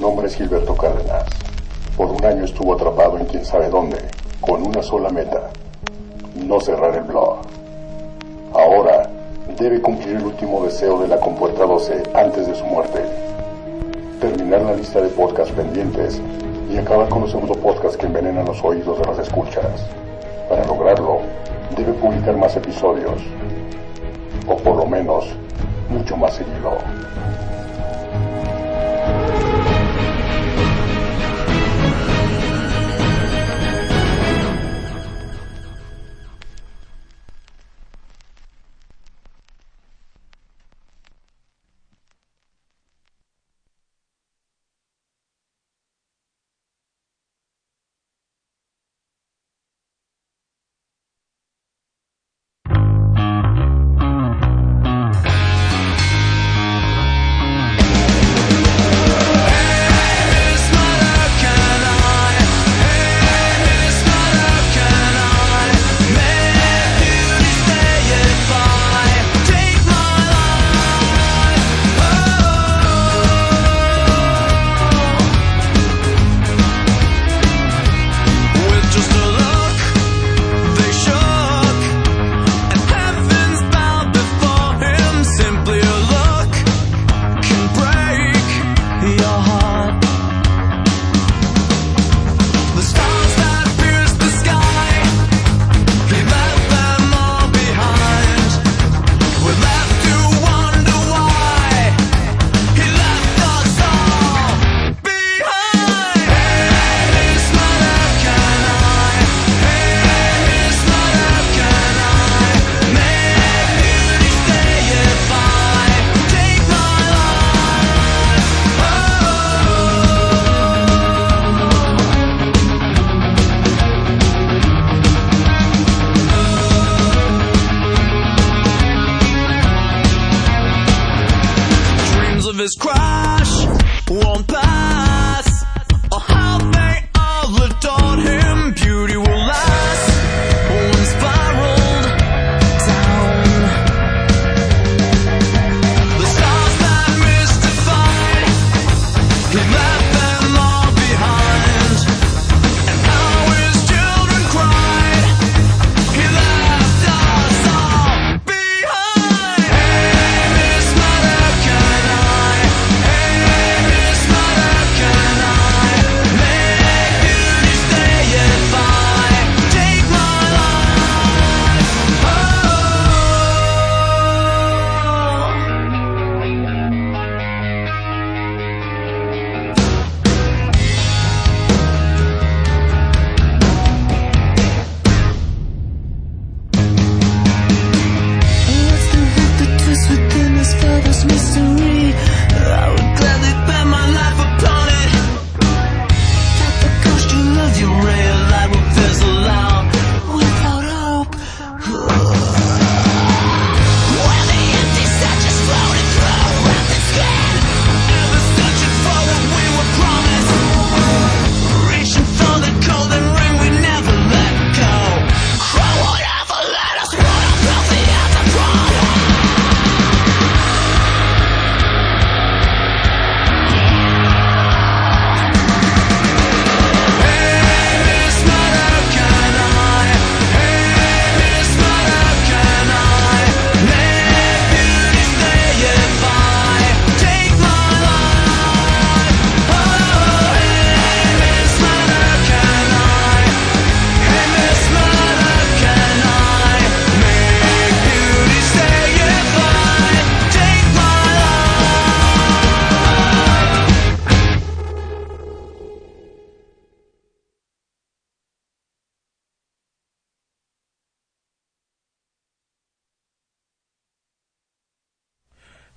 Nombre 0.00 0.28
es 0.28 0.36
Gilberto 0.36 0.76
Cárdenas. 0.76 1.24
Por 1.96 2.06
un 2.12 2.24
año 2.24 2.44
estuvo 2.44 2.72
atrapado 2.72 3.18
en 3.18 3.24
quién 3.26 3.44
sabe 3.44 3.68
dónde, 3.68 3.98
con 4.40 4.64
una 4.64 4.80
sola 4.80 5.08
meta, 5.08 5.50
no 6.36 6.60
cerrar 6.60 6.94
el 6.94 7.02
blog. 7.02 7.38
Ahora 8.54 9.10
debe 9.58 9.80
cumplir 9.80 10.16
el 10.16 10.26
último 10.26 10.64
deseo 10.64 11.00
de 11.00 11.08
la 11.08 11.18
compuerta 11.18 11.66
12 11.66 12.04
antes 12.14 12.46
de 12.46 12.54
su 12.54 12.64
muerte. 12.66 13.02
Terminar 14.20 14.62
la 14.62 14.74
lista 14.74 15.00
de 15.00 15.08
podcasts 15.08 15.52
pendientes 15.52 16.22
y 16.72 16.76
acabar 16.76 17.08
con 17.08 17.22
los 17.22 17.32
pseudo 17.32 17.54
podcasts 17.54 17.96
que 17.96 18.06
envenenan 18.06 18.46
los 18.46 18.62
oídos 18.62 19.00
de 19.00 19.04
las 19.04 19.18
escuchas. 19.18 19.84
Para 20.48 20.64
lograrlo, 20.64 21.22
debe 21.76 21.92
publicar 21.94 22.36
más 22.36 22.56
episodios, 22.56 23.20
o 24.46 24.56
por 24.58 24.76
lo 24.76 24.86
menos, 24.86 25.26
mucho 25.90 26.16
más 26.16 26.34
seguido. 26.34 26.78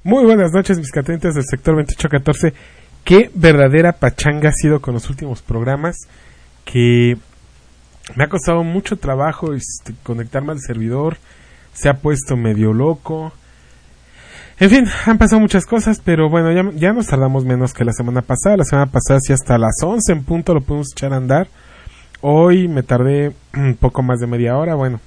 Muy 0.03 0.25
buenas 0.25 0.51
noches, 0.51 0.79
mis 0.79 0.89
catentes 0.89 1.35
del 1.35 1.43
sector 1.43 1.75
2814. 1.75 2.55
Qué 3.03 3.29
verdadera 3.35 3.91
pachanga 3.91 4.49
ha 4.49 4.51
sido 4.51 4.81
con 4.81 4.95
los 4.95 5.07
últimos 5.11 5.43
programas. 5.43 5.95
Que 6.65 7.17
me 8.15 8.23
ha 8.23 8.27
costado 8.27 8.63
mucho 8.63 8.97
trabajo 8.97 9.53
este, 9.53 9.93
conectarme 10.01 10.53
al 10.53 10.59
servidor. 10.59 11.17
Se 11.73 11.87
ha 11.87 11.99
puesto 11.99 12.35
medio 12.35 12.73
loco. 12.73 13.31
En 14.59 14.71
fin, 14.71 14.87
han 15.05 15.19
pasado 15.19 15.39
muchas 15.39 15.67
cosas, 15.67 16.01
pero 16.03 16.31
bueno, 16.31 16.51
ya, 16.71 16.93
nos 16.93 17.05
tardamos 17.05 17.45
menos 17.45 17.71
que 17.71 17.85
la 17.85 17.93
semana 17.93 18.23
pasada. 18.23 18.57
La 18.57 18.65
semana 18.65 18.91
pasada 18.91 19.19
sí 19.21 19.33
hasta 19.33 19.59
las 19.59 19.83
11 19.83 20.13
en 20.13 20.23
punto 20.23 20.55
lo 20.55 20.61
pudimos 20.61 20.93
echar 20.93 21.13
a 21.13 21.17
andar. 21.17 21.47
Hoy 22.21 22.67
me 22.67 22.81
tardé 22.81 23.33
un 23.53 23.75
poco 23.75 24.01
más 24.01 24.19
de 24.19 24.25
media 24.25 24.57
hora. 24.57 24.73
Bueno, 24.73 24.99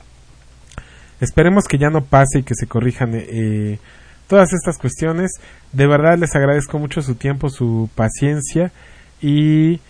esperemos 1.21 1.65
que 1.65 1.79
ya 1.79 1.91
no 1.91 2.05
pase 2.05 2.39
y 2.39 2.43
que 2.45 2.55
se 2.55 2.69
corrijan 2.69 3.11
eh, 3.15 3.81
todas 4.27 4.53
estas 4.53 4.79
cuestiones. 4.79 5.33
De 5.73 5.87
verdad 5.87 6.19
les 6.19 6.35
agradezco 6.35 6.79
mucho 6.79 7.03
su 7.03 7.15
tiempo, 7.15 7.49
su 7.49 7.89
paciencia 7.95 8.73
y... 9.21 9.81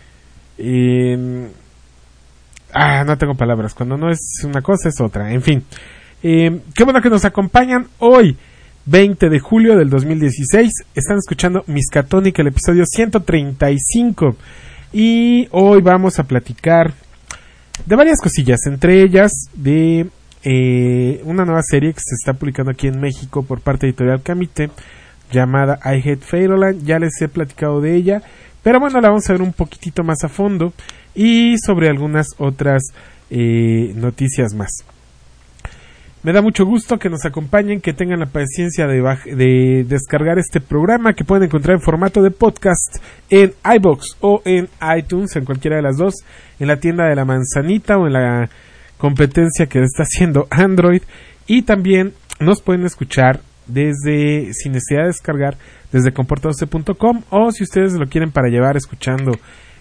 ah, 2.72 3.04
no 3.04 3.19
tengo 3.19 3.34
palabras. 3.34 3.75
Cuando 3.75 3.96
no 3.96 4.10
es 4.10 4.20
una 4.44 4.62
cosa 4.62 4.88
es 4.88 5.00
otra. 5.00 5.32
En 5.32 5.42
fin. 5.42 5.64
Eh, 6.22 6.60
qué 6.75 6.84
bueno 6.84 7.00
que 7.00 7.10
nos 7.10 7.25
acompañan 7.25 7.88
hoy. 7.98 8.36
20 8.86 9.31
de 9.31 9.38
julio 9.38 9.76
del 9.76 9.88
2016. 9.88 10.70
Están 10.94 11.16
escuchando 11.16 11.64
Miscatónica, 11.66 12.42
el 12.42 12.48
episodio 12.48 12.84
135. 12.87 14.37
Y 14.92 15.48
hoy 15.50 15.80
vamos 15.80 16.19
a 16.19 16.25
platicar 16.25 16.92
de 17.87 17.96
varias 17.96 18.20
cosillas, 18.20 18.60
entre 18.66 19.02
ellas 19.02 19.32
de 19.54 20.08
eh, 20.44 21.23
una 21.25 21.44
nueva 21.44 21.62
serie 21.62 21.93
que 21.93 22.00
se 22.00 22.14
está 22.14 22.35
publicando 22.35 22.70
aquí 22.70 22.87
en 22.87 23.00
México 23.00 23.43
por 23.43 23.61
parte 23.61 23.87
de 23.87 23.91
Editorial 23.91 24.23
Camite 24.23 24.70
llamada 25.32 25.79
I 25.85 25.99
Hate 25.99 26.20
Fairyland. 26.23 26.85
Ya 26.85 26.99
les 26.99 27.20
he 27.23 27.29
platicado 27.29 27.81
de 27.81 27.96
ella, 27.96 28.23
pero 28.62 28.79
bueno, 28.79 29.00
la 29.00 29.08
vamos 29.08 29.29
a 29.29 29.32
ver 29.32 29.43
un 29.43 29.52
poquitito 29.52 30.05
más 30.05 30.23
a 30.23 30.29
fondo 30.29 30.73
y 31.14 31.56
sobre 31.58 31.88
algunas 31.88 32.29
otras 32.38 32.82
eh, 33.31 33.93
noticias 33.96 34.55
más. 34.55 34.85
Me 36.23 36.32
da 36.32 36.41
mucho 36.41 36.64
gusto 36.64 36.99
que 36.99 37.11
nos 37.11 37.26
acompañen, 37.26 37.82
que 37.82 37.93
tengan 37.93 38.20
la 38.20 38.26
paciencia 38.26 38.87
de, 38.87 39.02
de, 39.37 39.85
descargar 39.87 40.38
este 40.38 40.58
programa 40.58 41.12
que 41.12 41.23
pueden 41.23 41.44
encontrar 41.44 41.76
en 41.76 41.82
formato 41.82 42.23
de 42.23 42.31
podcast 42.31 42.97
en 43.29 43.52
iBox 43.76 44.17
o 44.20 44.40
en 44.47 44.69
iTunes, 44.97 45.37
en 45.37 45.44
cualquiera 45.44 45.76
de 45.76 45.82
las 45.82 45.99
dos, 45.99 46.14
en 46.58 46.69
la 46.69 46.79
tienda 46.79 47.06
de 47.08 47.14
la 47.14 47.26
manzanita 47.26 47.99
o 47.99 48.06
en 48.06 48.14
la 48.14 48.49
competencia 48.99 49.67
que 49.67 49.81
está 49.81 50.02
haciendo 50.05 50.46
Android. 50.50 51.02
Y 51.46 51.62
también 51.62 52.14
nos 52.41 52.62
pueden 52.62 52.85
escuchar 52.85 53.41
desde, 53.67 54.52
sin 54.52 54.73
necesidad 54.73 55.02
de 55.02 55.08
descargar, 55.08 55.56
desde 55.93 56.12
comportadose.com 56.12 57.23
o 57.31 57.52
si 57.52 57.64
ustedes 57.64 57.94
lo 57.94 58.06
quieren 58.06 58.31
para 58.31 58.49
llevar 58.49 58.76
escuchando 58.76 59.32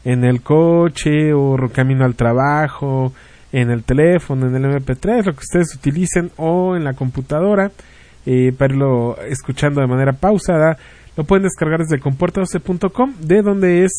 en 0.05 0.23
el 0.23 0.41
coche 0.41 1.33
o 1.33 1.57
camino 1.73 2.05
al 2.05 2.15
trabajo 2.15 3.13
en 3.53 3.69
el 3.69 3.83
teléfono, 3.83 4.47
en 4.47 4.55
el 4.55 4.63
MP3, 4.63 5.25
lo 5.25 5.33
que 5.33 5.39
ustedes 5.39 5.75
utilicen 5.75 6.31
o 6.37 6.75
en 6.75 6.83
la 6.83 6.93
computadora 6.93 7.71
eh, 8.25 8.51
para 8.57 8.73
irlo 8.73 9.17
escuchando 9.29 9.79
de 9.79 9.87
manera 9.87 10.13
pausada. 10.13 10.77
Lo 11.15 11.23
pueden 11.23 11.43
descargar 11.43 11.79
desde 11.79 12.01
comporta12.com, 12.01 13.13
de 13.21 13.43
donde 13.43 13.85
es 13.85 13.91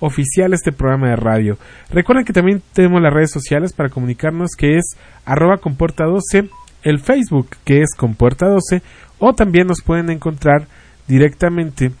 oficial 0.00 0.52
este 0.52 0.72
programa 0.72 1.10
de 1.10 1.16
radio. 1.16 1.58
Recuerden 1.90 2.24
que 2.24 2.32
también 2.32 2.62
tenemos 2.72 3.02
las 3.02 3.12
redes 3.12 3.30
sociales 3.30 3.72
para 3.72 3.88
comunicarnos, 3.88 4.52
que 4.56 4.76
es 4.76 4.96
arroba 5.24 5.60
comporta12, 5.60 6.48
el 6.82 7.00
Facebook, 7.00 7.48
que 7.64 7.82
es 7.82 7.90
comporta12, 7.96 8.82
o 9.18 9.34
también 9.34 9.66
nos 9.66 9.82
pueden 9.82 10.10
encontrar 10.10 10.66
directamente 11.06 11.92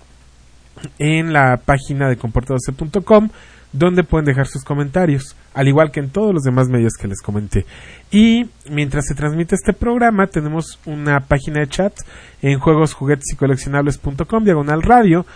en 0.98 1.32
la 1.32 1.56
página 1.64 2.08
de 2.08 2.18
comporta12.com 2.18 3.30
donde 3.72 4.02
pueden 4.02 4.24
dejar 4.24 4.46
sus 4.46 4.64
comentarios, 4.64 5.36
al 5.52 5.68
igual 5.68 5.90
que 5.90 6.00
en 6.00 6.10
todos 6.10 6.32
los 6.32 6.42
demás 6.42 6.68
medios 6.68 6.94
que 6.98 7.08
les 7.08 7.20
comenté. 7.20 7.66
Y 8.10 8.48
mientras 8.70 9.06
se 9.06 9.14
transmite 9.14 9.54
este 9.54 9.72
programa, 9.72 10.26
tenemos 10.26 10.78
una 10.86 11.20
página 11.20 11.60
de 11.60 11.68
chat 11.68 11.92
en 12.40 12.58
juegos, 12.58 12.94
juguetes 12.94 13.26
y 13.32 13.36
coleccionables.com, 13.36 14.44
diagonal 14.44 14.82
radio. 14.82 15.26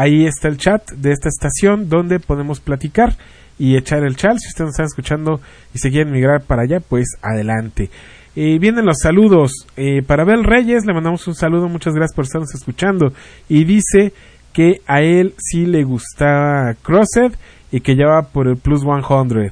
Ahí 0.00 0.24
está 0.24 0.48
el 0.48 0.56
chat 0.56 0.92
de 0.92 1.12
esta 1.12 1.28
estación 1.28 1.90
donde 1.90 2.20
podemos 2.20 2.58
platicar 2.58 3.16
y 3.58 3.76
echar 3.76 4.02
el 4.02 4.16
chat. 4.16 4.38
Si 4.38 4.48
ustedes 4.48 4.68
nos 4.68 4.70
están 4.70 4.86
escuchando 4.86 5.40
y 5.74 5.78
se 5.78 5.90
quieren 5.90 6.10
migrar 6.10 6.40
para 6.40 6.62
allá, 6.62 6.80
pues 6.80 7.18
adelante. 7.20 7.90
Eh, 8.34 8.58
vienen 8.58 8.86
los 8.86 8.96
saludos. 9.02 9.66
Eh, 9.76 10.00
para 10.00 10.24
Bel 10.24 10.44
Reyes 10.44 10.86
le 10.86 10.94
mandamos 10.94 11.28
un 11.28 11.34
saludo. 11.34 11.68
Muchas 11.68 11.92
gracias 11.92 12.16
por 12.16 12.24
estarnos 12.24 12.54
escuchando. 12.54 13.12
Y 13.46 13.64
dice 13.64 14.14
que 14.54 14.80
a 14.86 15.02
él 15.02 15.34
sí 15.36 15.66
le 15.66 15.84
gustaba 15.84 16.72
Crossed 16.80 17.32
y 17.70 17.80
que 17.80 17.94
lleva 17.94 18.22
por 18.22 18.48
el 18.48 18.56
Plus 18.56 18.80
100. 18.80 19.50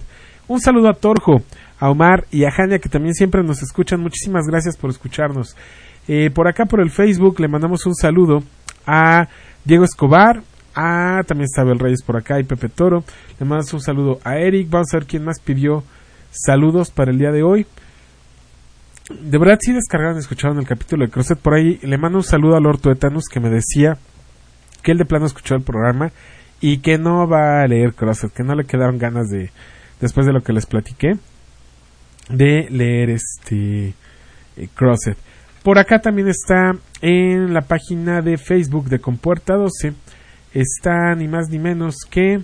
Un 0.48 0.60
saludo 0.62 0.88
a 0.88 0.94
Torjo, 0.94 1.42
a 1.78 1.90
Omar 1.90 2.24
y 2.30 2.44
a 2.44 2.50
Jania 2.50 2.78
que 2.78 2.88
también 2.88 3.12
siempre 3.12 3.42
nos 3.42 3.62
escuchan. 3.62 4.00
Muchísimas 4.00 4.46
gracias 4.46 4.78
por 4.78 4.88
escucharnos. 4.88 5.54
Eh, 6.08 6.30
por 6.30 6.48
acá 6.48 6.64
por 6.64 6.80
el 6.80 6.90
Facebook 6.90 7.38
le 7.38 7.48
mandamos 7.48 7.84
un 7.84 7.94
saludo 7.94 8.42
a 8.88 9.28
Diego 9.64 9.84
Escobar, 9.84 10.42
a 10.74 11.22
también 11.26 11.44
está 11.44 11.60
Abel 11.60 11.78
Reyes 11.78 12.02
por 12.02 12.16
acá 12.16 12.40
y 12.40 12.44
Pepe 12.44 12.68
Toro. 12.68 13.04
Le 13.38 13.46
mandamos 13.46 13.72
un 13.74 13.82
saludo 13.82 14.18
a 14.24 14.38
Eric. 14.38 14.70
Vamos 14.70 14.88
a 14.92 14.98
ver 14.98 15.06
quién 15.06 15.24
más 15.24 15.40
pidió 15.40 15.84
saludos 16.30 16.90
para 16.90 17.10
el 17.10 17.18
día 17.18 17.30
de 17.30 17.42
hoy. 17.42 17.66
De 19.10 19.38
verdad, 19.38 19.58
si 19.60 19.72
descargaron 19.72 20.18
escucharon 20.18 20.58
el 20.58 20.66
capítulo 20.66 21.04
de 21.04 21.10
Crosset 21.10 21.38
por 21.38 21.54
ahí. 21.54 21.78
Le 21.82 21.98
mando 21.98 22.18
un 22.18 22.24
saludo 22.24 22.56
a 22.56 22.60
Lord 22.60 22.80
Tuetanus 22.80 23.24
que 23.30 23.40
me 23.40 23.50
decía 23.50 23.98
que 24.82 24.92
él 24.92 24.98
de 24.98 25.04
plano 25.04 25.26
escuchó 25.26 25.54
el 25.54 25.62
programa 25.62 26.12
y 26.60 26.78
que 26.78 26.96
no 26.96 27.28
va 27.28 27.62
a 27.62 27.66
leer 27.66 27.94
Crosset, 27.94 28.32
que 28.32 28.42
no 28.42 28.54
le 28.54 28.64
quedaron 28.64 28.98
ganas 28.98 29.28
de, 29.28 29.50
después 30.00 30.26
de 30.26 30.32
lo 30.32 30.42
que 30.42 30.52
les 30.52 30.66
platiqué, 30.66 31.16
de 32.30 32.68
leer 32.70 33.10
este 33.10 33.94
eh, 34.56 34.68
Crosset. 34.74 35.18
Por 35.68 35.78
acá 35.78 35.98
también 35.98 36.28
está 36.28 36.74
en 37.02 37.52
la 37.52 37.60
página 37.60 38.22
de 38.22 38.38
Facebook 38.38 38.88
de 38.88 39.00
Compuerta 39.00 39.52
12, 39.52 39.92
está 40.54 41.14
ni 41.14 41.28
más 41.28 41.50
ni 41.50 41.58
menos 41.58 42.06
que 42.08 42.40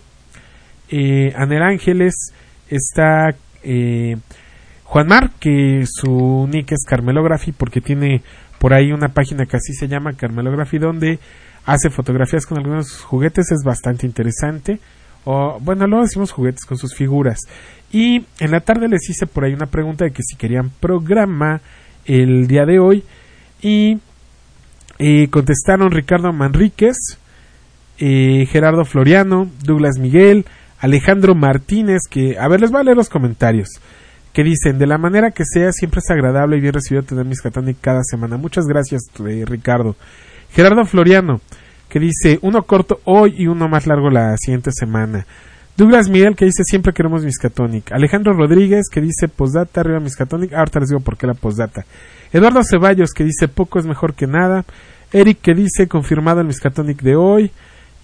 eh, 0.90 1.32
Anel 1.34 1.62
Ángeles, 1.62 2.34
está 2.68 3.34
eh, 3.62 4.18
Juan 4.82 5.06
Mar, 5.06 5.30
que 5.40 5.84
su 5.86 6.46
nick 6.52 6.72
es 6.72 6.84
Carmelography, 6.86 7.52
porque 7.52 7.80
tiene 7.80 8.22
por 8.58 8.74
ahí 8.74 8.92
una 8.92 9.08
página 9.08 9.46
que 9.46 9.56
así 9.56 9.72
se 9.72 9.88
llama 9.88 10.12
Carmelography, 10.12 10.76
donde 10.76 11.18
hace 11.64 11.88
fotografías 11.88 12.44
con 12.44 12.58
algunos 12.58 13.00
juguetes, 13.00 13.50
es 13.52 13.64
bastante 13.64 14.04
interesante. 14.06 14.80
O, 15.24 15.58
bueno, 15.62 15.86
luego 15.86 16.04
decimos 16.04 16.30
juguetes 16.30 16.66
con 16.66 16.76
sus 16.76 16.94
figuras. 16.94 17.38
Y 17.90 18.26
en 18.38 18.50
la 18.50 18.60
tarde 18.60 18.86
les 18.86 19.08
hice 19.08 19.26
por 19.26 19.44
ahí 19.44 19.54
una 19.54 19.64
pregunta 19.64 20.04
de 20.04 20.10
que 20.10 20.22
si 20.22 20.36
querían 20.36 20.68
programa 20.68 21.62
el 22.06 22.46
día 22.46 22.64
de 22.66 22.78
hoy. 22.78 23.04
Y 23.62 23.98
contestaron 25.30 25.90
Ricardo 25.90 26.32
Manríquez, 26.32 26.96
eh, 27.98 28.46
Gerardo 28.50 28.84
Floriano, 28.84 29.48
Douglas 29.62 29.98
Miguel, 29.98 30.46
Alejandro 30.80 31.34
Martínez, 31.34 32.02
que, 32.10 32.38
a 32.38 32.48
ver, 32.48 32.60
les 32.60 32.70
voy 32.70 32.80
a 32.80 32.84
leer 32.84 32.96
los 32.96 33.08
comentarios. 33.08 33.68
Que 34.32 34.42
dicen, 34.42 34.78
de 34.78 34.86
la 34.86 34.98
manera 34.98 35.30
que 35.30 35.44
sea, 35.44 35.72
siempre 35.72 36.00
es 36.00 36.10
agradable 36.10 36.56
y 36.56 36.60
bien 36.60 36.74
recibido 36.74 37.04
tener 37.04 37.24
mis 37.24 37.40
Catani 37.40 37.74
cada 37.74 38.02
semana. 38.02 38.36
Muchas 38.36 38.66
gracias, 38.66 39.02
eh, 39.26 39.44
Ricardo. 39.46 39.96
Gerardo 40.50 40.84
Floriano, 40.84 41.40
que 41.88 42.00
dice 42.00 42.38
uno 42.42 42.62
corto 42.64 43.00
hoy 43.04 43.34
y 43.38 43.46
uno 43.46 43.68
más 43.68 43.86
largo 43.86 44.10
la 44.10 44.36
siguiente 44.36 44.70
semana. 44.72 45.26
Douglas 45.76 46.08
Miguel, 46.08 46.36
que 46.36 46.44
dice 46.44 46.62
siempre 46.64 46.92
queremos 46.92 47.24
Miskatonic. 47.24 47.90
Alejandro 47.90 48.32
Rodríguez, 48.32 48.86
que 48.88 49.00
dice 49.00 49.26
postdata 49.26 49.80
arriba 49.80 49.98
Miskatonic. 49.98 50.52
Ahorita 50.52 50.80
les 50.80 50.90
digo 50.90 51.00
por 51.00 51.16
qué 51.16 51.26
la 51.26 51.34
postdata. 51.34 51.84
Eduardo 52.32 52.62
Ceballos, 52.62 53.10
que 53.12 53.24
dice 53.24 53.48
poco 53.48 53.80
es 53.80 53.86
mejor 53.86 54.14
que 54.14 54.28
nada. 54.28 54.64
Eric, 55.12 55.40
que 55.40 55.54
dice 55.54 55.88
confirmado 55.88 56.40
el 56.40 56.46
Miskatonic 56.46 57.02
de 57.02 57.16
hoy. 57.16 57.50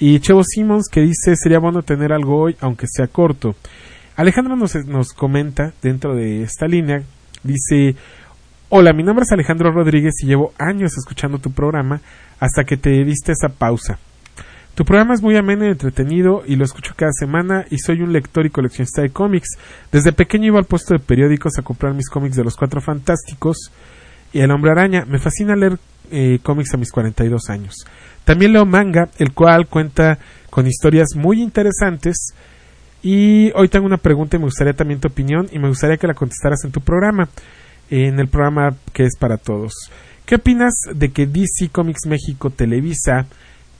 Y 0.00 0.18
Chevo 0.18 0.42
Simons, 0.42 0.88
que 0.90 1.00
dice 1.02 1.36
sería 1.36 1.60
bueno 1.60 1.82
tener 1.82 2.12
algo 2.12 2.40
hoy, 2.40 2.56
aunque 2.60 2.86
sea 2.88 3.06
corto. 3.06 3.54
Alejandro 4.16 4.56
nos, 4.56 4.74
nos 4.86 5.12
comenta 5.12 5.72
dentro 5.80 6.16
de 6.16 6.42
esta 6.42 6.66
línea, 6.66 7.02
dice 7.44 7.94
Hola, 8.68 8.92
mi 8.92 9.02
nombre 9.02 9.24
es 9.24 9.32
Alejandro 9.32 9.72
Rodríguez 9.72 10.14
y 10.22 10.26
llevo 10.26 10.52
años 10.58 10.92
escuchando 10.96 11.38
tu 11.38 11.50
programa 11.50 12.00
hasta 12.38 12.64
que 12.64 12.76
te 12.76 12.90
diste 13.04 13.32
esa 13.32 13.48
pausa. 13.48 13.98
Tu 14.74 14.84
programa 14.84 15.14
es 15.14 15.22
muy 15.22 15.36
ameno 15.36 15.66
y 15.66 15.70
entretenido 15.70 16.42
y 16.46 16.56
lo 16.56 16.64
escucho 16.64 16.94
cada 16.96 17.12
semana 17.12 17.66
y 17.70 17.78
soy 17.78 18.02
un 18.02 18.12
lector 18.12 18.46
y 18.46 18.50
coleccionista 18.50 19.02
de 19.02 19.10
cómics. 19.10 19.58
Desde 19.92 20.12
pequeño 20.12 20.46
iba 20.46 20.58
al 20.58 20.64
puesto 20.64 20.94
de 20.94 21.00
periódicos 21.00 21.58
a 21.58 21.62
comprar 21.62 21.92
mis 21.92 22.08
cómics 22.08 22.36
de 22.36 22.44
los 22.44 22.56
Cuatro 22.56 22.80
Fantásticos 22.80 23.70
y 24.32 24.40
El 24.40 24.50
Hombre 24.50 24.70
Araña. 24.70 25.04
Me 25.06 25.18
fascina 25.18 25.56
leer 25.56 25.78
eh, 26.10 26.38
cómics 26.42 26.72
a 26.72 26.76
mis 26.76 26.90
42 26.90 27.50
años. 27.50 27.74
También 28.24 28.52
leo 28.52 28.64
manga, 28.64 29.08
el 29.18 29.32
cual 29.32 29.66
cuenta 29.66 30.18
con 30.48 30.66
historias 30.66 31.08
muy 31.14 31.42
interesantes. 31.42 32.32
Y 33.02 33.50
hoy 33.54 33.68
tengo 33.68 33.86
una 33.86 33.96
pregunta 33.96 34.36
y 34.36 34.40
me 34.40 34.46
gustaría 34.46 34.72
también 34.72 35.00
tu 35.00 35.08
opinión 35.08 35.48
y 35.52 35.58
me 35.58 35.68
gustaría 35.68 35.96
que 35.96 36.06
la 36.06 36.14
contestaras 36.14 36.64
en 36.64 36.70
tu 36.70 36.80
programa 36.80 37.28
en 37.90 38.20
el 38.20 38.28
programa 38.28 38.74
que 38.92 39.04
es 39.04 39.16
para 39.18 39.36
todos. 39.36 39.72
¿Qué 40.24 40.36
opinas 40.36 40.74
de 40.94 41.10
que 41.10 41.26
DC 41.26 41.70
Comics 41.72 42.06
México 42.06 42.50
Televisa 42.50 43.26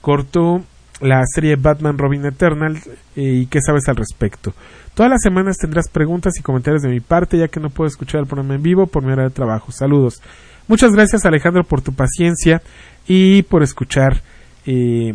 cortó 0.01 0.63
la 1.01 1.23
serie 1.27 1.57
Batman 1.57 1.99
Robin 1.99 2.25
Eternal 2.27 2.77
eh, 3.17 3.23
y 3.23 3.47
qué 3.47 3.61
sabes 3.61 3.89
al 3.89 3.97
respecto? 3.97 4.53
Todas 4.95 5.11
las 5.11 5.23
semanas 5.23 5.57
tendrás 5.57 5.89
preguntas 5.89 6.35
y 6.39 6.43
comentarios 6.43 6.83
de 6.83 6.89
mi 6.89 7.01
parte 7.01 7.39
ya 7.39 7.49
que 7.49 7.61
no 7.61 7.71
puedo 7.71 7.89
escuchar 7.89 8.21
el 8.21 8.27
programa 8.27 8.55
en 8.55 8.63
vivo 8.63 8.87
por 8.87 9.03
mi 9.03 9.13
hora 9.13 9.25
de 9.25 9.31
trabajo. 9.31 9.73
Saludos. 9.73 10.21
Muchas 10.69 10.93
gracias 10.93 11.25
Alejandro 11.25 11.65
por 11.65 11.83
tu 11.83 11.93
paciencia 11.93 12.63
y 13.07 13.43
por 13.43 13.63
escuchar. 13.63 14.23
Eh, 14.67 15.15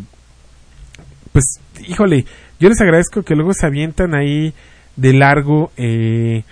pues, 1.31 1.59
híjole, 1.87 2.25
yo 2.59 2.69
les 2.69 2.81
agradezco 2.81 3.23
que 3.23 3.35
luego 3.35 3.53
se 3.53 3.65
avientan 3.65 4.15
ahí 4.15 4.53
de 4.95 5.13
largo. 5.13 5.71
Eh, 5.77 6.43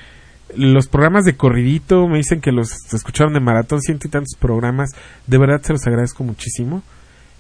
los 0.56 0.88
programas 0.88 1.26
de 1.26 1.36
corridito, 1.36 2.08
me 2.08 2.18
dicen 2.18 2.42
que 2.42 2.52
los 2.52 2.72
escucharon 2.94 3.34
de 3.34 3.40
maratón, 3.40 3.82
ciento 3.82 4.08
y 4.08 4.12
tantos 4.12 4.38
programas, 4.40 4.92
de 5.26 5.38
verdad 5.38 5.62
se 5.64 5.74
los 5.74 5.86
agradezco 5.88 6.24
muchísimo. 6.24 6.84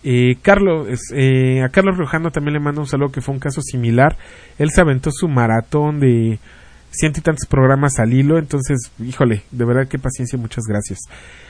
Eh, 0.04 0.36
Carlos, 0.42 0.88
eh, 1.14 1.62
a 1.64 1.70
Carlos 1.70 1.98
Rojano 1.98 2.32
también 2.32 2.54
le 2.54 2.60
mando 2.60 2.82
un 2.82 2.88
saludo 2.88 3.12
que 3.12 3.22
fue 3.22 3.34
un 3.34 3.40
caso 3.40 3.62
similar. 3.62 4.18
Él 4.58 4.70
se 4.72 4.82
aventó 4.82 5.12
su 5.12 5.28
maratón 5.28 6.00
de 6.00 6.40
ciento 6.94 7.20
y 7.20 7.24
tantos 7.24 7.48
programas 7.48 8.00
al 8.00 8.14
hilo, 8.14 8.38
entonces, 8.38 8.92
híjole, 9.00 9.44
de 9.52 9.66
verdad 9.66 9.88
qué 9.88 9.98
paciencia, 9.98 10.38
muchas 10.38 10.66
gracias. 10.66 11.00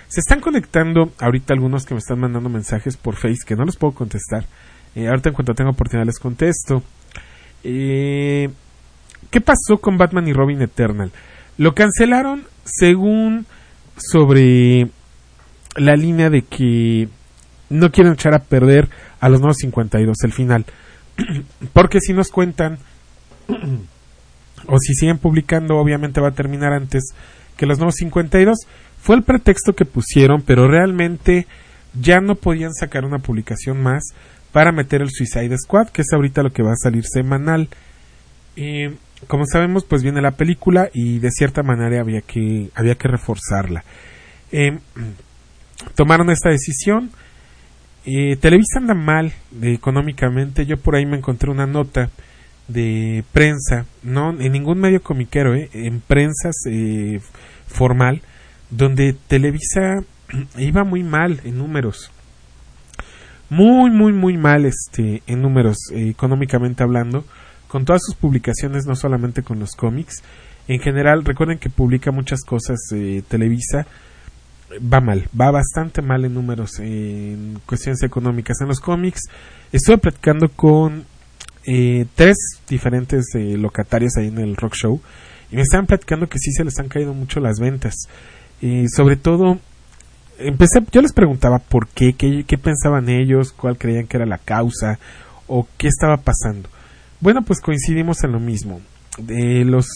Se 0.08 0.20
están 0.20 0.40
conectando 0.40 1.12
ahorita 1.20 1.54
algunos 1.54 1.86
que 1.86 1.94
me 1.94 2.00
están 2.00 2.20
mandando 2.20 2.50
mensajes 2.50 2.98
por 2.98 3.16
Face 3.16 3.46
que 3.46 3.56
no 3.56 3.66
los 3.66 3.76
puedo 3.76 3.94
contestar. 3.94 4.46
Eh, 4.96 5.08
ahorita 5.08 5.30
en 5.30 5.36
cuanto 5.36 5.54
tenga 5.54 5.72
oportunidad 5.72 6.06
les 6.06 6.20
contesto. 6.20 6.84
Eh, 7.64 8.50
¿Qué 9.30 9.42
pasó 9.42 9.80
con 9.80 9.98
Batman 9.98 10.28
y 10.28 10.34
Robin 10.34 10.62
Eternal? 10.62 11.12
Lo 11.58 11.74
cancelaron 11.74 12.44
según 12.64 13.46
sobre 13.98 14.90
la 15.76 15.96
línea 15.96 16.30
de 16.30 16.44
que 16.44 17.10
no 17.74 17.92
quieren 17.92 18.14
echar 18.14 18.34
a 18.34 18.40
perder 18.40 18.90
a 19.20 19.30
los 19.30 19.40
nuevos 19.40 19.58
52 19.58 20.18
el 20.24 20.32
final. 20.32 20.66
Porque 21.74 22.00
si 22.00 22.14
nos 22.14 22.30
cuentan 22.30 22.78
o 24.68 24.80
si 24.80 24.94
siguen 24.94 25.18
publicando, 25.18 25.78
obviamente 25.78 26.22
va 26.22 26.30
a 26.30 26.34
terminar 26.34 26.74
antes 26.74 27.14
que 27.58 27.66
los 27.66 27.78
nuevos 27.78 27.96
52. 27.96 28.58
Fue 29.02 29.16
el 29.16 29.24
pretexto 29.24 29.74
que 29.74 29.86
pusieron, 29.86 30.42
pero 30.42 30.68
realmente 30.68 31.48
ya 32.00 32.20
no 32.20 32.36
podían 32.36 32.74
sacar 32.74 33.06
una 33.06 33.20
publicación 33.20 33.82
más 33.82 34.14
para 34.52 34.72
meter 34.72 35.02
el 35.02 35.10
Suicide 35.12 35.58
Squad, 35.58 35.90
que 35.90 36.04
es 36.04 36.14
ahorita 36.14 36.44
lo 36.44 36.52
que 36.52 36.64
va 36.64 36.72
a 36.72 36.78
salir 36.82 37.04
semanal. 37.06 37.70
Eh, 38.56 38.96
como 39.28 39.46
sabemos, 39.46 39.84
pues 39.84 40.04
viene 40.04 40.22
la 40.22 40.32
película 40.32 40.90
y 40.94 41.20
de 41.20 41.32
cierta 41.32 41.64
manera 41.64 42.02
había 42.02 42.22
que, 42.22 42.70
había 42.76 42.96
que 42.96 43.08
reforzarla. 43.08 43.84
Eh, 44.52 44.80
tomaron 45.96 46.30
esta 46.30 46.50
decisión. 46.50 47.12
Eh, 48.06 48.36
Televisa 48.38 48.80
anda 48.80 48.94
mal 48.94 49.34
económicamente. 49.62 50.66
Yo 50.66 50.78
por 50.78 50.96
ahí 50.96 51.06
me 51.06 51.18
encontré 51.18 51.50
una 51.50 51.66
nota 51.66 52.10
de 52.68 53.24
prensa, 53.32 53.86
no 54.04 54.30
en 54.32 54.52
ningún 54.52 54.80
medio 54.80 55.02
comiquero, 55.02 55.54
eh, 55.56 55.70
en 55.74 56.00
prensa 56.00 56.50
eh, 56.70 57.20
formal, 57.68 58.22
donde 58.70 59.14
Televisa 59.28 60.04
iba 60.58 60.84
muy 60.84 61.04
mal 61.04 61.42
en 61.44 61.58
números. 61.58 62.12
Muy, 63.50 63.92
muy, 63.92 64.14
muy 64.14 64.38
mal 64.38 64.66
este, 64.66 65.22
en 65.28 65.42
números, 65.42 65.78
eh, 65.94 66.10
económicamente 66.10 66.84
hablando, 66.84 67.26
con 67.68 67.86
todas 67.86 68.02
sus 68.04 68.16
publicaciones, 68.16 68.86
no 68.86 68.96
solamente 68.96 69.44
con 69.44 69.60
los 69.60 69.72
cómics. 69.72 70.24
En 70.68 70.80
general, 70.80 71.26
recuerden 71.26 71.60
que 71.60 71.70
publica 71.70 72.12
muchas 72.12 72.42
cosas 72.42 72.80
Televisa. 73.28 73.86
Va 74.80 75.02
mal, 75.02 75.30
va 75.40 75.52
bastante 75.52 76.02
mal 76.02 76.26
en 76.26 76.34
números, 76.34 76.80
en 76.80 77.60
cuestiones 77.66 78.02
económicas. 78.04 78.58
En 78.62 78.68
los 78.68 78.80
cómics, 78.80 79.22
estoy 79.72 79.98
platicando 79.98 80.50
con 80.50 81.06
eh, 81.66 82.06
tres 82.16 82.38
diferentes 82.68 83.26
eh, 83.36 83.58
locatarios 83.58 84.18
ahí 84.18 84.28
en 84.28 84.40
el 84.40 84.56
rock 84.56 84.76
show 84.76 85.00
y 85.52 85.56
me 85.56 85.62
estaban 85.62 85.86
platicando 85.86 86.28
que 86.28 86.40
sí 86.40 86.52
se 86.52 86.64
les 86.64 86.80
han 86.80 86.90
caído 86.90 87.14
mucho 87.14 87.40
las 87.40 87.60
ventas. 87.60 87.94
Y 88.62 88.88
sobre 88.88 89.16
todo, 89.16 89.60
empecé, 90.40 90.80
yo 90.92 91.02
les 91.02 91.14
preguntaba 91.14 91.60
por 91.60 91.88
qué, 91.90 92.14
qué, 92.14 92.44
qué 92.48 92.58
pensaban 92.58 93.10
ellos, 93.10 93.52
cuál 93.52 93.78
creían 93.78 94.08
que 94.08 94.18
era 94.18 94.26
la 94.26 94.40
causa 94.40 95.00
o 95.48 95.68
qué 95.78 95.88
estaba 95.88 96.18
pasando. 96.18 96.70
Bueno, 97.20 97.44
pues 97.44 97.62
coincidimos 97.62 98.24
en 98.24 98.32
lo 98.32 98.40
mismo. 98.40 98.82
De 99.18 99.64
los 99.64 99.88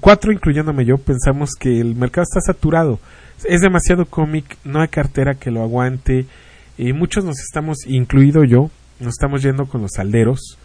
cuatro, 0.00 0.32
incluyéndome 0.32 0.84
yo, 0.84 0.98
pensamos 0.98 1.50
que 1.58 1.80
el 1.80 1.94
mercado 1.94 2.24
está 2.24 2.40
saturado. 2.40 3.00
Es 3.44 3.60
demasiado 3.60 4.06
cómic, 4.06 4.56
no 4.64 4.80
hay 4.80 4.88
cartera 4.88 5.34
que 5.34 5.50
lo 5.50 5.62
aguante. 5.62 6.26
Y 6.78 6.92
muchos 6.92 7.24
nos 7.24 7.38
estamos, 7.40 7.78
incluido 7.86 8.44
yo, 8.44 8.70
nos 9.00 9.14
estamos 9.14 9.42
yendo 9.42 9.66
con 9.66 9.82
los 9.82 9.92
salderos 9.94 10.58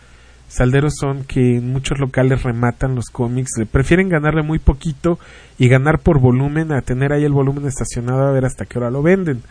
salderos 0.52 0.96
son 1.00 1.24
que 1.24 1.58
en 1.58 1.72
muchos 1.72 2.00
locales 2.00 2.44
rematan 2.44 2.94
los 2.94 3.06
cómics, 3.06 3.52
prefieren 3.72 4.10
ganarle 4.10 4.44
muy 4.44 4.60
poquito 4.60 5.18
y 5.58 5.70
ganar 5.70 6.00
por 6.00 6.20
volumen 6.20 6.74
a 6.74 6.82
tener 6.82 7.14
ahí 7.14 7.24
el 7.24 7.32
volumen 7.32 7.66
estacionado 7.68 8.28
a 8.28 8.32
ver 8.32 8.46
hasta 8.46 8.66
qué 8.66 8.78
hora 8.78 8.92
lo 8.92 9.02
venden. 9.02 9.44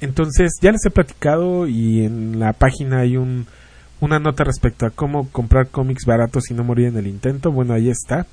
Entonces, 0.00 0.52
ya 0.60 0.72
les 0.72 0.84
he 0.86 0.90
platicado 0.90 1.66
y 1.68 2.04
en 2.04 2.40
la 2.40 2.54
página 2.54 3.00
hay 3.00 3.18
un, 3.18 3.46
una 4.00 4.18
nota 4.18 4.42
respecto 4.42 4.86
a 4.86 4.90
cómo 4.90 5.28
comprar 5.30 5.68
cómics 5.68 6.06
baratos 6.06 6.50
y 6.50 6.54
no 6.54 6.64
morir 6.64 6.88
en 6.88 6.96
el 6.96 7.06
intento. 7.06 7.52
Bueno, 7.52 7.74
ahí 7.74 7.90
está, 7.90 8.26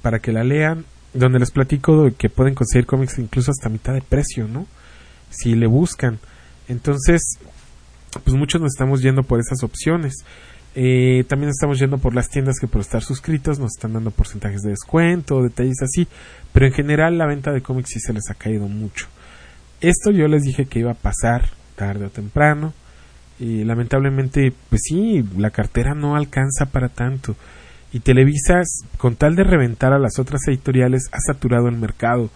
para 0.00 0.20
que 0.20 0.32
la 0.32 0.44
lean, 0.44 0.84
donde 1.14 1.38
les 1.38 1.50
platico 1.50 2.10
que 2.16 2.28
pueden 2.28 2.54
conseguir 2.54 2.86
cómics 2.86 3.18
incluso 3.18 3.50
hasta 3.50 3.68
mitad 3.68 3.94
de 3.94 4.02
precio, 4.02 4.48
¿no? 4.48 4.66
Si 5.30 5.54
le 5.54 5.66
buscan. 5.66 6.18
Entonces, 6.68 7.22
pues 8.24 8.36
muchos 8.36 8.60
nos 8.60 8.72
estamos 8.72 9.02
yendo 9.02 9.22
por 9.22 9.40
esas 9.40 9.62
opciones. 9.62 10.14
Eh, 10.74 11.24
también 11.28 11.50
estamos 11.50 11.78
yendo 11.78 11.98
por 11.98 12.14
las 12.14 12.30
tiendas 12.30 12.58
que 12.58 12.66
por 12.66 12.80
estar 12.80 13.02
suscritos 13.02 13.58
nos 13.58 13.72
están 13.76 13.92
dando 13.92 14.10
porcentajes 14.10 14.62
de 14.62 14.70
descuento, 14.70 15.42
detalles 15.42 15.82
así. 15.82 16.08
Pero 16.52 16.66
en 16.66 16.72
general 16.72 17.18
la 17.18 17.26
venta 17.26 17.52
de 17.52 17.62
cómics 17.62 17.90
sí 17.90 18.00
se 18.00 18.12
les 18.12 18.30
ha 18.30 18.34
caído 18.34 18.68
mucho. 18.68 19.06
Esto 19.80 20.10
yo 20.10 20.28
les 20.28 20.42
dije 20.42 20.66
que 20.66 20.78
iba 20.78 20.92
a 20.92 20.94
pasar 20.94 21.50
tarde 21.76 22.06
o 22.06 22.10
temprano. 22.10 22.72
Y 23.38 23.64
lamentablemente, 23.64 24.52
pues 24.68 24.82
sí, 24.84 25.24
la 25.36 25.50
cartera 25.50 25.94
no 25.94 26.16
alcanza 26.16 26.66
para 26.66 26.88
tanto. 26.88 27.34
Y 27.92 28.00
Televisa, 28.00 28.62
con 28.96 29.16
tal 29.16 29.36
de 29.36 29.44
reventar 29.44 29.92
a 29.92 29.98
las 29.98 30.18
otras 30.18 30.40
editoriales, 30.48 31.08
ha 31.12 31.20
saturado 31.20 31.68
el 31.68 31.76
mercado. 31.76 32.30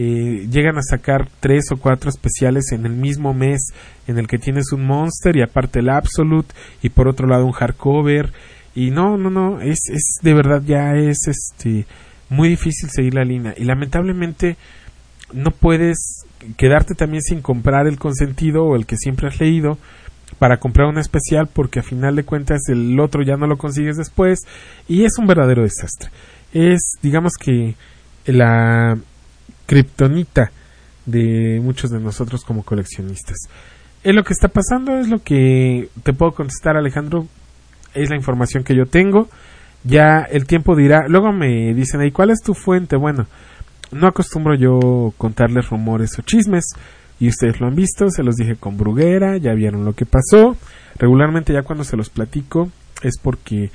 Eh, 0.00 0.46
llegan 0.48 0.78
a 0.78 0.82
sacar 0.82 1.28
tres 1.40 1.72
o 1.72 1.76
cuatro 1.76 2.08
especiales 2.08 2.70
en 2.70 2.86
el 2.86 2.92
mismo 2.92 3.34
mes 3.34 3.72
en 4.06 4.18
el 4.18 4.28
que 4.28 4.38
tienes 4.38 4.72
un 4.72 4.86
monster 4.86 5.36
y 5.36 5.42
aparte 5.42 5.80
el 5.80 5.88
absolute 5.88 6.54
y 6.82 6.90
por 6.90 7.08
otro 7.08 7.26
lado 7.26 7.44
un 7.44 7.50
hardcover 7.50 8.32
y 8.76 8.92
no 8.92 9.18
no 9.18 9.28
no 9.28 9.60
es, 9.60 9.80
es 9.92 10.20
de 10.22 10.34
verdad 10.34 10.62
ya 10.64 10.94
es 10.94 11.26
este 11.26 11.84
muy 12.28 12.48
difícil 12.48 12.90
seguir 12.90 13.14
la 13.14 13.24
línea 13.24 13.54
y 13.56 13.64
lamentablemente 13.64 14.56
no 15.32 15.50
puedes 15.50 16.24
quedarte 16.56 16.94
también 16.94 17.22
sin 17.24 17.42
comprar 17.42 17.88
el 17.88 17.98
consentido 17.98 18.66
o 18.66 18.76
el 18.76 18.86
que 18.86 18.96
siempre 18.96 19.26
has 19.26 19.40
leído 19.40 19.78
para 20.38 20.58
comprar 20.58 20.88
un 20.88 20.98
especial 20.98 21.48
porque 21.52 21.80
a 21.80 21.82
final 21.82 22.16
de 22.16 22.24
cuentas 22.24 22.60
el 22.68 22.98
otro 23.00 23.22
ya 23.22 23.36
no 23.36 23.46
lo 23.46 23.58
consigues 23.58 23.96
después 23.96 24.40
y 24.88 25.04
es 25.04 25.18
un 25.18 25.26
verdadero 25.26 25.62
desastre 25.62 26.10
es 26.52 26.92
digamos 27.02 27.34
que 27.34 27.74
la 28.26 28.96
kriptonita 29.66 30.50
de 31.08 31.60
muchos 31.62 31.90
de 31.90 32.00
nosotros 32.00 32.44
como 32.44 32.62
coleccionistas. 32.62 33.36
Es 34.02 34.14
lo 34.14 34.24
que 34.24 34.32
está 34.32 34.48
pasando, 34.48 34.96
es 34.96 35.08
lo 35.08 35.22
que 35.22 35.88
te 36.02 36.12
puedo 36.12 36.32
contestar 36.32 36.76
Alejandro, 36.76 37.26
es 37.94 38.10
la 38.10 38.16
información 38.16 38.62
que 38.62 38.76
yo 38.76 38.86
tengo. 38.86 39.28
Ya 39.84 40.26
el 40.30 40.46
tiempo 40.46 40.76
dirá, 40.76 41.06
luego 41.08 41.32
me 41.32 41.72
dicen 41.74 42.00
ahí, 42.00 42.10
¿cuál 42.10 42.30
es 42.30 42.40
tu 42.44 42.54
fuente? 42.54 42.96
Bueno, 42.96 43.26
no 43.90 44.06
acostumbro 44.06 44.54
yo 44.54 45.14
contarles 45.16 45.70
rumores 45.70 46.18
o 46.18 46.22
chismes 46.22 46.64
y 47.20 47.28
ustedes 47.28 47.60
lo 47.60 47.66
han 47.66 47.74
visto, 47.74 48.10
se 48.10 48.22
los 48.22 48.36
dije 48.36 48.56
con 48.56 48.76
Bruguera, 48.76 49.36
ya 49.36 49.52
vieron 49.54 49.84
lo 49.84 49.94
que 49.94 50.06
pasó. 50.06 50.56
Regularmente 50.96 51.52
ya 51.52 51.62
cuando 51.62 51.84
se 51.84 51.96
los 51.96 52.10
platico 52.10 52.70
es 53.02 53.18
porque 53.18 53.70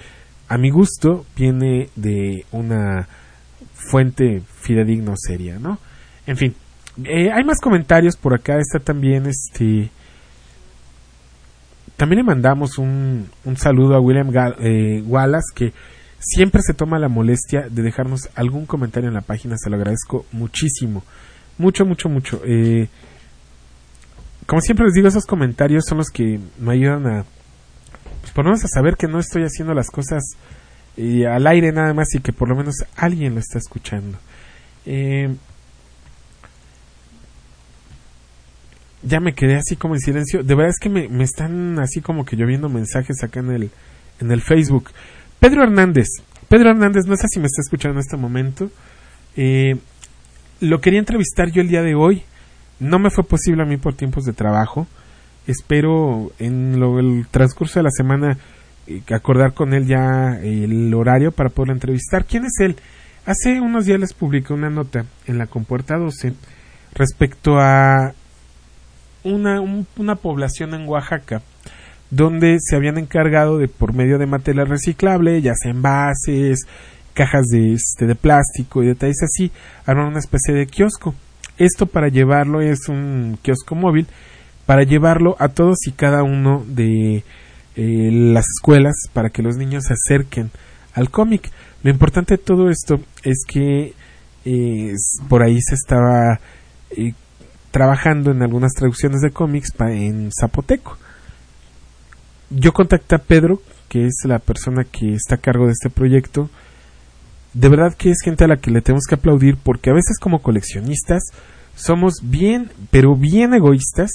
a 0.48 0.58
mi 0.58 0.70
gusto 0.70 1.26
viene 1.36 1.90
de 1.96 2.46
una 2.52 3.08
fuente 3.74 4.42
fidedigno 4.62 5.14
seria, 5.18 5.60
¿no? 5.60 5.80
En 6.26 6.38
fin, 6.38 6.56
eh, 7.04 7.32
hay 7.32 7.44
más 7.44 7.60
comentarios 7.60 8.16
por 8.18 8.34
acá. 8.34 8.58
Está 8.60 8.80
también 8.80 9.26
este. 9.26 9.90
También 11.98 12.18
le 12.18 12.24
mandamos 12.24 12.78
un, 12.78 13.30
un 13.46 13.58
saludo 13.58 13.96
a 13.96 14.00
William 14.00 14.32
eh, 14.60 15.04
Wallace 15.06 15.54
que 15.56 15.74
siempre 16.20 16.62
se 16.62 16.74
toma 16.74 16.98
la 16.98 17.08
molestia 17.08 17.68
de 17.70 17.84
dejarnos 17.84 18.30
algún 18.36 18.66
comentario 18.66 19.10
en 19.10 19.16
la 19.16 19.22
página. 19.22 19.58
Se 19.58 19.70
lo 19.70 19.76
agradezco 19.76 20.26
muchísimo. 20.32 21.04
Mucho, 21.58 21.86
mucho, 21.86 22.10
mucho. 22.10 22.42
Eh, 22.46 22.90
como 24.46 24.62
siempre 24.62 24.86
les 24.86 24.94
digo, 24.94 25.08
esos 25.08 25.26
comentarios 25.26 25.86
son 25.88 26.00
los 26.00 26.10
que 26.10 26.40
me 26.60 26.74
ayudan 26.74 27.08
a. 27.08 27.26
Pues 28.22 28.32
por 28.34 28.46
lo 28.46 28.52
menos 28.52 28.64
a 28.64 28.68
saber 28.68 28.96
que 28.96 29.08
no 29.08 29.20
estoy 29.20 29.44
haciendo 29.44 29.74
las 29.74 29.90
cosas 29.90 30.24
al 30.98 31.48
aire 31.48 31.72
nada 31.72 31.94
más 31.94 32.14
y 32.14 32.20
que 32.20 32.32
por 32.32 32.48
lo 32.50 32.56
menos 32.56 32.76
alguien 32.96 33.34
lo 33.34 33.40
está 33.40 33.58
escuchando. 33.58 34.18
Eh, 34.86 35.36
ya 39.02 39.20
me 39.20 39.34
quedé 39.34 39.56
así 39.56 39.76
como 39.76 39.96
en 39.96 40.02
silencio. 40.02 40.44
De 40.44 40.56
verdad 40.56 40.70
es 40.70 40.80
que 40.80 40.90
me, 40.90 41.10
me, 41.10 41.24
están 41.24 41.80
así 41.80 42.02
como 42.02 42.26
que 42.26 42.36
lloviendo 42.36 42.70
mensajes 42.70 43.24
acá 43.24 43.40
en 43.42 43.52
el, 43.52 43.72
en 44.20 44.32
el 44.32 44.42
Facebook. 44.42 44.92
Pedro 45.40 45.64
Hernández. 45.64 46.08
Pedro 46.48 46.70
Hernández, 46.70 47.06
no 47.06 47.16
sé 47.18 47.28
si 47.30 47.40
me 47.40 47.48
está 47.48 47.62
escuchando 47.62 47.96
en 47.98 48.02
este 48.02 48.18
momento. 48.18 48.70
Eh, 49.36 49.78
lo 50.62 50.80
quería 50.80 51.00
entrevistar 51.00 51.52
yo 51.52 51.62
el 51.62 51.68
día 51.68 51.82
de 51.82 51.96
hoy. 51.96 52.24
No 52.84 53.00
me 53.00 53.10
fue 53.10 53.24
posible 53.24 53.64
a 53.64 53.66
mí 53.66 53.78
por 53.78 53.96
tiempos 53.96 54.26
de 54.26 54.34
trabajo. 54.34 54.88
Espero 55.48 56.32
en 56.40 56.80
lo, 56.80 57.00
el 57.00 57.28
transcurso 57.32 57.80
de 57.80 57.84
la 57.84 57.92
semana 57.92 58.38
eh, 58.88 59.02
acordar 59.14 59.54
con 59.54 59.74
él 59.74 59.88
ya 59.88 60.38
el 60.42 60.94
horario 60.94 61.32
para 61.32 61.50
poder 61.50 61.72
entrevistar. 61.72 62.26
¿Quién 62.26 62.46
es 62.46 62.60
él? 62.60 62.76
Hace 63.26 63.62
unos 63.62 63.86
días 63.86 64.00
les 64.00 64.14
publiqué 64.14 64.54
una 64.54 64.70
nota 64.70 65.06
en 65.28 65.38
la 65.38 65.48
Compuerta 65.48 65.98
12 65.98 66.34
respecto 66.94 67.58
a 67.58 68.14
una, 69.24 69.62
una 69.62 70.16
población 70.16 70.74
en 70.74 70.88
Oaxaca 70.88 71.42
donde 72.10 72.58
se 72.60 72.76
habían 72.76 72.98
encargado 72.98 73.58
de 73.58 73.68
por 73.68 73.94
medio 73.94 74.20
de 74.20 74.28
material 74.28 74.68
reciclable, 74.68 75.42
ya 75.42 75.54
sea 75.56 75.72
envases, 75.72 76.60
cajas 77.14 77.46
de, 77.48 77.74
este, 77.74 78.06
de 78.06 78.16
plástico 78.16 78.84
y 78.84 78.88
detalles 78.88 79.24
así, 79.24 79.52
armar 79.86 80.08
una 80.08 80.20
especie 80.20 80.54
de 80.54 80.68
kiosco. 80.68 81.16
Esto 81.58 81.86
para 81.86 82.08
llevarlo 82.08 82.62
es 82.62 82.88
un 82.90 83.38
kiosco 83.42 83.76
móvil, 83.76 84.08
para 84.66 84.84
llevarlo 84.84 85.36
a 85.40 85.50
todos 85.50 85.88
y 85.88 85.92
cada 85.92 86.24
uno 86.24 86.64
de 86.68 87.24
eh, 87.76 88.10
las 88.12 88.46
escuelas 88.58 88.96
para 89.14 89.30
que 89.30 89.44
los 89.44 89.58
niños 89.58 89.86
se 89.86 89.94
acerquen 89.94 90.52
al 90.94 91.10
cómic. 91.10 91.52
Lo 91.84 91.92
importante 91.92 92.36
de 92.36 92.44
todo 92.44 92.70
esto 92.70 93.00
es 93.24 93.44
que 93.48 93.94
eh, 94.46 94.94
por 95.30 95.44
ahí 95.44 95.60
se 95.62 95.76
estaba 95.76 96.40
eh, 96.92 97.14
trabajando 97.72 98.32
en 98.32 98.42
algunas 98.42 98.74
traducciones 98.74 99.22
de 99.22 99.32
cómics 99.32 99.70
en 99.80 100.32
zapoteco 100.32 100.98
yo 102.56 102.72
contacté 102.72 103.16
a 103.16 103.20
Pedro, 103.20 103.62
que 103.90 104.06
es 104.06 104.16
la 104.26 104.40
persona 104.40 104.84
que 104.84 105.14
está 105.14 105.36
a 105.36 105.40
cargo 105.40 105.66
de 105.66 105.74
este 105.74 105.90
proyecto. 105.90 106.50
De 107.54 107.70
verdad 107.70 107.94
que 107.96 108.10
es 108.10 108.18
gente 108.24 108.44
a 108.44 108.48
la 108.48 108.58
que 108.58 108.72
le 108.72 108.82
tenemos 108.82 109.06
que 109.08 109.16
aplaudir 109.16 109.58
porque 109.58 109.90
a 109.90 109.94
veces 109.94 110.18
como 110.20 110.42
coleccionistas 110.42 111.22
somos 111.76 112.16
bien, 112.24 112.72
pero 112.92 113.16
bien 113.16 113.54
egoístas 113.54 114.12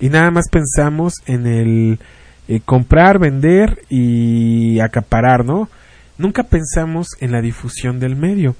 y 0.00 0.08
nada 0.08 0.30
más 0.30 0.48
pensamos 0.50 1.14
en 1.26 1.46
el 1.46 1.98
eh, 2.48 2.60
comprar, 2.64 3.18
vender 3.18 3.82
y 3.88 4.80
acaparar, 4.80 5.44
¿no? 5.44 5.68
Nunca 6.18 6.44
pensamos 6.44 7.08
en 7.20 7.32
la 7.32 7.40
difusión 7.40 8.00
del 8.00 8.16
medio. 8.16 8.56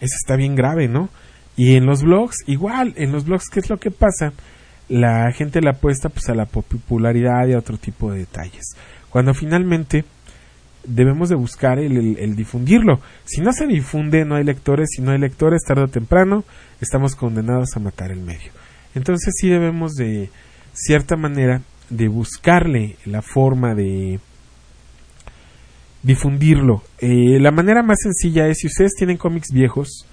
Eso 0.00 0.16
está 0.20 0.36
bien 0.36 0.54
grave, 0.54 0.88
¿no? 0.88 1.08
Y 1.56 1.76
en 1.76 1.86
los 1.86 2.02
blogs, 2.02 2.36
igual, 2.46 2.94
en 2.96 3.12
los 3.12 3.24
blogs, 3.24 3.48
¿qué 3.48 3.60
es 3.60 3.70
lo 3.70 3.78
que 3.78 3.90
pasa? 3.90 4.32
la 4.92 5.32
gente 5.32 5.62
le 5.62 5.70
apuesta 5.70 6.10
pues 6.10 6.28
a 6.28 6.34
la 6.34 6.44
popularidad 6.44 7.46
y 7.46 7.54
a 7.54 7.58
otro 7.58 7.78
tipo 7.78 8.12
de 8.12 8.20
detalles. 8.20 8.76
Cuando 9.08 9.32
finalmente 9.32 10.04
debemos 10.84 11.28
de 11.28 11.36
buscar 11.36 11.78
el, 11.78 12.36
difundirlo. 12.36 13.00
Si 13.24 13.40
no 13.40 13.52
se 13.52 13.66
difunde, 13.66 14.24
no 14.24 14.36
hay 14.36 14.44
lectores. 14.44 14.88
Si 14.94 15.02
no 15.02 15.12
hay 15.12 15.18
lectores, 15.18 15.62
tarde 15.66 15.84
o 15.84 15.88
temprano, 15.88 16.44
estamos 16.80 17.14
condenados 17.14 17.76
a 17.76 17.80
matar 17.80 18.10
el 18.10 18.20
medio. 18.20 18.52
Entonces 18.94 19.34
sí 19.36 19.48
debemos 19.48 19.94
de 19.94 20.30
cierta 20.72 21.16
manera 21.16 21.62
de 21.90 22.08
buscarle 22.08 22.96
la 23.04 23.22
forma 23.22 23.74
de 23.74 24.20
difundirlo. 26.02 26.82
Eh, 26.98 27.38
la 27.40 27.50
manera 27.50 27.82
más 27.82 27.98
sencilla 28.02 28.48
es 28.48 28.58
si 28.58 28.66
ustedes 28.66 28.94
tienen 28.94 29.16
cómics 29.16 29.48
viejos, 29.52 30.06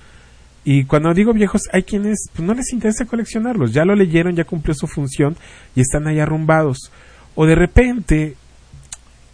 y 0.63 0.83
cuando 0.83 1.13
digo 1.13 1.33
viejos, 1.33 1.63
hay 1.71 1.83
quienes 1.83 2.29
pues, 2.33 2.45
no 2.45 2.53
les 2.53 2.73
interesa 2.73 3.05
coleccionarlos, 3.05 3.73
ya 3.73 3.85
lo 3.85 3.95
leyeron, 3.95 4.35
ya 4.35 4.43
cumplió 4.43 4.75
su 4.75 4.88
función 4.88 5.35
y 5.75 5.81
están 5.81 6.07
ahí 6.07 6.19
arrumbados. 6.19 6.91
O 7.35 7.45
de 7.45 7.55
repente, 7.55 8.35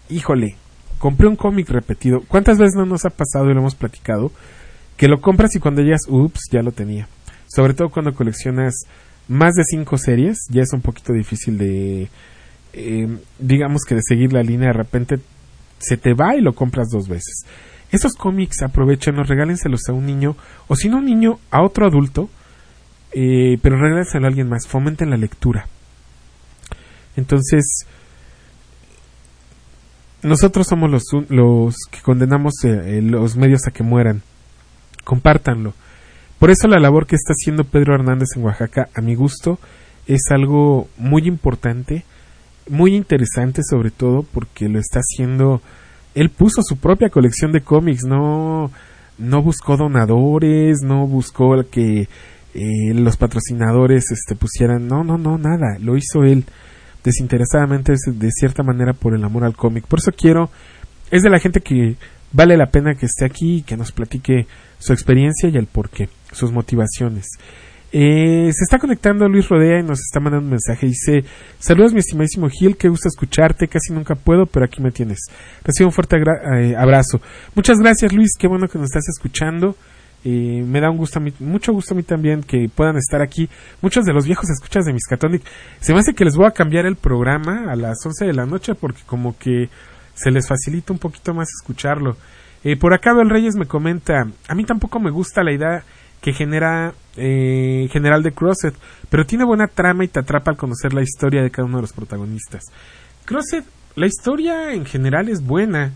híjole, 0.09 0.55
compré 0.99 1.27
un 1.27 1.35
cómic 1.35 1.69
repetido. 1.69 2.21
¿Cuántas 2.27 2.57
veces 2.57 2.75
no 2.75 2.85
nos 2.85 3.05
ha 3.05 3.09
pasado 3.09 3.49
y 3.49 3.53
lo 3.53 3.59
hemos 3.59 3.75
platicado? 3.75 4.31
Que 4.97 5.07
lo 5.07 5.19
compras 5.21 5.55
y 5.55 5.59
cuando 5.59 5.81
llegas, 5.81 6.07
ups, 6.07 6.41
ya 6.51 6.61
lo 6.61 6.71
tenía. 6.71 7.07
Sobre 7.47 7.73
todo 7.73 7.89
cuando 7.89 8.13
coleccionas 8.13 8.73
más 9.27 9.53
de 9.53 9.63
cinco 9.65 9.97
series, 9.97 10.37
ya 10.49 10.61
es 10.61 10.73
un 10.73 10.81
poquito 10.81 11.13
difícil 11.13 11.57
de, 11.57 12.09
eh, 12.73 13.17
digamos 13.39 13.83
que 13.87 13.95
de 13.95 14.01
seguir 14.03 14.33
la 14.33 14.43
línea. 14.43 14.67
De 14.67 14.73
repente 14.73 15.19
se 15.79 15.97
te 15.97 16.13
va 16.13 16.35
y 16.35 16.41
lo 16.41 16.53
compras 16.53 16.89
dos 16.89 17.07
veces. 17.07 17.45
Esos 17.91 18.13
cómics 18.13 18.61
aprovechenlos, 18.61 19.27
regálenselos 19.27 19.87
a 19.89 19.93
un 19.93 20.05
niño, 20.05 20.35
o 20.67 20.75
si 20.75 20.89
no 20.89 20.97
un 20.97 21.05
niño, 21.05 21.39
a 21.51 21.61
otro 21.63 21.85
adulto, 21.85 22.29
eh, 23.13 23.57
pero 23.61 23.77
regálenselo 23.77 24.25
a 24.25 24.29
alguien 24.29 24.49
más, 24.49 24.67
fomenten 24.67 25.09
la 25.09 25.17
lectura. 25.17 25.67
Entonces, 27.15 27.85
nosotros 30.25 30.67
somos 30.67 30.89
los, 30.89 31.03
los 31.29 31.75
que 31.91 32.01
condenamos 32.01 32.53
eh, 32.63 33.01
los 33.01 33.37
medios 33.37 33.67
a 33.67 33.71
que 33.71 33.83
mueran. 33.83 34.21
Compártanlo. 35.03 35.73
Por 36.39 36.49
eso 36.49 36.67
la 36.67 36.79
labor 36.79 37.05
que 37.05 37.15
está 37.15 37.31
haciendo 37.31 37.63
Pedro 37.63 37.95
Hernández 37.95 38.29
en 38.35 38.43
Oaxaca, 38.43 38.89
a 38.93 39.01
mi 39.01 39.15
gusto, 39.15 39.59
es 40.07 40.21
algo 40.31 40.87
muy 40.97 41.27
importante, 41.27 42.03
muy 42.67 42.95
interesante 42.95 43.61
sobre 43.63 43.91
todo 43.91 44.23
porque 44.23 44.67
lo 44.67 44.79
está 44.79 44.99
haciendo 44.99 45.61
él 46.15 46.29
puso 46.29 46.61
su 46.63 46.77
propia 46.77 47.09
colección 47.09 47.51
de 47.51 47.61
cómics, 47.61 48.05
no, 48.05 48.71
no 49.17 49.41
buscó 49.43 49.75
donadores, 49.77 50.81
no 50.81 51.05
buscó 51.05 51.61
que 51.69 52.07
eh, 52.53 52.93
los 52.93 53.17
patrocinadores 53.17 54.11
este, 54.11 54.35
pusieran, 54.35 54.87
no, 54.87 55.03
no, 55.03 55.17
no, 55.17 55.37
nada, 55.37 55.77
lo 55.79 55.97
hizo 55.97 56.23
él 56.23 56.45
desinteresadamente 57.05 57.93
de 58.05 58.31
cierta 58.31 58.63
manera 58.63 58.93
por 58.93 59.15
el 59.15 59.23
amor 59.23 59.43
al 59.45 59.55
cómic. 59.55 59.85
Por 59.85 59.99
eso 59.99 60.11
quiero, 60.11 60.49
es 61.11 61.21
de 61.21 61.29
la 61.29 61.39
gente 61.39 61.61
que 61.61 61.95
vale 62.33 62.57
la 62.57 62.67
pena 62.67 62.95
que 62.95 63.05
esté 63.05 63.25
aquí 63.25 63.57
y 63.57 63.61
que 63.61 63.77
nos 63.77 63.91
platique 63.91 64.47
su 64.79 64.91
experiencia 64.91 65.47
y 65.47 65.55
el 65.55 65.67
porqué, 65.67 66.09
sus 66.31 66.51
motivaciones. 66.51 67.27
Eh, 67.97 68.51
se 68.51 68.63
está 68.63 68.77
conectando 68.77 69.29
Luis 69.29 69.47
Rodea 69.47 69.79
y 69.79 69.83
nos 69.83 70.01
está 70.01 70.19
mandando 70.19 70.43
un 70.43 70.51
mensaje. 70.51 70.87
Dice: 70.87 71.23
Saludos, 71.59 71.93
mi 71.93 71.99
estimadísimo 71.99 72.49
Gil, 72.49 72.75
que 72.75 72.89
gusta 72.89 73.07
escucharte. 73.07 73.69
Casi 73.69 73.93
nunca 73.93 74.15
puedo, 74.15 74.47
pero 74.47 74.65
aquí 74.65 74.81
me 74.81 74.91
tienes. 74.91 75.19
Recibo 75.63 75.87
un 75.87 75.93
fuerte 75.93 76.17
eh, 76.17 76.75
abrazo. 76.75 77.21
Muchas 77.53 77.77
gracias, 77.77 78.11
Luis. 78.11 78.31
Qué 78.37 78.47
bueno 78.47 78.67
que 78.67 78.79
nos 78.79 78.87
estás 78.87 79.07
escuchando. 79.07 79.77
Eh, 80.27 80.63
me 80.65 80.81
da 80.81 80.89
un 80.89 80.97
gusto 80.97 81.19
a 81.19 81.23
mucho 81.39 81.71
gusto 81.71 81.93
a 81.93 81.97
mí 81.97 82.01
también 82.03 82.41
que 82.41 82.67
puedan 82.73 82.97
estar 82.97 83.21
aquí. 83.21 83.47
Muchos 83.81 84.03
de 84.05 84.11
los 84.11 84.25
viejos 84.25 84.49
escuchas 84.49 84.83
de 84.85 84.91
Miskatonic. 84.91 85.43
Se 85.79 85.93
me 85.93 85.99
hace 85.99 86.15
que 86.15 86.25
les 86.25 86.35
voy 86.35 86.47
a 86.47 86.51
cambiar 86.51 86.85
el 86.87 86.95
programa 86.95 87.71
a 87.71 87.75
las 87.75 88.03
11 88.03 88.25
de 88.25 88.33
la 88.33 88.45
noche 88.45 88.73
porque, 88.73 89.03
como 89.05 89.37
que 89.37 89.69
se 90.15 90.31
les 90.31 90.47
facilita 90.47 90.91
un 90.91 90.99
poquito 90.99 91.33
más 91.33 91.47
escucharlo. 91.61 92.17
por 92.79 92.93
acá, 92.93 93.13
Bel 93.13 93.29
Reyes 93.29 93.55
me 93.55 93.67
comenta: 93.67 94.27
A 94.47 94.55
mí 94.55 94.65
tampoco 94.65 94.99
me 94.99 95.11
gusta 95.11 95.43
la 95.43 95.53
idea 95.53 95.83
que 96.25 96.33
genera 96.33 96.91
eh, 97.17 97.87
General 97.91 98.23
de 98.23 98.31
Crosset, 98.31 98.73
pero 99.11 99.27
tiene 99.27 99.45
buena 99.45 99.67
trama 99.67 100.03
y 100.03 100.07
te 100.07 100.19
atrapa 100.19 100.49
al 100.49 100.57
conocer 100.57 100.91
la 100.91 101.03
historia 101.03 101.43
de 101.43 101.51
cada 101.51 101.67
uno 101.67 101.77
de 101.77 101.83
los 101.83 101.93
protagonistas. 101.93 102.63
Crosset, 103.25 103.63
la 103.95 104.07
historia 104.07 104.73
en 104.73 104.85
general 104.85 105.29
es 105.29 105.45
buena, 105.45 105.93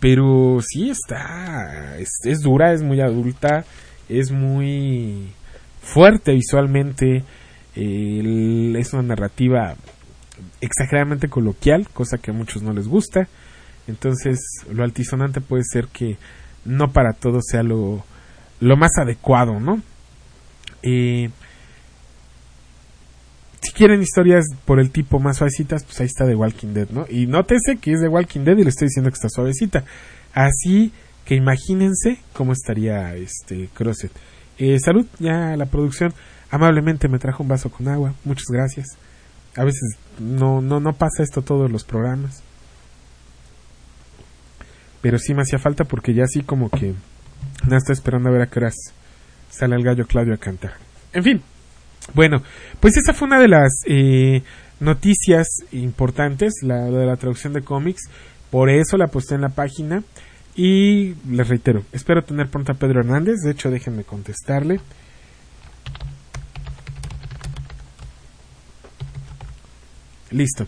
pero 0.00 0.58
sí 0.60 0.90
está, 0.90 1.96
es, 1.98 2.40
dura, 2.40 2.72
es 2.72 2.82
muy 2.82 3.00
adulta, 3.00 3.64
es 4.08 4.30
muy 4.30 5.32
fuerte 5.82 6.32
visualmente, 6.32 7.24
es 7.74 8.92
una 8.92 9.02
narrativa 9.02 9.74
exageradamente 10.60 11.28
coloquial, 11.28 11.88
cosa 11.92 12.18
que 12.18 12.30
a 12.30 12.34
muchos 12.34 12.62
no 12.62 12.72
les 12.72 12.88
gusta. 12.88 13.28
Entonces, 13.86 14.40
lo 14.70 14.84
altisonante 14.84 15.40
puede 15.40 15.62
ser 15.64 15.88
que 15.88 16.16
no 16.64 16.92
para 16.92 17.12
todos 17.12 17.44
sea 17.50 17.62
lo, 17.62 18.04
lo 18.60 18.76
más 18.76 18.92
adecuado, 18.98 19.60
¿no? 19.60 19.82
Eh, 20.82 21.30
si 23.64 23.72
quieren 23.72 24.02
historias 24.02 24.44
por 24.66 24.78
el 24.78 24.90
tipo 24.90 25.18
más 25.18 25.38
suavecitas, 25.38 25.84
pues 25.84 25.98
ahí 26.00 26.06
está 26.06 26.26
The 26.26 26.34
Walking 26.34 26.74
Dead, 26.74 26.88
¿no? 26.90 27.06
Y 27.08 27.26
nótese 27.26 27.78
que 27.80 27.92
es 27.92 28.00
The 28.00 28.08
Walking 28.08 28.40
Dead 28.40 28.58
y 28.58 28.62
le 28.62 28.68
estoy 28.68 28.88
diciendo 28.88 29.10
que 29.10 29.14
está 29.14 29.30
suavecita. 29.30 29.84
Así 30.34 30.92
que 31.24 31.34
imagínense 31.34 32.18
cómo 32.34 32.52
estaría 32.52 33.14
este 33.14 33.70
Crosset. 33.72 34.12
Eh, 34.58 34.78
salud, 34.78 35.06
ya 35.18 35.56
la 35.56 35.66
producción 35.66 36.12
amablemente 36.50 37.08
me 37.08 37.18
trajo 37.18 37.42
un 37.42 37.48
vaso 37.48 37.70
con 37.70 37.88
agua. 37.88 38.12
Muchas 38.24 38.46
gracias. 38.52 38.86
A 39.56 39.64
veces 39.64 39.96
no, 40.18 40.60
no, 40.60 40.78
no 40.78 40.92
pasa 40.92 41.22
esto 41.22 41.40
todos 41.40 41.70
los 41.70 41.84
programas. 41.84 42.42
Pero 45.00 45.18
sí 45.18 45.32
me 45.32 45.42
hacía 45.42 45.58
falta 45.58 45.84
porque 45.84 46.12
ya 46.12 46.24
así 46.24 46.42
como 46.42 46.68
que 46.68 46.94
no 47.66 47.76
está 47.76 47.94
esperando 47.94 48.28
a 48.28 48.32
ver 48.32 48.42
a 48.42 48.46
qué 48.46 48.58
horas 48.58 48.74
sale 49.48 49.74
el 49.76 49.84
gallo 49.84 50.06
Claudio 50.06 50.34
a 50.34 50.38
cantar. 50.38 50.74
En 51.12 51.22
fin, 51.22 51.42
bueno, 52.12 52.42
pues 52.80 52.96
esa 52.96 53.14
fue 53.14 53.28
una 53.28 53.40
de 53.40 53.48
las 53.48 53.80
eh, 53.86 54.42
noticias 54.80 55.46
importantes, 55.72 56.54
la 56.62 56.84
de 56.84 57.06
la 57.06 57.16
traducción 57.16 57.52
de 57.52 57.62
cómics. 57.62 58.02
Por 58.50 58.70
eso 58.70 58.96
la 58.96 59.06
posté 59.06 59.34
en 59.34 59.40
la 59.40 59.48
página. 59.48 60.02
Y 60.56 61.14
les 61.28 61.48
reitero, 61.48 61.82
espero 61.92 62.22
tener 62.22 62.48
pronto 62.48 62.72
a 62.72 62.76
Pedro 62.76 63.00
Hernández. 63.00 63.40
De 63.44 63.50
hecho, 63.50 63.70
déjenme 63.70 64.04
contestarle. 64.04 64.80
Listo. 70.30 70.66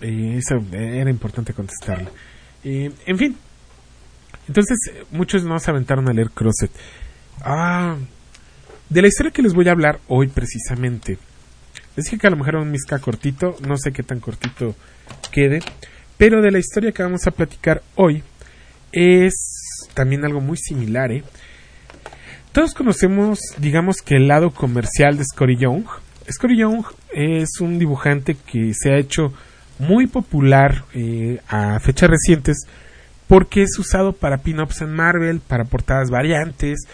Eh, 0.00 0.36
eso 0.38 0.62
era 0.72 1.10
importante 1.10 1.52
contestarle. 1.52 2.08
Eh, 2.64 2.90
en 3.06 3.18
fin, 3.18 3.36
entonces, 4.48 4.78
muchos 5.10 5.44
no 5.44 5.58
se 5.58 5.70
aventaron 5.70 6.08
a 6.08 6.12
leer 6.12 6.30
Crosset. 6.30 6.70
Ah, 7.42 7.96
de 8.88 9.02
la 9.02 9.08
historia 9.08 9.32
que 9.32 9.42
les 9.42 9.54
voy 9.54 9.68
a 9.68 9.72
hablar 9.72 10.00
hoy 10.08 10.28
precisamente. 10.28 11.18
Les 11.96 12.06
dije 12.06 12.18
que 12.18 12.26
a 12.26 12.30
lo 12.30 12.36
mejor 12.36 12.54
era 12.54 12.62
un 12.62 12.70
misca 12.70 12.98
cortito, 12.98 13.56
no 13.66 13.76
sé 13.76 13.92
qué 13.92 14.02
tan 14.02 14.20
cortito 14.20 14.74
quede, 15.32 15.60
pero 16.16 16.42
de 16.42 16.50
la 16.50 16.58
historia 16.58 16.92
que 16.92 17.02
vamos 17.02 17.26
a 17.26 17.30
platicar 17.30 17.82
hoy 17.94 18.22
es 18.92 19.34
también 19.94 20.24
algo 20.24 20.40
muy 20.40 20.56
similar, 20.56 21.12
¿eh? 21.12 21.24
Todos 22.52 22.72
conocemos, 22.72 23.38
digamos 23.58 24.00
que 24.00 24.16
el 24.16 24.28
lado 24.28 24.50
comercial 24.50 25.18
de 25.18 25.24
Scotty 25.24 25.56
Young. 25.58 25.84
Scotty 26.30 26.56
Young 26.56 26.84
es 27.12 27.60
un 27.60 27.78
dibujante 27.78 28.34
que 28.34 28.72
se 28.72 28.92
ha 28.92 28.98
hecho 28.98 29.34
muy 29.78 30.06
popular 30.06 30.84
eh, 30.94 31.40
a 31.48 31.78
fechas 31.80 32.08
recientes 32.08 32.56
porque 33.28 33.62
es 33.62 33.78
usado 33.78 34.12
para 34.12 34.38
pin-ups 34.38 34.80
en 34.80 34.94
Marvel, 34.94 35.40
para 35.40 35.64
portadas 35.64 36.08
variantes. 36.10 36.86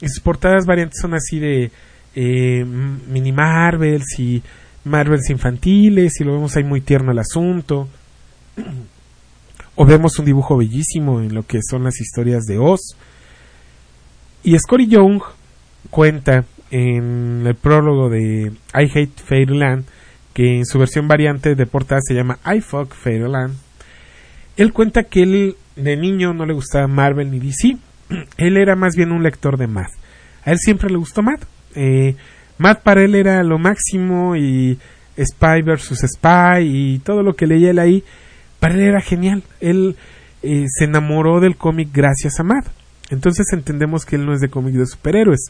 Y 0.00 0.08
sus 0.08 0.20
portadas 0.20 0.66
variantes 0.66 1.00
son 1.00 1.14
así 1.14 1.38
de 1.38 1.70
eh, 2.14 2.64
mini 2.64 3.32
Marvels 3.32 4.18
y 4.18 4.42
Marvels 4.84 5.30
infantiles 5.30 6.20
y 6.20 6.24
lo 6.24 6.34
vemos 6.34 6.56
ahí 6.56 6.64
muy 6.64 6.80
tierno 6.80 7.12
el 7.12 7.18
asunto. 7.18 7.88
O 9.74 9.84
vemos 9.84 10.18
un 10.18 10.24
dibujo 10.24 10.56
bellísimo 10.56 11.20
en 11.20 11.34
lo 11.34 11.44
que 11.44 11.60
son 11.62 11.84
las 11.84 12.00
historias 12.00 12.44
de 12.44 12.58
Oz. 12.58 12.96
Y 14.42 14.58
Scotty 14.58 14.88
Young 14.88 15.20
cuenta 15.90 16.44
en 16.70 17.44
el 17.46 17.54
prólogo 17.54 18.08
de 18.08 18.52
I 18.74 18.90
Hate 18.94 19.22
Fairyland, 19.24 19.84
que 20.34 20.58
en 20.58 20.66
su 20.66 20.78
versión 20.78 21.08
variante 21.08 21.54
de 21.54 21.66
portada 21.66 22.00
se 22.02 22.14
llama 22.14 22.38
I 22.44 22.60
Fuck 22.60 22.94
Fairyland. 22.94 23.54
Él 24.56 24.72
cuenta 24.72 25.04
que 25.04 25.22
él 25.22 25.56
de 25.76 25.96
niño 25.96 26.34
no 26.34 26.44
le 26.44 26.54
gustaba 26.54 26.88
Marvel 26.88 27.30
ni 27.30 27.38
DC. 27.38 27.76
Él 28.36 28.56
era 28.56 28.76
más 28.76 28.94
bien 28.96 29.12
un 29.12 29.22
lector 29.22 29.56
de 29.56 29.66
Mad. 29.66 29.88
A 30.44 30.52
él 30.52 30.58
siempre 30.58 30.88
le 30.88 30.96
gustó 30.96 31.22
Mad. 31.22 31.40
Eh, 31.74 32.16
para 32.82 33.04
él 33.04 33.14
era 33.14 33.42
lo 33.42 33.58
máximo 33.58 34.34
y 34.34 34.78
Spy 35.18 35.62
versus 35.62 36.00
Spy 36.00 36.62
y 36.62 36.98
todo 37.00 37.22
lo 37.22 37.34
que 37.34 37.46
leía 37.46 37.70
él 37.70 37.78
ahí 37.78 38.04
para 38.60 38.74
él 38.74 38.80
era 38.80 39.00
genial. 39.00 39.42
Él 39.60 39.96
eh, 40.42 40.66
se 40.68 40.84
enamoró 40.84 41.40
del 41.40 41.56
cómic 41.56 41.90
gracias 41.92 42.40
a 42.40 42.44
Mad. 42.44 42.64
Entonces 43.10 43.46
entendemos 43.52 44.04
que 44.04 44.16
él 44.16 44.26
no 44.26 44.34
es 44.34 44.40
de 44.40 44.50
cómic 44.50 44.74
de 44.74 44.86
superhéroes. 44.86 45.46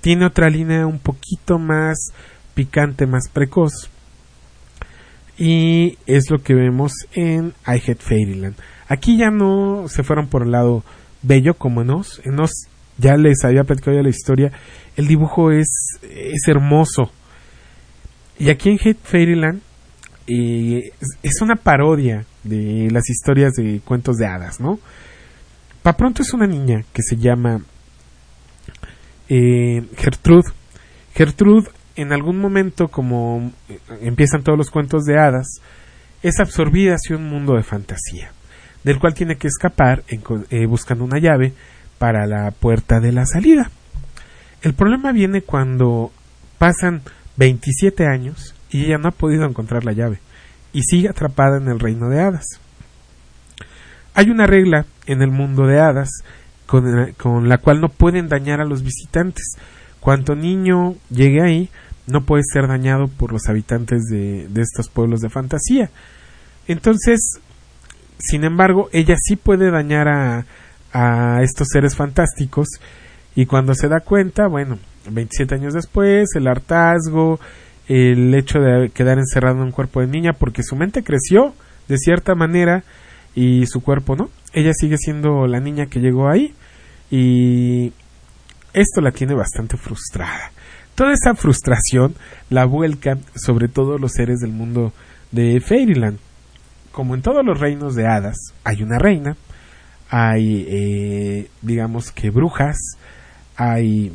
Tiene 0.00 0.26
otra 0.26 0.50
línea 0.50 0.86
un 0.86 0.98
poquito 0.98 1.58
más 1.58 1.98
picante, 2.54 3.06
más 3.06 3.28
precoz. 3.32 3.90
Y 5.38 5.98
es 6.06 6.30
lo 6.30 6.42
que 6.42 6.54
vemos 6.54 6.92
en 7.12 7.54
I 7.66 7.80
Hate 7.86 8.00
Fairyland. 8.00 8.56
Aquí 8.88 9.16
ya 9.16 9.30
no 9.30 9.86
se 9.88 10.02
fueron 10.02 10.28
por 10.28 10.42
el 10.42 10.52
lado 10.52 10.84
bello 11.22 11.54
como 11.54 11.84
nos. 11.84 12.20
En 12.24 12.36
nos 12.36 12.50
ya 12.98 13.16
les 13.16 13.44
había 13.44 13.64
platicado 13.64 13.96
ya 13.96 14.02
la 14.02 14.08
historia. 14.08 14.52
El 14.96 15.06
dibujo 15.08 15.50
es, 15.50 15.68
es 16.02 16.48
hermoso. 16.48 17.10
Y 18.38 18.50
aquí 18.50 18.70
en 18.70 18.78
Hate 18.82 19.00
Fairyland 19.02 19.60
eh, 20.26 20.92
es 21.22 21.40
una 21.40 21.56
parodia 21.56 22.24
de 22.44 22.88
las 22.90 23.08
historias 23.08 23.52
de 23.52 23.80
cuentos 23.84 24.16
de 24.16 24.26
hadas, 24.26 24.60
¿no? 24.60 24.78
Pa 25.82 25.96
pronto 25.96 26.22
es 26.22 26.32
una 26.32 26.46
niña 26.46 26.84
que 26.92 27.02
se 27.02 27.16
llama 27.16 27.60
eh, 29.28 29.82
Gertrude. 29.96 30.50
Gertrude, 31.14 31.68
en 31.96 32.12
algún 32.12 32.38
momento, 32.38 32.88
como 32.88 33.52
eh, 33.68 33.78
empiezan 34.00 34.42
todos 34.42 34.58
los 34.58 34.70
cuentos 34.70 35.04
de 35.04 35.18
hadas, 35.18 35.60
es 36.22 36.38
absorbida 36.38 36.94
hacia 36.94 37.16
un 37.16 37.28
mundo 37.28 37.54
de 37.54 37.62
fantasía, 37.62 38.32
del 38.84 38.98
cual 38.98 39.14
tiene 39.14 39.36
que 39.36 39.48
escapar 39.48 40.02
eh, 40.08 40.66
buscando 40.66 41.04
una 41.04 41.18
llave 41.18 41.52
para 41.98 42.26
la 42.26 42.50
puerta 42.50 43.00
de 43.00 43.12
la 43.12 43.26
salida. 43.26 43.70
El 44.62 44.74
problema 44.74 45.12
viene 45.12 45.42
cuando 45.42 46.12
pasan 46.58 47.02
27 47.36 48.06
años 48.06 48.54
y 48.70 48.84
ella 48.84 48.98
no 48.98 49.08
ha 49.08 49.12
podido 49.12 49.44
encontrar 49.44 49.84
la 49.84 49.92
llave 49.92 50.20
y 50.72 50.82
sigue 50.82 51.08
atrapada 51.08 51.58
en 51.58 51.68
el 51.68 51.80
reino 51.80 52.08
de 52.08 52.20
hadas. 52.20 52.46
Hay 54.14 54.30
una 54.30 54.46
regla 54.46 54.86
en 55.06 55.22
el 55.22 55.30
mundo 55.30 55.66
de 55.66 55.80
hadas 55.80 56.10
con, 56.66 57.48
la 57.48 57.58
cual 57.58 57.80
no 57.80 57.88
pueden 57.88 58.28
dañar 58.28 58.60
a 58.60 58.64
los 58.64 58.82
visitantes. 58.82 59.56
Cuanto 60.00 60.34
niño 60.34 60.94
llegue 61.10 61.42
ahí, 61.42 61.70
no 62.06 62.24
puede 62.24 62.42
ser 62.50 62.66
dañado 62.66 63.08
por 63.08 63.32
los 63.32 63.48
habitantes 63.48 64.02
de, 64.10 64.48
estos 64.56 64.88
pueblos 64.88 65.20
de 65.20 65.28
fantasía. 65.28 65.90
Entonces, 66.66 67.40
sin 68.22 68.44
embargo, 68.44 68.88
ella 68.92 69.16
sí 69.20 69.36
puede 69.36 69.70
dañar 69.70 70.08
a, 70.08 70.44
estos 71.42 71.68
seres 71.72 71.96
fantásticos 71.96 72.68
y 73.34 73.46
cuando 73.46 73.74
se 73.74 73.88
da 73.88 74.00
cuenta, 74.00 74.46
bueno, 74.46 74.78
27 75.10 75.54
años 75.54 75.72
después, 75.72 76.28
el 76.36 76.46
hartazgo, 76.46 77.40
el 77.88 78.34
hecho 78.34 78.60
de 78.60 78.90
quedar 78.90 79.18
encerrado 79.18 79.56
en 79.56 79.62
un 79.62 79.70
cuerpo 79.72 80.00
de 80.00 80.06
niña 80.06 80.34
porque 80.34 80.62
su 80.62 80.76
mente 80.76 81.02
creció 81.02 81.54
de 81.88 81.96
cierta 81.96 82.34
manera 82.34 82.84
y 83.34 83.66
su 83.66 83.82
cuerpo 83.82 84.16
no. 84.16 84.28
Ella 84.52 84.72
sigue 84.74 84.98
siendo 84.98 85.46
la 85.46 85.60
niña 85.60 85.86
que 85.86 86.00
llegó 86.00 86.28
ahí 86.28 86.54
y 87.10 87.92
esto 88.74 89.00
la 89.00 89.12
tiene 89.12 89.34
bastante 89.34 89.78
frustrada. 89.78 90.52
Toda 90.94 91.14
esa 91.14 91.34
frustración 91.34 92.14
la 92.50 92.66
vuelcan 92.66 93.20
sobre 93.34 93.68
todo 93.68 93.96
los 93.96 94.12
seres 94.12 94.40
del 94.40 94.52
mundo 94.52 94.92
de 95.30 95.60
Fairyland. 95.60 96.18
Como 96.92 97.14
en 97.14 97.22
todos 97.22 97.44
los 97.44 97.58
reinos 97.58 97.94
de 97.94 98.06
hadas, 98.06 98.36
hay 98.64 98.82
una 98.82 98.98
reina, 98.98 99.36
hay 100.10 100.66
eh, 100.68 101.50
digamos 101.62 102.12
que 102.12 102.30
brujas, 102.30 102.76
hay 103.56 104.12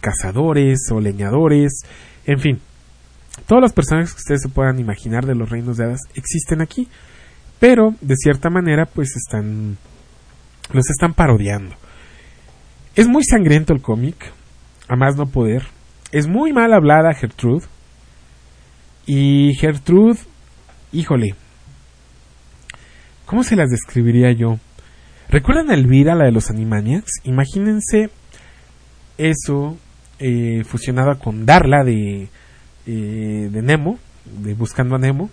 cazadores 0.00 0.78
o 0.92 1.00
leñadores, 1.00 1.80
en 2.26 2.38
fin, 2.38 2.60
todos 3.46 3.62
los 3.62 3.72
personajes 3.72 4.12
que 4.12 4.18
ustedes 4.18 4.42
se 4.42 4.48
puedan 4.48 4.78
imaginar 4.78 5.24
de 5.24 5.34
los 5.34 5.48
reinos 5.48 5.76
de 5.78 5.84
hadas 5.84 6.00
existen 6.14 6.60
aquí, 6.60 6.88
pero 7.58 7.94
de 8.00 8.14
cierta 8.16 8.50
manera 8.50 8.84
pues 8.86 9.16
están 9.16 9.78
los 10.72 10.90
están 10.90 11.14
parodiando. 11.14 11.74
Es 12.94 13.08
muy 13.08 13.22
sangriento 13.24 13.72
el 13.72 13.80
cómic, 13.80 14.32
a 14.88 14.96
más 14.96 15.16
no 15.16 15.26
poder. 15.26 15.62
Es 16.12 16.26
muy 16.26 16.52
mal 16.52 16.72
hablada 16.72 17.14
Gertrude. 17.14 17.66
Y 19.06 19.54
Gertrude, 19.54 20.18
híjole, 20.92 21.34
¿cómo 23.28 23.44
se 23.44 23.56
las 23.56 23.68
describiría 23.68 24.32
yo? 24.32 24.58
¿Recuerdan 25.28 25.70
a 25.70 25.74
Elvira, 25.74 26.14
la 26.14 26.24
de 26.24 26.32
los 26.32 26.48
Animaniacs? 26.48 27.20
Imagínense 27.24 28.08
eso 29.18 29.76
eh, 30.18 30.64
fusionada 30.64 31.18
con 31.18 31.44
Darla 31.44 31.84
de 31.84 32.28
eh, 32.86 33.48
de 33.52 33.62
Nemo, 33.62 33.98
de 34.24 34.54
Buscando 34.54 34.96
a 34.96 34.98
Nemo. 34.98 35.28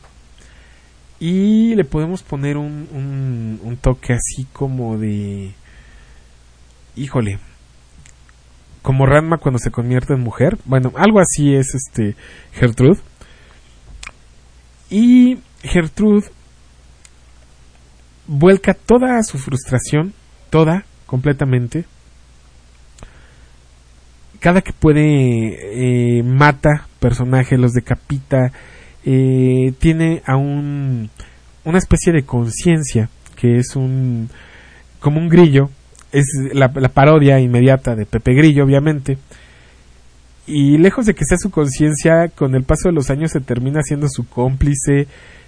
Y 1.21 1.73
le 1.75 1.85
podemos 1.85 2.21
poner 2.21 2.57
un, 2.57 3.59
un, 3.63 3.77
toque 3.77 4.11
así 4.11 4.45
como 4.51 4.97
de... 4.97 5.53
Híjole. 6.97 7.39
Como 8.81 9.05
Ranma 9.05 9.37
cuando 9.37 9.57
se 9.59 9.71
convierte 9.71 10.13
en 10.13 10.19
mujer. 10.19 10.57
Bueno, 10.65 10.91
algo 10.97 11.21
así 11.21 11.55
es 11.55 11.73
este 11.73 12.17
Gertrude. 12.51 12.99
Y 14.89 15.39
Gertrude 15.63 16.25
vuelca 18.27 18.73
toda 18.73 19.21
su 19.23 19.37
frustración, 19.37 20.13
toda, 20.49 20.85
completamente. 21.05 21.85
Cada 24.39 24.61
que 24.61 24.73
puede, 24.73 26.19
eh, 26.19 26.23
mata 26.23 26.87
personaje, 26.99 27.57
los 27.57 27.73
decapita, 27.73 28.51
eh, 29.05 29.73
tiene 29.79 30.21
aún 30.25 31.09
una 31.63 31.77
especie 31.77 32.11
de 32.13 32.23
conciencia 32.23 33.09
que 33.35 33.57
es 33.57 33.75
un 33.75 34.29
como 34.99 35.19
un 35.19 35.29
grillo, 35.29 35.69
es 36.11 36.25
la, 36.53 36.69
parodia 36.69 37.39
inmediata 37.39 37.95
de 37.95 38.07
Pepe 38.07 38.33
Grillo, 38.33 38.63
obviamente. 38.63 39.17
Y 40.47 40.77
lejos 40.77 41.05
de 41.05 41.13
que 41.13 41.25
sea 41.25 41.37
su 41.37 41.51
conciencia, 41.51 42.29
con 42.29 42.55
el 42.55 42.63
paso 42.63 42.89
de 42.89 42.95
los 42.95 43.09
años 43.09 43.31
se 43.31 43.41
termina 43.41 43.81
siendo 43.83 44.07
su 44.09 44.27
cómplice. 44.27 45.07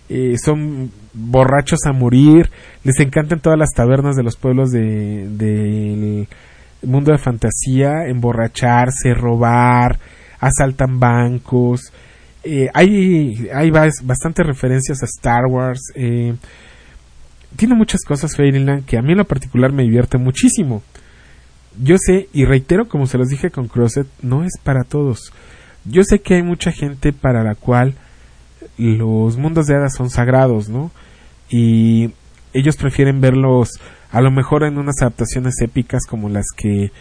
Eh, 0.09 0.35
son 0.43 0.91
borrachos 1.13 1.79
a 1.85 1.93
morir. 1.93 2.49
Les 2.83 2.99
encantan 2.99 3.39
todas 3.39 3.59
las 3.59 3.71
tabernas 3.73 4.15
de 4.15 4.23
los 4.23 4.37
pueblos 4.37 4.71
del 4.71 5.37
de, 5.37 6.27
mundo 6.83 7.11
de 7.11 7.17
fantasía, 7.17 8.07
emborracharse, 8.07 9.13
robar, 9.13 9.99
asaltan 10.39 10.99
bancos. 10.99 11.91
Eh, 12.43 12.69
hay 12.73 13.49
hay 13.53 13.71
bastantes 13.71 14.45
referencias 14.45 15.01
a 15.03 15.05
Star 15.05 15.45
Wars. 15.47 15.91
Eh, 15.95 16.35
tiene 17.55 17.75
muchas 17.75 18.01
cosas 18.05 18.35
Fairyland 18.35 18.85
que 18.85 18.97
a 18.97 19.01
mí 19.01 19.11
en 19.11 19.17
lo 19.17 19.25
particular 19.25 19.73
me 19.73 19.83
divierte 19.83 20.17
muchísimo. 20.17 20.83
Yo 21.81 21.97
sé, 21.99 22.27
y 22.33 22.45
reitero 22.45 22.87
como 22.87 23.05
se 23.05 23.17
los 23.17 23.27
dije 23.27 23.51
con 23.51 23.67
Crosset, 23.67 24.07
no 24.21 24.43
es 24.43 24.53
para 24.63 24.83
todos. 24.83 25.31
Yo 25.85 26.03
sé 26.03 26.19
que 26.19 26.35
hay 26.35 26.43
mucha 26.43 26.71
gente 26.71 27.13
para 27.13 27.43
la 27.43 27.55
cual 27.55 27.95
los 28.77 29.37
mundos 29.37 29.67
de 29.67 29.75
hadas 29.75 29.95
son 29.95 30.09
sagrados, 30.09 30.69
¿no? 30.69 30.91
Y 31.49 32.11
ellos 32.53 32.77
prefieren 32.77 33.21
verlos 33.21 33.69
a 34.11 34.21
lo 34.21 34.31
mejor 34.31 34.63
en 34.63 34.77
unas 34.77 35.01
adaptaciones 35.01 35.61
épicas 35.61 36.05
como 36.07 36.29
las 36.29 36.45
que 36.55 36.91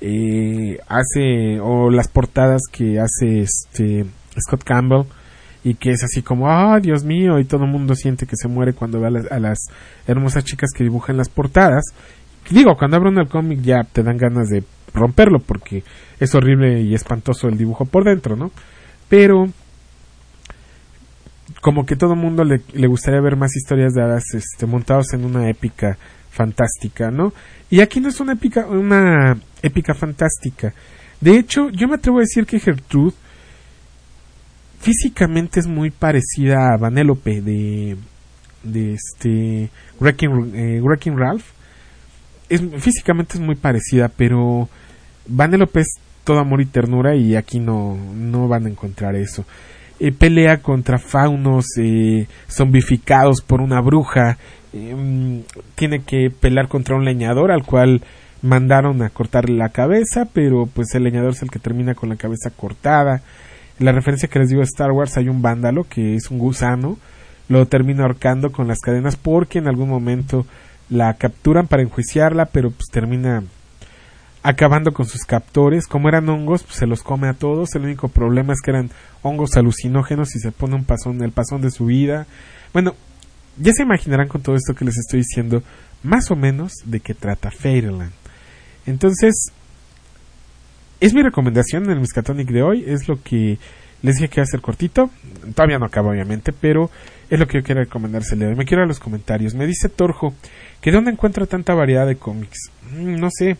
eh, 0.00 0.78
hace 0.88 1.60
o 1.60 1.90
las 1.90 2.08
portadas 2.08 2.62
que 2.70 2.98
hace 3.00 3.42
este 3.42 4.04
Scott 4.40 4.64
Campbell 4.64 5.04
y 5.64 5.74
que 5.74 5.90
es 5.90 6.02
así 6.02 6.22
como 6.22 6.48
ah 6.48 6.80
Dios 6.80 7.04
mío 7.04 7.38
y 7.38 7.44
todo 7.44 7.64
el 7.64 7.70
mundo 7.70 7.94
siente 7.94 8.26
que 8.26 8.36
se 8.36 8.48
muere 8.48 8.72
cuando 8.72 9.00
ve 9.00 9.06
a 9.30 9.38
las, 9.38 9.58
hermosas 10.06 10.44
chicas 10.44 10.70
que 10.74 10.82
dibujan 10.82 11.16
las 11.16 11.28
portadas 11.28 11.84
digo, 12.50 12.76
cuando 12.76 12.96
abro 12.96 13.10
el 13.10 13.28
cómic 13.28 13.60
ya 13.62 13.84
te 13.84 14.02
dan 14.02 14.16
ganas 14.16 14.48
de 14.48 14.64
romperlo 14.94 15.38
porque 15.38 15.84
es 16.18 16.34
horrible 16.34 16.82
y 16.82 16.94
espantoso 16.94 17.48
el 17.48 17.56
dibujo 17.56 17.84
por 17.84 18.04
dentro, 18.04 18.36
¿no? 18.36 18.50
Pero 19.08 19.48
como 21.62 21.86
que 21.86 21.94
todo 21.94 22.16
mundo 22.16 22.42
le, 22.44 22.86
gustaría 22.88 23.20
ver 23.20 23.36
más 23.36 23.54
historias 23.54 23.94
de 23.94 24.02
hadas 24.02 24.24
este, 24.34 24.66
montados 24.66 25.12
en 25.12 25.24
una 25.24 25.48
épica 25.48 25.96
fantástica, 26.28 27.12
¿no? 27.12 27.32
Y 27.70 27.80
aquí 27.80 28.00
no 28.00 28.08
es 28.08 28.18
una 28.18 28.32
épica, 28.32 28.66
una 28.66 29.38
épica 29.62 29.94
fantástica. 29.94 30.74
De 31.20 31.38
hecho, 31.38 31.70
yo 31.70 31.86
me 31.86 31.94
atrevo 31.94 32.18
a 32.18 32.22
decir 32.22 32.46
que 32.46 32.58
Gertrude 32.58 33.14
físicamente 34.80 35.60
es 35.60 35.68
muy 35.68 35.92
parecida 35.92 36.74
a 36.74 36.76
Vanellope 36.78 37.40
de, 37.40 37.96
de 38.64 38.94
este 38.94 39.70
Wrecking, 40.00 40.52
eh, 40.56 41.14
Ralph. 41.14 41.44
Es, 42.48 42.60
físicamente 42.78 43.34
es 43.34 43.40
muy 43.40 43.54
parecida, 43.54 44.08
pero 44.08 44.68
Vanellope 45.28 45.82
es 45.82 45.94
todo 46.24 46.40
amor 46.40 46.60
y 46.60 46.66
ternura 46.66 47.14
y 47.14 47.36
aquí 47.36 47.60
no, 47.60 47.96
no 48.16 48.48
van 48.48 48.66
a 48.66 48.70
encontrar 48.70 49.14
eso. 49.14 49.44
Eh, 50.04 50.10
pelea 50.10 50.58
contra 50.58 50.98
faunos 50.98 51.64
eh, 51.78 52.26
zombificados 52.48 53.40
por 53.40 53.60
una 53.60 53.80
bruja. 53.80 54.36
Em, 54.72 55.44
tiene 55.76 56.00
que 56.02 56.28
pelear 56.28 56.66
contra 56.66 56.96
un 56.96 57.04
leñador 57.04 57.52
al 57.52 57.62
cual 57.62 58.02
mandaron 58.42 59.00
a 59.02 59.10
cortarle 59.10 59.56
la 59.56 59.68
cabeza, 59.68 60.26
pero 60.32 60.66
pues 60.66 60.92
el 60.96 61.04
leñador 61.04 61.34
es 61.34 61.42
el 61.42 61.52
que 61.52 61.60
termina 61.60 61.94
con 61.94 62.08
la 62.08 62.16
cabeza 62.16 62.50
cortada. 62.50 63.22
la 63.78 63.92
referencia 63.92 64.28
que 64.28 64.40
les 64.40 64.48
digo 64.48 64.60
a 64.62 64.64
Star 64.64 64.90
Wars 64.90 65.16
hay 65.18 65.28
un 65.28 65.40
vándalo 65.40 65.84
que 65.84 66.16
es 66.16 66.32
un 66.32 66.38
gusano, 66.38 66.98
lo 67.48 67.66
termina 67.66 68.02
ahorcando 68.02 68.50
con 68.50 68.66
las 68.66 68.80
cadenas 68.80 69.14
porque 69.14 69.58
en 69.60 69.68
algún 69.68 69.88
momento 69.88 70.46
la 70.90 71.14
capturan 71.14 71.68
para 71.68 71.82
enjuiciarla, 71.82 72.46
pero 72.46 72.72
pues 72.72 72.88
termina 72.90 73.44
acabando 74.42 74.92
con 74.92 75.06
sus 75.06 75.22
captores. 75.24 75.86
Como 75.86 76.08
eran 76.08 76.28
hongos, 76.28 76.62
pues 76.62 76.76
se 76.76 76.86
los 76.86 77.02
come 77.02 77.28
a 77.28 77.34
todos. 77.34 77.74
El 77.74 77.82
único 77.82 78.08
problema 78.08 78.52
es 78.52 78.60
que 78.60 78.70
eran 78.70 78.90
hongos 79.22 79.56
alucinógenos 79.56 80.34
y 80.36 80.40
se 80.40 80.52
pone 80.52 80.74
un 80.74 80.84
pasón, 80.84 81.22
el 81.22 81.32
pasón 81.32 81.62
de 81.62 81.70
su 81.70 81.86
vida. 81.86 82.26
Bueno, 82.72 82.94
ya 83.58 83.72
se 83.72 83.82
imaginarán 83.82 84.28
con 84.28 84.42
todo 84.42 84.56
esto 84.56 84.74
que 84.74 84.84
les 84.84 84.96
estoy 84.96 85.20
diciendo, 85.20 85.62
más 86.02 86.30
o 86.30 86.36
menos 86.36 86.72
de 86.84 87.00
qué 87.00 87.14
trata 87.14 87.50
Fairyland. 87.50 88.12
Entonces, 88.86 89.52
es 91.00 91.14
mi 91.14 91.22
recomendación 91.22 91.84
en 91.84 91.90
el 91.90 92.00
Miskatonic 92.00 92.48
de 92.48 92.62
hoy. 92.62 92.84
Es 92.86 93.08
lo 93.08 93.22
que 93.22 93.58
les 94.02 94.16
dije 94.16 94.28
que 94.28 94.40
iba 94.40 94.44
a 94.44 94.46
ser 94.46 94.60
cortito. 94.60 95.10
Todavía 95.54 95.78
no 95.78 95.86
acaba, 95.86 96.10
obviamente, 96.10 96.52
pero 96.52 96.90
es 97.30 97.38
lo 97.38 97.46
que 97.46 97.58
yo 97.58 97.64
quiero 97.64 97.80
hoy. 97.82 98.56
Me 98.56 98.64
quiero 98.64 98.82
a 98.82 98.86
los 98.86 98.98
comentarios. 98.98 99.54
Me 99.54 99.66
dice 99.66 99.88
Torjo 99.88 100.34
que 100.80 100.90
dónde 100.90 101.12
encuentra 101.12 101.46
tanta 101.46 101.74
variedad 101.74 102.06
de 102.06 102.16
cómics. 102.16 102.70
Mm, 102.90 103.16
no 103.16 103.28
sé. 103.30 103.56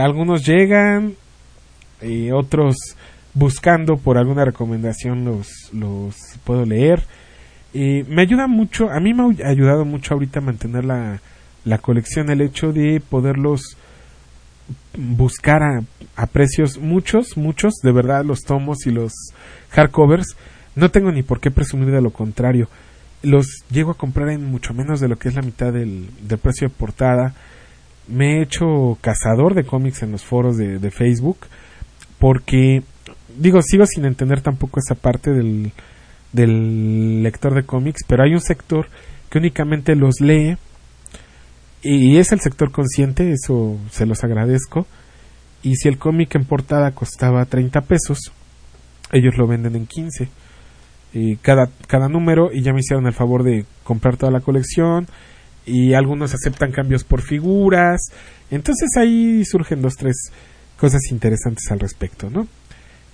Algunos 0.00 0.46
llegan, 0.46 1.14
eh, 2.00 2.32
otros 2.32 2.76
buscando 3.34 3.96
por 3.96 4.16
alguna 4.16 4.44
recomendación 4.44 5.24
los, 5.24 5.70
los 5.72 6.16
puedo 6.44 6.64
leer. 6.64 7.02
Me 7.72 8.22
ayuda 8.22 8.46
mucho, 8.46 8.90
a 8.90 9.00
mí 9.00 9.12
me 9.12 9.22
ha 9.44 9.48
ayudado 9.48 9.84
mucho 9.84 10.14
ahorita 10.14 10.40
mantener 10.40 10.84
la, 10.84 11.20
la 11.64 11.78
colección 11.78 12.30
el 12.30 12.40
hecho 12.40 12.72
de 12.72 13.00
poderlos 13.00 13.76
buscar 14.96 15.62
a, 15.62 15.82
a, 16.16 16.26
precios 16.26 16.78
muchos, 16.78 17.36
muchos, 17.36 17.74
de 17.82 17.92
verdad 17.92 18.24
los 18.24 18.42
tomos 18.42 18.86
y 18.86 18.90
los 18.90 19.12
hardcovers. 19.70 20.36
No 20.76 20.90
tengo 20.90 21.10
ni 21.12 21.22
por 21.22 21.40
qué 21.40 21.50
presumir 21.50 21.90
de 21.90 22.00
lo 22.00 22.10
contrario. 22.10 22.68
Los 23.22 23.64
llego 23.70 23.92
a 23.92 23.96
comprar 23.96 24.28
en 24.30 24.44
mucho 24.44 24.74
menos 24.74 25.00
de 25.00 25.08
lo 25.08 25.16
que 25.16 25.28
es 25.28 25.34
la 25.34 25.42
mitad 25.42 25.72
del, 25.72 26.08
del 26.20 26.38
precio 26.38 26.68
de 26.68 26.74
portada 26.74 27.34
me 28.08 28.38
he 28.38 28.42
hecho 28.42 28.98
cazador 29.00 29.54
de 29.54 29.64
cómics 29.64 30.02
en 30.02 30.12
los 30.12 30.24
foros 30.24 30.56
de, 30.56 30.90
Facebook 30.90 31.38
porque 32.18 32.82
digo 33.38 33.60
sigo 33.62 33.86
sin 33.86 34.04
entender 34.04 34.40
tampoco 34.40 34.80
esa 34.80 34.94
parte 34.94 35.30
del, 35.30 35.72
del 36.32 37.22
lector 37.22 37.54
de 37.54 37.64
cómics 37.64 38.02
pero 38.06 38.24
hay 38.24 38.32
un 38.32 38.40
sector 38.40 38.88
que 39.30 39.38
únicamente 39.38 39.96
los 39.96 40.20
lee 40.20 40.56
y 41.82 42.18
es 42.18 42.32
el 42.32 42.40
sector 42.40 42.70
consciente 42.70 43.32
eso 43.32 43.78
se 43.90 44.06
los 44.06 44.22
agradezco 44.24 44.86
y 45.62 45.76
si 45.76 45.88
el 45.88 45.98
cómic 45.98 46.34
en 46.34 46.44
portada 46.44 46.92
costaba 46.92 47.44
30 47.44 47.80
pesos 47.82 48.32
ellos 49.12 49.36
lo 49.36 49.46
venden 49.46 49.76
en 49.76 49.86
15 49.86 50.28
y 51.14 51.36
cada, 51.36 51.70
cada 51.86 52.08
número 52.08 52.50
y 52.52 52.62
ya 52.62 52.72
me 52.72 52.80
hicieron 52.80 53.06
el 53.06 53.12
favor 53.12 53.44
de 53.44 53.64
comprar 53.84 54.16
toda 54.16 54.32
la 54.32 54.40
colección 54.40 55.06
y 55.66 55.94
algunos 55.94 56.34
aceptan 56.34 56.72
cambios 56.72 57.04
por 57.04 57.22
figuras. 57.22 58.00
Entonces 58.50 58.90
ahí 58.96 59.44
surgen 59.44 59.82
dos, 59.82 59.94
tres 59.96 60.30
cosas 60.78 61.00
interesantes 61.10 61.70
al 61.70 61.80
respecto, 61.80 62.30
¿no? 62.30 62.46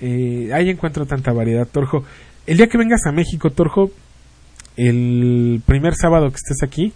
Eh, 0.01 0.51
ahí 0.53 0.71
encuentro 0.71 1.07
tanta 1.07 1.33
variedad, 1.33 1.67
Torjo. 1.67 2.05
El 2.47 2.57
día 2.57 2.69
que 2.69 2.79
vengas 2.79 3.07
a 3.07 3.13
México, 3.13 3.51
Torjo, 3.51 3.91
el 4.77 5.63
primer 5.67 5.95
sábado 5.95 6.31
que 6.31 6.37
estés 6.37 6.63
aquí, 6.63 6.93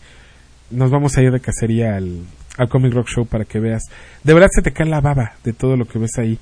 nos 0.71 0.91
vamos 0.91 1.17
a 1.17 1.23
ir 1.23 1.31
de 1.31 1.41
cacería 1.41 1.97
al, 1.97 2.23
al 2.57 2.69
Comic 2.69 2.95
Rock 2.95 3.09
Show 3.09 3.27
para 3.27 3.45
que 3.45 3.61
veas. 3.61 3.83
De 4.23 4.33
verdad 4.33 4.49
se 4.51 4.63
te 4.63 4.73
cae 4.73 4.87
la 4.87 5.01
baba 5.01 5.35
de 5.45 5.53
todo 5.53 5.77
lo 5.77 5.85
que 5.85 5.99
ves 5.99 6.19
ahí. 6.19 6.39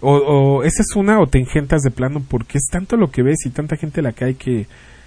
O, 0.00 0.12
o 0.12 0.62
esa 0.64 0.82
es 0.82 0.96
una 0.96 1.20
o 1.20 1.26
te 1.26 1.38
engentas 1.38 1.82
de 1.82 1.90
plano 1.90 2.22
porque 2.28 2.58
es 2.58 2.66
tanto 2.70 2.96
lo 2.96 3.10
que 3.10 3.22
ves 3.22 3.46
y 3.46 3.50
tanta 3.50 3.76
gente 3.76 4.02
la 4.02 4.14
hay 4.20 4.34
que 4.34 4.66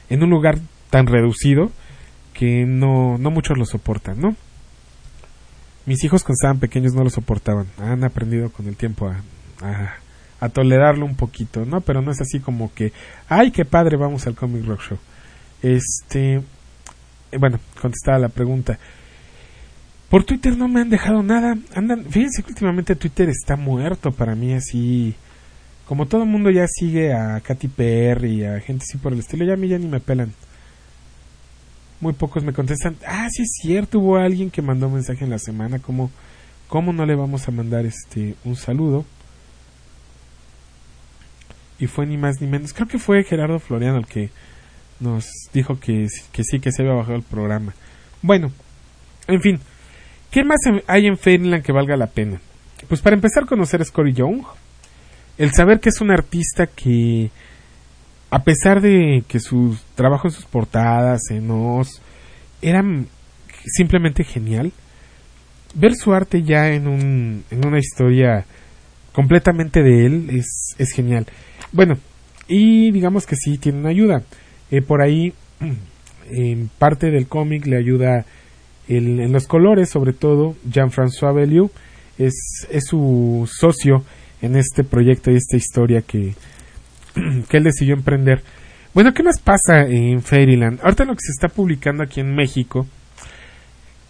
en 0.10 0.24
un 0.24 0.30
lugar 0.30 0.58
tan 0.90 1.08
reducido 1.08 1.72
que 2.38 2.66
no, 2.68 3.18
no 3.18 3.32
muchos 3.32 3.58
lo 3.58 3.66
soportan, 3.66 4.22
¿no? 4.22 4.36
Mis 5.88 6.04
hijos 6.04 6.24
cuando 6.24 6.36
estaban 6.36 6.60
pequeños 6.60 6.94
no 6.94 7.04
lo 7.04 7.10
soportaban, 7.10 7.66
han 7.80 8.04
aprendido 8.04 8.52
con 8.52 8.68
el 8.68 8.76
tiempo 8.76 9.12
a, 9.62 9.96
a, 10.40 10.50
tolerarlo 10.50 11.04
un 11.04 11.16
poquito, 11.16 11.66
¿no? 11.66 11.82
Pero 11.82 12.02
no 12.04 12.12
es 12.12 12.22
así 12.22 12.40
como 12.40 12.72
que, 12.74 12.94
ay, 13.28 13.50
qué 13.50 13.66
padre, 13.66 13.98
vamos 13.98 14.28
al 14.28 14.36
Comic 14.36 14.66
Rock 14.66 14.82
Show. 14.82 14.98
Este, 15.64 16.36
eh, 17.32 17.38
bueno, 17.40 17.60
contestaba 17.82 18.20
la 18.20 18.30
pregunta. 18.30 18.78
Por 20.08 20.24
Twitter 20.24 20.56
no 20.56 20.68
me 20.68 20.82
han 20.82 20.90
dejado 20.90 21.24
nada. 21.24 21.58
Andan, 21.74 22.06
fíjense 22.06 22.44
que 22.44 22.50
últimamente 22.50 22.96
Twitter 22.96 23.30
está 23.30 23.56
muerto 23.56 24.12
para 24.12 24.36
mí 24.36 24.54
así. 24.54 25.16
Como 25.88 26.06
todo 26.06 26.22
el 26.24 26.30
mundo 26.30 26.52
ya 26.52 26.68
sigue 26.68 27.14
a 27.14 27.40
Katy 27.40 27.68
Perry 27.70 28.42
y 28.42 28.46
a 28.46 28.60
gente 28.60 28.84
así 28.88 29.00
por 29.00 29.14
el 29.14 29.20
estilo, 29.20 29.44
ya 29.44 29.54
a 29.54 29.58
mí 29.58 29.68
ya 29.70 29.80
ni 29.80 29.88
me 29.88 30.00
pelan 30.00 30.34
muy 32.00 32.14
pocos 32.14 32.44
me 32.44 32.54
contestan, 32.54 32.96
ah, 33.08 33.28
sí 33.32 33.44
es 33.44 33.52
cierto, 33.62 34.00
hubo 34.00 34.18
alguien 34.18 34.52
que 34.52 34.62
mandó 34.62 34.88
un 34.88 34.96
mensaje 34.96 35.24
en 35.24 35.32
la 35.32 35.40
semana, 35.40 35.80
¿cómo, 35.80 36.12
cómo 36.68 36.94
no 36.94 37.06
le 37.06 37.16
vamos 37.16 37.48
a 37.48 37.52
mandar 37.52 37.86
este 37.86 38.36
un 38.44 38.56
saludo? 38.56 39.06
Y 41.80 41.88
fue 41.88 42.06
ni 42.06 42.18
más 42.18 42.42
ni 42.42 42.48
menos, 42.48 42.74
creo 42.74 42.88
que 42.88 43.00
fue 43.00 43.24
Gerardo 43.24 43.60
Floriano 43.60 43.98
el 43.98 44.06
que 44.06 44.30
nos 45.00 45.26
dijo 45.54 45.80
que, 45.80 46.08
que 46.32 46.44
sí, 46.44 46.60
que 46.60 46.72
se 46.72 46.82
había 46.82 46.96
bajado 46.96 47.18
el 47.18 47.24
programa. 47.24 47.74
Bueno, 48.22 48.52
en 49.28 49.42
fin, 49.42 49.60
¿qué 50.32 50.44
más 50.44 50.60
hay 50.88 51.06
en 51.08 51.18
Fairyland 51.18 51.64
que 51.64 51.72
valga 51.72 51.98
la 51.98 52.08
pena? 52.08 52.40
Pues 52.88 53.02
para 53.02 53.16
empezar 53.16 53.46
conocer 53.46 53.82
a 53.82 53.86
Scory 53.86 54.14
Young, 54.14 54.44
el 55.38 55.52
saber 55.52 55.80
que 55.80 55.90
es 55.90 56.02
un 56.02 56.12
artista 56.12 56.68
que 56.68 57.30
a 58.30 58.44
pesar 58.44 58.82
de 58.82 59.24
que 59.28 59.40
su 59.40 59.78
trabajo 59.96 60.28
en 60.28 60.34
sus 60.34 60.46
portadas, 60.46 61.22
en 61.30 61.50
Oz, 61.52 62.02
eran 62.62 63.08
simplemente 63.66 64.24
genial, 64.24 64.72
ver 65.76 65.96
su 65.96 66.14
arte 66.14 66.44
ya 66.44 66.70
en, 66.70 66.88
un, 66.88 67.44
en 67.52 67.66
una 67.66 67.80
historia 67.80 68.46
completamente 69.14 69.82
de 69.82 70.06
él 70.06 70.30
es, 70.32 70.76
es 70.78 70.92
genial. 70.92 71.26
Bueno, 71.72 71.98
y 72.48 72.92
digamos 72.92 73.26
que 73.26 73.36
sí 73.36 73.58
tiene 73.58 73.80
una 73.80 73.90
ayuda. 73.90 74.24
Eh, 74.72 74.82
por 74.82 75.02
ahí, 75.02 75.34
en 76.30 76.70
parte 76.78 77.12
del 77.12 77.28
cómic 77.28 77.66
le 77.66 77.78
ayuda 77.78 78.26
el, 78.88 79.20
en 79.20 79.32
los 79.32 79.48
colores, 79.48 79.90
sobre 79.90 80.14
todo 80.14 80.56
Jean-François 80.70 81.34
Belliou, 81.34 81.72
es, 82.18 82.68
es 82.70 82.86
su 82.86 83.50
socio 83.52 84.04
en 84.42 84.56
este 84.56 84.84
proyecto 84.84 85.32
y 85.32 85.36
esta 85.36 85.58
historia 85.58 86.02
que, 86.02 86.36
que 87.50 87.58
él 87.58 87.64
decidió 87.64 87.94
emprender. 87.94 88.42
Bueno, 88.94 89.14
¿qué 89.14 89.24
más 89.24 89.40
pasa 89.40 89.82
en 89.88 90.22
Fairyland? 90.22 90.80
Ahorita 90.82 91.06
lo 91.06 91.14
que 91.14 91.22
se 91.22 91.32
está 91.32 91.48
publicando 91.50 92.04
aquí 92.04 92.20
en 92.20 92.34
México, 92.34 92.88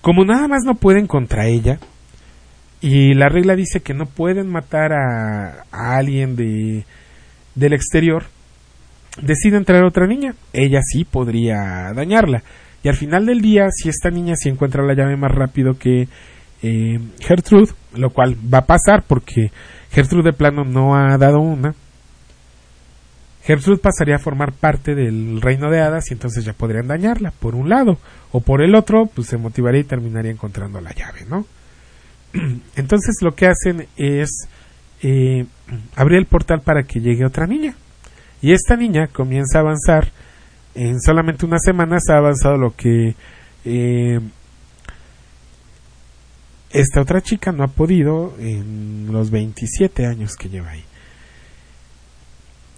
como 0.02 0.24
nada 0.24 0.48
más 0.48 0.64
no 0.64 0.76
pueden 0.76 1.08
contra 1.08 1.48
ella, 1.48 1.80
y 2.80 3.14
la 3.14 3.28
regla 3.28 3.56
dice 3.56 3.82
que 3.82 3.94
no 3.94 4.06
pueden 4.06 4.48
matar 4.50 4.94
a, 4.94 5.66
alguien 5.72 6.36
de, 6.36 6.86
del 7.56 7.74
exterior, 7.74 8.26
decide 9.22 9.58
entrar 9.58 9.84
otra 9.84 10.06
niña. 10.08 10.36
Ella 10.54 10.80
sí 10.84 11.04
podría 11.04 11.92
dañarla. 11.94 12.44
Y 12.84 12.90
al 12.90 12.96
final 12.96 13.26
del 13.26 13.42
día, 13.42 13.70
si 13.72 13.90
esta 13.90 14.10
niña 14.10 14.36
sí 14.36 14.50
encuentra 14.50 14.86
la 14.86 14.94
llave 14.94 15.18
más 15.18 15.32
rápido 15.32 15.78
que 15.78 16.08
eh, 16.62 17.00
Gertrude, 17.20 17.74
lo 17.96 18.12
cual 18.12 18.36
va 18.54 18.60
a 18.60 18.66
pasar 18.66 19.04
porque 19.08 19.52
Gertrude 19.92 20.32
de 20.32 20.38
plano 20.38 20.64
no 20.64 20.96
ha 20.96 21.18
dado 21.18 21.40
una, 21.40 21.74
Gertrude 23.48 23.78
pasaría 23.78 24.18
a 24.18 24.20
formar 24.20 24.52
parte 24.52 24.94
del 24.94 25.40
reino 25.40 25.72
de 25.72 25.80
hadas 25.80 26.12
y 26.12 26.14
entonces 26.16 26.44
ya 26.44 26.52
podrían 26.52 26.88
dañarla, 26.88 27.32
por 27.32 27.56
un 27.56 27.70
lado, 27.70 27.98
o 28.34 28.42
por 28.42 28.62
el 28.62 28.76
otro, 28.76 29.06
pues 29.06 29.30
se 29.30 29.38
motivaría 29.38 29.80
y 29.80 29.86
terminaría 29.86 30.32
encontrando 30.32 30.82
la 30.82 30.94
llave, 30.94 31.26
¿no? 31.30 31.46
Entonces 32.76 33.16
lo 33.22 33.36
que 33.36 33.48
hacen 33.48 33.88
es 33.96 34.50
eh, 35.02 35.46
abrir 35.96 36.18
el 36.18 36.26
portal 36.26 36.60
para 36.60 36.84
que 36.84 37.00
llegue 37.00 37.26
otra 37.26 37.48
niña. 37.48 37.74
Y 38.42 38.52
esta 38.52 38.76
niña 38.76 39.08
comienza 39.08 39.60
a 39.60 39.62
avanzar. 39.62 40.12
En 40.76 41.00
solamente 41.00 41.46
unas 41.46 41.62
semanas 41.64 42.04
ha 42.10 42.18
avanzado 42.18 42.58
lo 42.58 42.76
que 42.76 43.16
eh, 43.64 44.20
esta 46.72 47.00
otra 47.00 47.22
chica 47.22 47.54
no 47.54 47.64
ha 47.64 47.70
podido 47.70 48.36
en 48.40 49.08
los 49.10 49.32
27 49.32 50.06
años 50.06 50.36
que 50.36 50.50
lleva 50.50 50.72
ahí. 50.72 50.84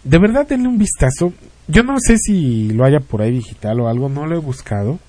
De 0.04 0.18
verdad, 0.18 0.48
denle 0.48 0.68
un 0.68 0.78
vistazo. 0.78 1.34
Yo 1.68 1.84
no 1.84 2.00
sé 2.00 2.18
si 2.18 2.70
lo 2.70 2.86
haya 2.86 3.00
por 3.00 3.22
ahí 3.22 3.32
digital 3.32 3.80
o 3.82 3.88
algo, 3.88 4.10
no 4.10 4.26
lo 4.26 4.36
he 4.36 4.40
buscado. 4.40 5.00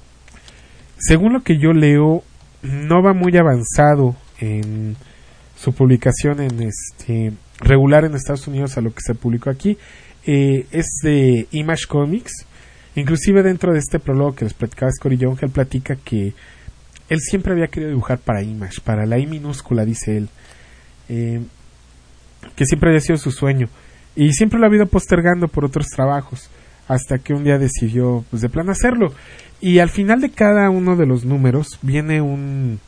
Según 0.98 1.32
lo 1.32 1.42
que 1.42 1.58
yo 1.58 1.72
leo, 1.72 2.22
no 2.62 3.02
va 3.02 3.14
muy 3.14 3.36
avanzado 3.36 4.16
en 4.38 4.96
su 5.56 5.72
publicación 5.72 6.40
en 6.40 6.62
este 6.62 7.32
regular 7.60 8.04
en 8.04 8.14
Estados 8.14 8.46
Unidos 8.48 8.76
a 8.76 8.80
lo 8.80 8.92
que 8.92 9.02
se 9.02 9.14
publicó 9.14 9.50
aquí. 9.50 9.78
Eh, 10.26 10.66
es 10.70 10.86
de 11.02 11.46
Image 11.52 11.86
Comics. 11.86 12.46
Inclusive 12.96 13.42
dentro 13.42 13.72
de 13.72 13.78
este 13.78 13.98
prólogo 13.98 14.34
que 14.34 14.44
les 14.44 14.54
platicaba 14.54 14.90
Scotty 14.90 15.16
Young, 15.16 15.38
él 15.40 15.50
platica 15.50 15.96
que 15.96 16.34
él 17.08 17.20
siempre 17.20 17.52
había 17.52 17.68
querido 17.68 17.90
dibujar 17.90 18.18
para 18.18 18.42
Image, 18.42 18.80
para 18.82 19.06
la 19.06 19.18
I 19.18 19.26
minúscula, 19.26 19.84
dice 19.84 20.16
él. 20.16 20.28
Eh, 21.08 21.40
que 22.56 22.64
siempre 22.64 22.90
había 22.90 23.00
sido 23.00 23.16
su 23.16 23.30
sueño. 23.30 23.68
Y 24.16 24.32
siempre 24.32 24.58
lo 24.58 24.66
ha 24.66 24.74
ido 24.74 24.86
postergando 24.86 25.48
por 25.48 25.64
otros 25.64 25.86
trabajos. 25.86 26.50
Hasta 26.88 27.18
que 27.18 27.32
un 27.32 27.44
día 27.44 27.58
decidió, 27.58 28.24
pues 28.30 28.42
de 28.42 28.48
plan 28.48 28.68
hacerlo. 28.68 29.12
Y 29.60 29.78
al 29.78 29.90
final 29.90 30.20
de 30.20 30.30
cada 30.30 30.70
uno 30.70 30.96
de 30.96 31.06
los 31.06 31.24
números 31.24 31.78
viene 31.82 32.20
un. 32.20 32.80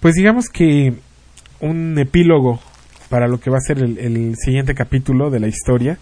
Pues 0.00 0.14
digamos 0.14 0.48
que 0.48 0.94
un 1.60 1.98
epílogo 1.98 2.60
para 3.08 3.28
lo 3.28 3.38
que 3.38 3.50
va 3.50 3.58
a 3.58 3.60
ser 3.60 3.78
el, 3.78 4.34
siguiente 4.36 4.74
capítulo 4.74 5.30
de 5.30 5.40
la 5.40 5.48
historia. 5.48 5.98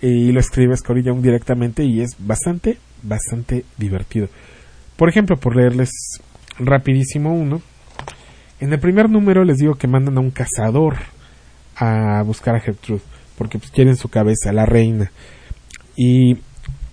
Eh, 0.00 0.08
y 0.08 0.32
lo 0.32 0.40
escribe 0.40 0.76
Scotty 0.76 1.02
Young 1.02 1.22
directamente 1.22 1.84
y 1.84 2.00
es 2.00 2.16
bastante, 2.18 2.78
bastante 3.02 3.64
divertido. 3.78 4.28
Por 4.96 5.08
ejemplo, 5.08 5.36
por 5.36 5.56
leerles 5.56 5.90
rapidísimo 6.58 7.34
uno. 7.34 7.62
En 8.60 8.72
el 8.72 8.78
primer 8.78 9.08
número 9.08 9.44
les 9.44 9.58
digo 9.58 9.74
que 9.74 9.88
mandan 9.88 10.18
a 10.18 10.20
un 10.20 10.30
cazador 10.30 10.96
a 11.76 12.22
buscar 12.22 12.54
a 12.54 12.60
Gertrude, 12.60 13.02
porque 13.36 13.58
pues 13.58 13.70
quieren 13.70 13.96
su 13.96 14.08
cabeza, 14.08 14.52
la 14.52 14.66
reina. 14.66 15.10
Y 15.96 16.38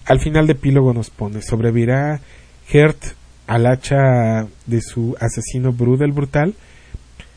al 0.06 0.20
final 0.20 0.48
de 0.48 0.54
epílogo 0.54 0.94
nos 0.94 1.10
pone, 1.10 1.42
sobrevivirá 1.42 2.20
Gert 2.68 3.02
al 3.48 3.66
hacha 3.66 4.48
de 4.68 4.82
su 4.82 5.16
asesino 5.20 5.72
Brudel 5.72 6.12
brutal. 6.12 6.54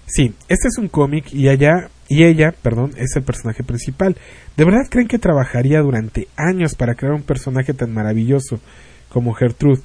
Sí, 0.07 0.35
este 0.49 0.69
es 0.69 0.79
un 0.79 0.89
cómic 0.89 1.33
y 1.33 1.49
allá 1.49 1.89
y 2.09 2.25
ella, 2.25 2.53
perdón, 2.63 2.93
es 2.99 3.17
el 3.17 3.23
personaje 3.23 3.63
principal. 3.63 4.17
¿De 4.57 4.65
verdad 4.65 4.89
creen 4.91 5.09
que 5.09 5.19
trabajaría 5.19 5.81
durante 5.81 6.29
años 6.37 6.75
para 6.75 6.95
crear 6.95 7.15
un 7.15 7.23
personaje 7.23 7.73
tan 7.73 7.95
maravilloso 7.95 8.61
como 9.09 9.33
Gertrude 9.33 9.81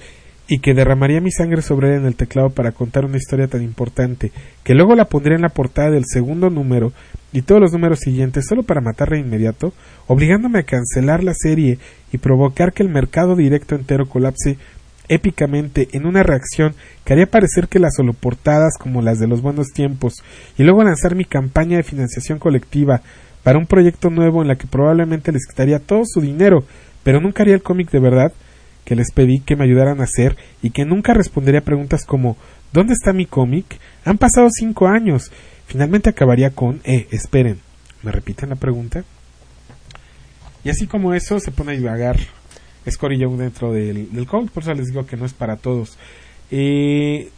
y 0.48 0.60
que 0.60 0.74
derramaría 0.74 1.22
mi 1.22 1.32
sangre 1.32 1.62
sobre 1.62 1.89
él 1.89 2.02
en 2.02 2.06
el 2.06 2.15
teclado 2.15 2.50
para 2.50 2.72
contar 2.72 3.06
una 3.06 3.17
historia 3.17 3.48
tan 3.48 3.62
importante, 3.62 4.32
que 4.63 4.74
luego 4.74 4.96
la 4.96 5.06
pondría 5.06 5.36
en 5.36 5.41
la 5.41 5.50
portada 5.50 5.91
del 5.91 6.06
segundo 6.06 6.50
número 6.50 6.91
y 7.34 7.42
todos 7.42 7.62
los 7.62 7.72
números 7.72 8.00
siguientes 8.00 8.46
solo 8.48 8.63
para 8.63 8.82
matarla 8.82 9.16
de 9.16 9.24
inmediato, 9.24 9.74
obligándome 10.08 10.60
a 10.60 10.63
cancelar 10.63 11.24
la 11.24 11.34
serie 11.34 11.80
y 12.12 12.18
provocar 12.18 12.74
que 12.74 12.84
el 12.84 12.90
mercado 12.90 13.36
directo 13.36 13.76
entero 13.76 14.08
colapse 14.08 14.58
épicamente 15.10 15.88
en 15.94 16.06
una 16.06 16.24
reacción 16.24 16.76
que 17.06 17.13
haría 17.13 17.28
parecer 17.28 17.68
que 17.68 17.80
las 17.80 17.96
soloportadas 17.96 18.78
como 18.80 19.02
las 19.02 19.20
de 19.20 19.28
los 19.28 19.42
buenos 19.42 19.68
tiempos 19.68 20.16
y 20.58 20.63
luego 20.63 20.84
lanzar 20.84 21.16
mi 21.16 21.26
campaña 21.26 21.78
de 21.78 21.84
financiación 21.84 22.40
colectiva 22.40 23.02
para 23.44 23.60
un 23.60 23.68
proyecto 23.68 24.10
nuevo 24.10 24.42
en 24.42 24.50
la 24.50 24.56
que 24.56 24.68
probablemente 24.68 25.32
les 25.32 25.46
quitaría 25.48 25.80
todo 25.80 26.02
su 26.06 26.20
dinero, 26.20 26.66
pero 27.04 27.22
nunca 27.22 27.44
haría 27.44 27.56
el 27.56 27.63
cómic 27.63 27.90
de 27.92 28.00
verdad, 28.00 28.34
que 28.84 28.96
les 28.96 29.12
pedí 29.12 29.40
que 29.40 29.56
me 29.56 29.66
ayudaran 29.66 30.00
a 30.02 30.06
hacer 30.06 30.38
y 30.62 30.72
que 30.72 30.86
nunca 30.86 31.13
respondería 31.13 31.62
preguntas 31.62 32.06
como 32.06 32.38
¿Dónde 32.74 32.94
está 32.94 33.13
mi 33.13 33.26
cómic? 33.26 33.66
Han 34.06 34.18
pasado 34.18 34.50
cinco 34.52 34.88
años. 34.88 35.32
Finalmente 35.67 36.10
acabaría 36.10 36.51
con 36.51 36.82
Eh, 36.84 37.08
esperen. 37.12 37.60
¿Me 38.03 38.12
repiten 38.12 38.49
la 38.49 38.56
pregunta? 38.56 39.03
Y 40.63 40.69
así 40.69 40.88
como 40.88 41.13
eso 41.13 41.39
se 41.39 41.51
pone 41.51 41.73
a 41.73 41.75
divagar 41.75 42.17
Scory 42.89 43.17
Young 43.19 43.38
dentro 43.38 43.71
del, 43.71 44.12
del 44.12 44.25
por 44.25 44.63
eso 44.63 44.73
les 44.73 44.88
digo 44.88 45.06
que 45.06 45.17
no 45.17 45.25
es 45.25 45.34
para 45.34 45.58
todos. 45.58 45.97
Eh, 46.51 47.30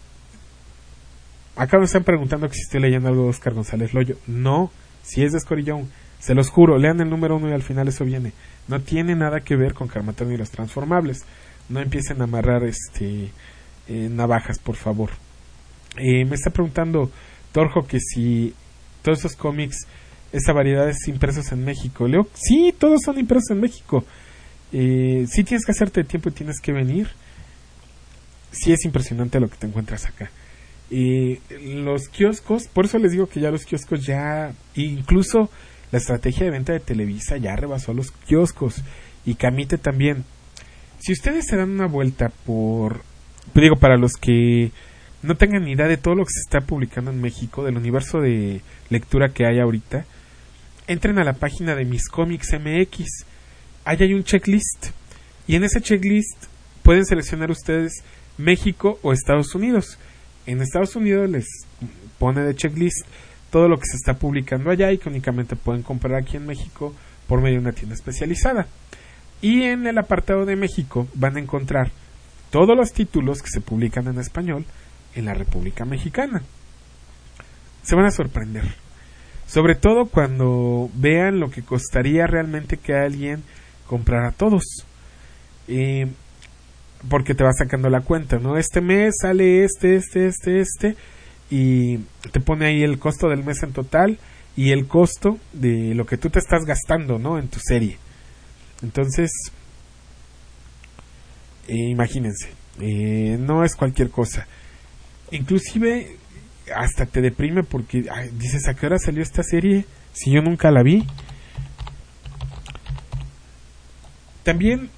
acá 1.56 1.78
me 1.78 1.86
están 1.86 2.04
preguntando 2.04 2.48
que 2.48 2.56
si 2.56 2.62
estoy 2.62 2.82
leyendo 2.82 3.10
algo 3.10 3.24
de 3.24 3.30
Oscar 3.30 3.54
González 3.54 3.94
Loyo. 3.94 4.18
No, 4.28 4.72
si 5.04 5.24
es 5.24 5.32
de 5.32 5.40
Scory 5.40 5.64
Young. 5.64 5.86
Se 6.20 6.36
los 6.36 6.50
juro, 6.50 6.78
lean 6.78 7.00
el 7.00 7.10
número 7.10 7.38
uno 7.38 7.50
y 7.50 7.54
al 7.54 7.64
final 7.64 7.88
eso 7.88 8.04
viene. 8.04 8.34
No 8.68 8.82
tiene 8.82 9.16
nada 9.16 9.40
que 9.40 9.56
ver 9.56 9.74
con 9.74 9.88
Carmatón 9.88 10.32
y 10.32 10.38
los 10.38 10.52
transformables. 10.52 11.24
No 11.70 11.80
empiecen 11.80 12.22
a 12.22 12.26
amarrar 12.26 12.64
este 12.64 13.32
eh, 13.88 14.10
navajas, 14.12 14.60
por 14.60 14.76
favor. 14.76 15.12
Eh, 15.98 16.26
me 16.26 16.36
está 16.36 16.50
preguntando 16.52 17.10
Torjo 17.52 17.88
que 17.88 18.00
si 18.00 18.54
todos 19.02 19.20
esos 19.20 19.36
cómics, 19.36 19.88
esa 20.32 20.54
variedad 20.54 20.88
es 20.90 21.08
impresos 21.08 21.52
en 21.52 21.66
México. 21.66 22.08
Leo, 22.08 22.28
sí, 22.34 22.74
todos 22.78 23.02
son 23.04 23.20
impresos 23.20 23.52
en 23.52 23.62
México. 23.62 24.04
Eh, 24.72 25.26
sí 25.28 25.44
tienes 25.44 25.66
que 25.66 25.72
hacerte 25.72 26.04
tiempo 26.04 26.30
y 26.30 26.34
tienes 26.34 26.60
que 26.62 26.72
venir. 26.72 27.10
Sí 28.52 28.72
es 28.72 28.86
impresionante 28.86 29.40
lo 29.40 29.50
que 29.50 29.58
te 29.58 29.68
encuentras 29.68 30.06
acá. 30.06 30.32
Eh, 30.92 31.40
los 31.76 32.10
kioscos, 32.10 32.68
por 32.68 32.86
eso 32.86 32.98
les 32.98 33.12
digo 33.12 33.28
que 33.28 33.40
ya 33.40 33.52
los 33.52 33.66
kioscos 33.66 34.06
ya, 34.06 34.54
incluso 34.76 35.50
la 35.92 36.00
estrategia 36.00 36.46
de 36.46 36.52
venta 36.52 36.74
de 36.74 36.80
Televisa 36.80 37.38
ya 37.38 37.56
rebasó 37.56 37.94
los 37.94 38.12
kioscos 38.12 38.84
y 39.26 39.36
Camite 39.36 39.78
también. 39.78 40.26
Si 41.00 41.14
ustedes 41.14 41.46
se 41.46 41.56
dan 41.56 41.72
una 41.72 41.88
vuelta 41.88 42.32
por, 42.46 43.02
digo, 43.54 43.78
para 43.78 43.98
los 43.98 44.14
que 44.14 44.72
no 45.22 45.36
tengan 45.36 45.66
ni 45.66 45.72
idea 45.72 45.88
de 45.88 45.98
todo 45.98 46.16
lo 46.16 46.26
que 46.26 46.34
se 46.34 46.40
está 46.40 46.62
publicando 46.62 47.12
en 47.12 47.22
México, 47.22 47.64
del 47.64 47.78
universo 47.78 48.22
de 48.22 48.62
lectura 48.90 49.30
que 49.30 49.46
hay 49.46 49.60
ahorita, 49.60 50.06
entren 50.88 51.20
a 51.20 51.24
la 51.24 51.34
página 51.34 51.76
de 51.76 51.86
Mis 51.86 52.08
Comics 52.08 52.54
MX. 52.54 53.26
Ahí 53.86 53.98
hay 54.00 54.14
un 54.14 54.24
checklist. 54.24 54.88
Y 55.48 55.56
en 55.56 55.64
ese 55.64 55.82
checklist 55.82 56.46
pueden 56.84 57.06
seleccionar 57.06 57.52
ustedes 57.52 58.04
México 58.38 59.00
o 59.02 59.12
Estados 59.12 59.54
Unidos. 59.56 59.98
En 60.46 60.62
Estados 60.62 60.96
Unidos 60.96 61.30
les 61.30 61.46
pone 62.18 62.42
de 62.42 62.56
checklist 62.56 63.06
todo 63.52 63.68
lo 63.68 63.78
que 63.78 63.86
se 63.86 63.98
está 63.98 64.14
publicando 64.14 64.70
allá 64.70 64.92
y 64.92 64.98
que 64.98 65.10
únicamente 65.10 65.56
pueden 65.56 65.84
comprar 65.84 66.16
aquí 66.16 66.38
en 66.38 66.46
México 66.46 66.94
por 67.28 67.42
medio 67.42 67.56
de 67.56 67.62
una 67.62 67.74
tienda 67.74 67.96
especializada. 67.96 68.68
Y 69.42 69.64
en 69.64 69.86
el 69.88 69.98
apartado 69.98 70.46
de 70.46 70.56
México 70.56 71.08
van 71.14 71.38
a 71.38 71.40
encontrar 71.40 71.92
todos 72.52 72.76
los 72.76 72.94
títulos 72.94 73.42
que 73.42 73.50
se 73.50 73.62
publican 73.62 74.08
en 74.08 74.20
español 74.20 74.66
en 75.16 75.26
la 75.26 75.34
República 75.34 75.86
Mexicana. 75.86 76.44
Se 77.84 77.96
van 77.96 78.06
a 78.06 78.12
sorprender. 78.12 78.64
Sobre 79.48 79.76
todo 79.76 80.06
cuando 80.06 80.90
vean 80.94 81.40
lo 81.40 81.50
que 81.50 81.64
costaría 81.64 82.28
realmente 82.28 82.78
que 82.78 82.94
alguien 82.94 83.44
comprara 83.88 84.32
todos. 84.32 84.64
Eh, 85.68 86.08
porque 87.08 87.34
te 87.34 87.44
va 87.44 87.52
sacando 87.54 87.90
la 87.90 88.02
cuenta, 88.02 88.38
¿no? 88.38 88.58
Este 88.58 88.82
mes 88.82 89.16
sale 89.22 89.64
este, 89.64 89.96
este, 89.96 90.28
este, 90.28 90.60
este 90.60 90.96
y 91.50 91.98
te 92.32 92.40
pone 92.42 92.68
ahí 92.68 92.84
el 92.84 93.00
costo 93.00 93.30
del 93.30 93.44
mes 93.44 93.64
en 93.64 93.74
total 93.74 94.20
y 94.56 94.72
el 94.72 94.88
costo 94.88 95.38
de 95.54 95.96
lo 95.96 96.06
que 96.06 96.18
tú 96.18 96.30
te 96.30 96.40
estás 96.40 96.66
gastando, 96.66 97.18
¿no? 97.18 97.40
En 97.40 97.48
tu 97.48 97.60
serie. 97.60 97.98
Entonces, 98.82 99.32
eh, 101.68 101.90
imagínense, 101.90 102.50
eh, 102.82 103.38
no 103.40 103.64
es 103.64 103.76
cualquier 103.76 104.10
cosa. 104.10 104.48
Inclusive 105.32 106.18
hasta 106.76 107.06
te 107.06 107.22
deprime 107.22 107.64
porque 107.64 108.06
dices 108.34 108.68
a 108.68 108.74
qué 108.74 108.86
hora 108.86 109.00
salió 109.00 109.24
esta 109.24 109.44
serie 109.44 109.86
si 110.14 110.32
yo 110.32 110.42
nunca 110.42 110.72
la 110.72 110.84
vi. 110.84 111.06
También, 114.44 114.90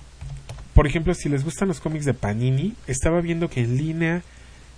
por 0.74 0.88
ejemplo, 0.88 1.14
si 1.14 1.30
les 1.30 1.44
gustan 1.44 1.68
los 1.68 1.80
cómics 1.80 2.06
de 2.06 2.14
Panini, 2.14 2.74
estaba 2.88 3.22
viendo 3.22 3.50
que 3.50 3.62
en 3.62 3.78
línea 3.78 4.22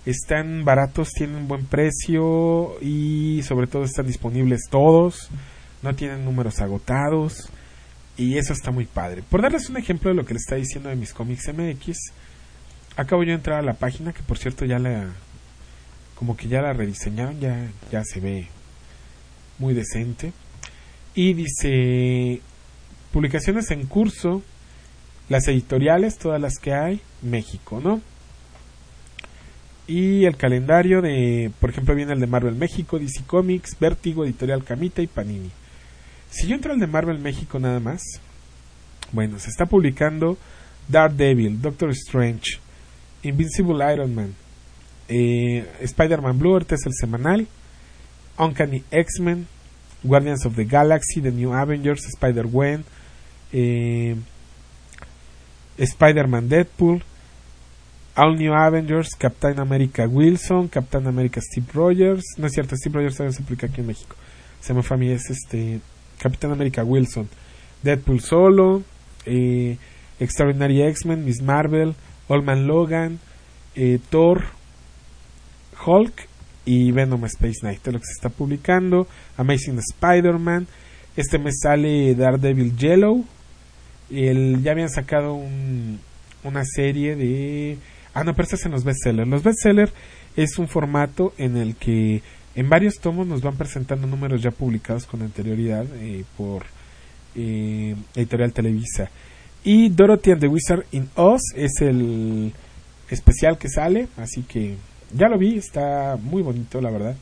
están 0.06 0.64
baratos, 0.64 1.10
tienen 1.10 1.48
buen 1.48 1.66
precio 1.66 2.76
y 2.80 3.42
sobre 3.44 3.66
todo 3.66 3.84
están 3.84 4.06
disponibles 4.06 4.62
todos, 4.70 5.30
no 5.82 5.94
tienen 5.94 6.24
números 6.24 6.60
agotados 6.60 7.48
y 8.16 8.36
eso 8.36 8.52
está 8.52 8.70
muy 8.70 8.86
padre. 8.86 9.22
Por 9.22 9.42
darles 9.42 9.68
un 9.70 9.76
ejemplo 9.76 10.10
de 10.10 10.16
lo 10.16 10.24
que 10.24 10.34
les 10.34 10.42
está 10.42 10.56
diciendo 10.56 10.88
de 10.88 10.96
mis 10.96 11.12
cómics 11.12 11.48
MX, 11.52 12.12
acabo 12.96 13.22
yo 13.22 13.28
de 13.28 13.36
entrar 13.36 13.58
a 13.60 13.62
la 13.62 13.74
página 13.74 14.12
que 14.12 14.22
por 14.22 14.38
cierto 14.38 14.64
ya 14.64 14.78
la 14.78 15.14
como 16.14 16.36
que 16.36 16.48
ya 16.48 16.62
la 16.62 16.72
rediseñaron, 16.72 17.40
ya 17.40 17.70
ya 17.90 18.02
se 18.04 18.20
ve 18.20 18.48
muy 19.58 19.74
decente 19.74 20.32
y 21.14 21.34
dice 21.34 22.40
publicaciones 23.12 23.70
en 23.70 23.86
curso, 23.86 24.42
las 25.28 25.46
editoriales, 25.46 26.18
todas 26.18 26.40
las 26.40 26.58
que 26.58 26.74
hay, 26.74 27.00
México, 27.22 27.80
¿no? 27.82 28.02
Y 29.86 30.24
el 30.24 30.36
calendario 30.36 31.00
de, 31.00 31.52
por 31.60 31.70
ejemplo, 31.70 31.94
viene 31.94 32.12
el 32.12 32.20
de 32.20 32.26
Marvel 32.26 32.56
México, 32.56 32.98
DC 32.98 33.22
Comics, 33.26 33.78
Vértigo, 33.78 34.24
Editorial 34.24 34.64
Camita 34.64 35.02
y 35.02 35.06
Panini. 35.06 35.50
Si 36.30 36.48
yo 36.48 36.56
entro 36.56 36.72
al 36.72 36.80
de 36.80 36.86
Marvel 36.86 37.18
México 37.20 37.60
nada 37.60 37.78
más, 37.78 38.02
bueno, 39.12 39.38
se 39.38 39.50
está 39.50 39.66
publicando 39.66 40.36
Daredevil, 40.88 41.62
Doctor 41.62 41.90
Strange, 41.90 42.58
Invincible 43.22 43.92
Iron 43.92 44.14
Man, 44.14 44.34
eh, 45.08 45.66
Spider-Man 45.80 46.38
Blue, 46.38 46.56
este 46.58 46.76
es 46.76 46.86
el 46.86 46.92
semanal, 46.94 47.46
Uncanny 48.38 48.82
X-Men, 48.90 49.46
Guardians 50.02 50.44
of 50.46 50.56
the 50.56 50.64
Galaxy, 50.64 51.20
The 51.20 51.30
New 51.30 51.52
Avengers, 51.52 52.04
Spider-Gwen, 52.06 52.84
eh, 53.52 54.16
Spider-Man 55.78 56.48
Deadpool, 56.48 57.02
All 58.16 58.36
New 58.36 58.54
Avengers, 58.54 59.10
Captain 59.18 59.58
America 59.58 60.06
Wilson, 60.06 60.68
Captain 60.68 61.06
America 61.06 61.40
Steve 61.40 61.66
Rogers, 61.72 62.24
no 62.36 62.46
es 62.46 62.52
cierto, 62.52 62.76
Steve 62.76 62.96
Rogers 62.96 63.16
también 63.16 63.32
se 63.32 63.42
aplica 63.42 63.66
aquí 63.66 63.80
en 63.80 63.88
México. 63.88 64.16
Se 64.60 64.72
me 64.72 64.80
este 65.14 65.80
Captain 66.18 66.52
America 66.52 66.84
Wilson, 66.84 67.28
Deadpool 67.82 68.20
solo, 68.20 68.82
eh, 69.26 69.76
Extraordinary 70.20 70.82
X-Men, 70.82 71.24
Miss 71.24 71.42
Marvel, 71.42 71.94
Old 72.28 72.44
Man 72.44 72.66
Logan, 72.66 73.18
eh, 73.74 73.98
Thor, 74.10 74.44
Hulk 75.84 76.28
y 76.64 76.92
Venom 76.92 77.24
Space 77.26 77.60
Knight, 77.60 77.86
es 77.86 77.92
lo 77.92 77.98
que 77.98 78.06
se 78.06 78.12
está 78.12 78.28
publicando, 78.28 79.06
Amazing 79.36 79.78
Spider-Man, 79.78 80.66
este 81.16 81.38
me 81.38 81.50
sale 81.52 82.14
Daredevil 82.14 82.76
Yellow, 82.76 83.24
el, 84.10 84.62
ya 84.62 84.72
habían 84.72 84.90
sacado 84.90 85.34
un, 85.34 86.00
una 86.42 86.64
serie 86.64 87.16
de... 87.16 87.78
Ah, 88.12 88.22
no, 88.22 88.34
pero 88.34 88.48
es 88.52 88.64
en 88.64 88.72
los 88.72 88.84
bestsellers. 88.84 89.28
Los 89.28 89.42
bestsellers 89.42 89.92
es 90.36 90.58
un 90.58 90.68
formato 90.68 91.32
en 91.36 91.56
el 91.56 91.74
que 91.74 92.22
en 92.54 92.68
varios 92.68 93.00
tomos 93.00 93.26
nos 93.26 93.42
van 93.42 93.56
presentando 93.56 94.06
números 94.06 94.40
ya 94.40 94.52
publicados 94.52 95.06
con 95.06 95.22
anterioridad 95.22 95.84
eh, 95.96 96.24
por 96.36 96.64
eh, 97.34 97.96
Editorial 98.14 98.52
Televisa. 98.52 99.10
Y 99.64 99.88
Dorothy 99.88 100.32
and 100.32 100.40
the 100.40 100.46
Wizard 100.46 100.84
in 100.92 101.08
Oz 101.16 101.40
es 101.56 101.80
el 101.80 102.52
especial 103.10 103.58
que 103.58 103.68
sale, 103.68 104.08
así 104.16 104.42
que 104.42 104.76
ya 105.14 105.28
lo 105.28 105.38
vi, 105.38 105.56
está 105.56 106.16
muy 106.20 106.42
bonito 106.42 106.80
la 106.80 106.90
verdad. 106.90 107.16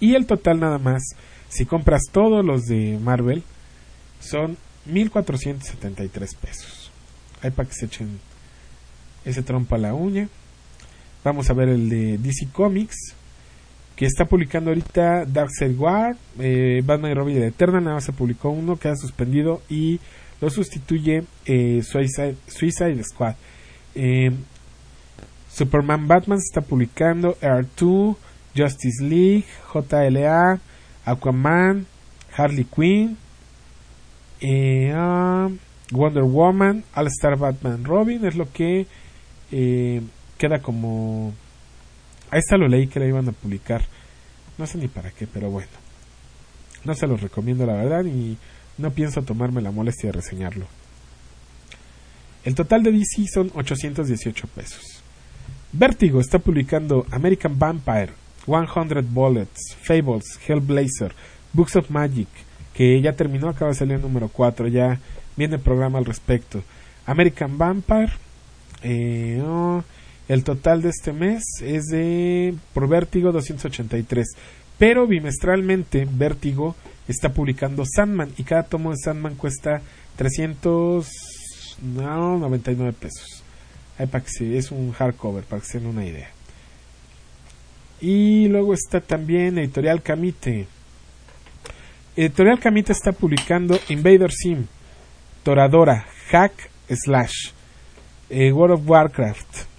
Y 0.00 0.14
el 0.14 0.26
total 0.26 0.60
nada 0.60 0.78
más, 0.78 1.02
si 1.48 1.64
compras 1.64 2.02
todos 2.12 2.44
los 2.44 2.64
de 2.64 2.98
Marvel, 3.00 3.42
son 4.20 4.56
1473 4.86 6.34
pesos. 6.34 6.90
Ahí 7.42 7.50
para 7.50 7.68
que 7.68 7.74
se 7.74 7.86
echen 7.86 8.18
ese 9.24 9.42
trompa 9.42 9.76
a 9.76 9.78
la 9.78 9.94
uña. 9.94 10.28
Vamos 11.22 11.48
a 11.48 11.54
ver 11.54 11.68
el 11.70 11.88
de 11.88 12.18
DC 12.18 12.48
Comics, 12.52 13.14
que 13.96 14.06
está 14.06 14.26
publicando 14.26 14.70
ahorita 14.70 15.24
Darkseid 15.24 15.78
War, 15.78 16.16
eh, 16.38 16.82
Batman 16.84 17.12
y 17.12 17.14
Robin 17.14 17.40
de 17.40 17.46
Eterna, 17.46 17.80
nada 17.80 17.94
más 17.94 18.04
se 18.04 18.12
publicó 18.12 18.50
uno, 18.50 18.76
queda 18.76 18.96
suspendido 18.96 19.62
y 19.68 20.00
lo 20.40 20.50
sustituye 20.50 21.24
eh, 21.46 21.82
Suicide, 21.82 23.04
Squad. 23.04 23.36
Eh, 23.94 24.32
Superman 25.54 26.08
Batman 26.08 26.40
se 26.40 26.46
está 26.46 26.60
publicando, 26.62 27.38
R2, 27.40 28.16
Justice 28.56 29.04
League, 29.04 29.44
JLA, 29.72 30.58
Aquaman, 31.04 31.86
Harley 32.36 32.64
Quinn, 32.64 33.16
eh, 34.40 34.92
ah, 34.92 35.48
Wonder 35.92 36.24
Woman, 36.24 36.82
All 36.96 37.06
Star 37.06 37.38
Batman 37.38 37.84
Robin, 37.84 38.24
es 38.24 38.34
lo 38.34 38.50
que 38.50 38.88
eh, 39.52 40.02
queda 40.38 40.60
como... 40.60 41.32
A 42.32 42.38
esta 42.38 42.56
lo 42.56 42.66
leí 42.66 42.88
que 42.88 42.98
la 42.98 43.06
iban 43.06 43.28
a 43.28 43.32
publicar. 43.32 43.82
No 44.58 44.66
sé 44.66 44.78
ni 44.78 44.88
para 44.88 45.12
qué, 45.12 45.28
pero 45.28 45.50
bueno. 45.50 45.70
No 46.84 46.94
se 46.94 47.06
los 47.06 47.20
recomiendo 47.20 47.64
la 47.64 47.74
verdad 47.74 48.04
y 48.06 48.36
no 48.76 48.90
pienso 48.90 49.22
tomarme 49.22 49.62
la 49.62 49.70
molestia 49.70 50.08
de 50.08 50.14
reseñarlo. 50.14 50.66
El 52.42 52.56
total 52.56 52.82
de 52.82 52.90
DC 52.90 53.26
son 53.32 53.52
818 53.54 54.48
pesos. 54.48 54.93
Vértigo 55.76 56.20
está 56.20 56.38
publicando 56.38 57.04
American 57.10 57.58
Vampire, 57.58 58.10
100 58.46 59.12
Bullets, 59.12 59.74
Fables, 59.82 60.38
Hellblazer, 60.46 61.12
Books 61.52 61.74
of 61.74 61.90
Magic, 61.90 62.28
que 62.72 63.00
ya 63.00 63.14
terminó, 63.14 63.48
acaba 63.48 63.72
de 63.72 63.76
salir 63.76 63.96
el 63.96 64.02
número 64.02 64.28
4, 64.28 64.68
ya 64.68 65.00
viene 65.36 65.56
el 65.56 65.60
programa 65.60 65.98
al 65.98 66.04
respecto. 66.04 66.62
American 67.06 67.58
Vampire, 67.58 68.12
eh, 68.84 69.42
oh, 69.44 69.82
el 70.28 70.44
total 70.44 70.80
de 70.80 70.90
este 70.90 71.12
mes 71.12 71.42
es 71.60 71.86
de, 71.86 72.54
por 72.72 72.86
Vértigo, 72.86 73.32
283. 73.32 74.28
Pero 74.78 75.08
bimestralmente, 75.08 76.06
Vértigo 76.08 76.76
está 77.08 77.32
publicando 77.32 77.82
Sandman 77.84 78.30
y 78.38 78.44
cada 78.44 78.62
tomo 78.62 78.92
de 78.92 78.98
Sandman 78.98 79.34
cuesta 79.34 79.82
399 80.14 82.92
pesos. 82.92 83.43
Ahí 83.98 84.08
es 84.56 84.70
un 84.70 84.92
hardcover, 84.92 85.44
para 85.44 85.62
que 85.62 85.68
se 85.68 85.78
den 85.78 85.88
una 85.88 86.04
idea. 86.04 86.28
Y 88.00 88.48
luego 88.48 88.74
está 88.74 89.00
también 89.00 89.58
Editorial 89.58 90.02
Camite. 90.02 90.66
Editorial 92.16 92.58
Camite 92.60 92.92
está 92.92 93.12
publicando 93.12 93.78
Invader 93.88 94.32
Sim, 94.32 94.66
Toradora, 95.42 96.06
Hack 96.30 96.70
Slash, 96.88 97.50
eh, 98.30 98.52
World 98.52 98.74
of 98.74 98.88
Warcraft 98.88 99.74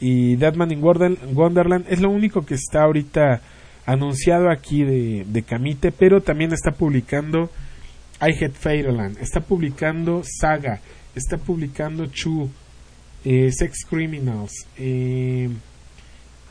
y 0.00 0.36
Deadman 0.36 0.72
in 0.72 0.82
Wonderland. 0.82 1.86
Es 1.88 2.00
lo 2.00 2.10
único 2.10 2.44
que 2.44 2.54
está 2.54 2.82
ahorita 2.82 3.40
anunciado 3.86 4.50
aquí 4.50 4.84
de, 4.84 5.42
Camite, 5.46 5.92
pero 5.92 6.20
también 6.20 6.52
está 6.52 6.72
publicando 6.72 7.50
I 8.20 8.32
Hate 8.32 8.52
Fairyland, 8.52 9.18
está 9.18 9.40
publicando 9.40 10.22
Saga, 10.24 10.80
está 11.14 11.38
publicando 11.38 12.06
Chu, 12.06 12.50
eh, 13.30 13.52
Sex 13.52 13.84
Criminals. 13.84 14.52
Eh, 14.78 15.50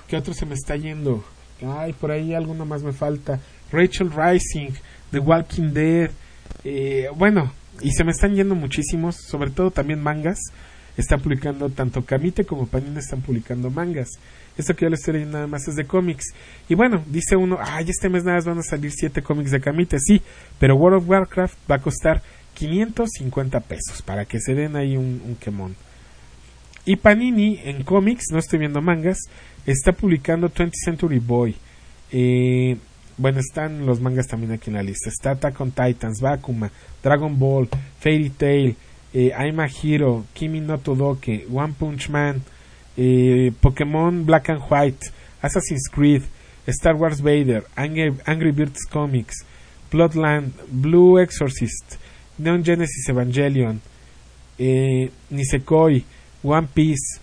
¿Qué 0.08 0.16
otro 0.16 0.36
se 0.36 0.46
me 0.46 0.54
está 0.54 0.76
yendo? 0.76 1.26
Ay, 1.66 1.94
por 1.94 2.12
ahí 2.12 2.36
alguno 2.36 2.68
más 2.68 2.84
me 2.84 2.94
falta. 2.94 3.40
Rachel 3.72 4.12
Rising, 4.12 4.70
The 5.10 5.18
Walking 5.18 5.74
Dead. 5.74 6.12
Eh, 6.64 7.08
bueno, 7.16 7.52
y 7.82 7.94
se 7.94 8.04
me 8.04 8.12
están 8.12 8.36
yendo 8.36 8.54
muchísimos, 8.54 9.16
sobre 9.16 9.50
todo 9.50 9.72
también 9.72 10.04
mangas. 10.04 10.38
Está 10.96 11.18
publicando 11.18 11.68
tanto 11.72 12.06
Kamite 12.06 12.46
como 12.46 12.68
Panini 12.68 13.00
están 13.00 13.22
publicando 13.22 13.72
mangas. 13.72 14.10
Esto 14.56 14.76
que 14.76 14.86
yo 14.86 14.90
les 14.90 15.00
estoy 15.00 15.14
leyendo 15.14 15.38
nada 15.38 15.48
más 15.48 15.68
es 15.68 15.76
de 15.76 15.86
cómics. 15.86 16.26
Y 16.70 16.76
bueno, 16.76 17.04
dice 17.08 17.36
uno, 17.36 17.58
ay, 17.60 17.90
este 17.90 18.08
mes 18.08 18.24
nada 18.24 18.38
más 18.38 18.46
van 18.46 18.60
a 18.60 18.64
salir 18.64 18.92
7 18.92 19.24
cómics 19.24 19.50
de 19.50 19.62
Kamite. 19.62 19.98
Sí, 20.00 20.22
pero 20.60 20.76
World 20.76 21.02
of 21.02 21.10
Warcraft 21.10 21.58
va 21.70 21.78
a 21.78 21.82
costar 21.82 22.22
550 22.54 23.60
pesos 23.62 24.04
para 24.04 24.26
que 24.26 24.40
se 24.40 24.54
den 24.54 24.76
ahí 24.76 24.96
un, 24.96 25.24
un 25.26 25.36
quemón. 25.38 25.76
Y 26.88 26.96
Panini 26.96 27.60
en 27.66 27.84
cómics, 27.84 28.28
no 28.32 28.40
estoy 28.40 28.60
viendo 28.60 28.82
mangas, 28.82 29.18
está 29.66 29.92
publicando 29.92 30.50
20th 30.50 30.72
Century 30.86 31.20
Boy. 31.20 31.54
Eh, 32.14 32.78
bueno, 33.18 33.42
están 33.42 33.86
los 33.86 34.00
mangas 34.00 34.28
también 34.28 34.54
aquí 34.54 34.70
en 34.70 34.78
la 34.78 34.84
lista. 34.84 35.10
Está 35.10 35.32
Attack 35.32 35.60
on 35.60 35.72
Titans, 35.72 36.22
Bakuma, 36.22 36.72
Dragon 37.04 37.38
Ball, 37.38 37.68
Fairy 38.00 38.30
Tail, 38.30 38.78
eh, 39.14 39.34
I'm 39.38 39.60
a 39.60 39.68
Hero, 39.68 40.24
Kimi 40.34 40.62
no 40.62 40.78
Todoke, 40.78 41.46
One 41.52 41.74
Punch 41.78 42.08
Man, 42.08 42.42
eh, 42.96 43.52
Pokémon 43.60 44.26
Black 44.26 44.48
and 44.50 44.62
White, 44.70 45.12
Assassin's 45.42 45.90
Creed, 45.92 46.24
Star 46.68 46.96
Wars 46.96 47.20
Vader, 47.20 47.66
Angry, 47.76 48.16
Angry 48.26 48.52
Birds 48.54 48.86
Comics, 48.90 49.44
Bloodland, 49.92 50.54
Blue 50.72 51.20
Exorcist, 51.20 51.98
Neon 52.38 52.64
Genesis 52.64 53.10
Evangelion, 53.10 53.82
eh, 54.58 55.12
Nisekoi, 55.32 56.06
One 56.44 56.68
Piece, 56.74 57.20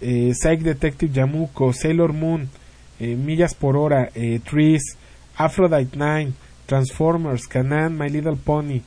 eh, 0.00 0.32
Psych 0.34 0.62
Detective 0.62 1.12
Yamuko, 1.12 1.72
Sailor 1.72 2.12
Moon, 2.12 2.48
eh, 3.00 3.14
Millas 3.14 3.54
por 3.54 3.76
Hora, 3.76 4.10
eh, 4.14 4.40
Trees, 4.44 4.96
Aphrodite 5.36 5.96
9, 5.96 6.32
Transformers, 6.66 7.46
Kanan, 7.46 7.96
My 7.96 8.08
Little 8.08 8.36
Pony, 8.36 8.82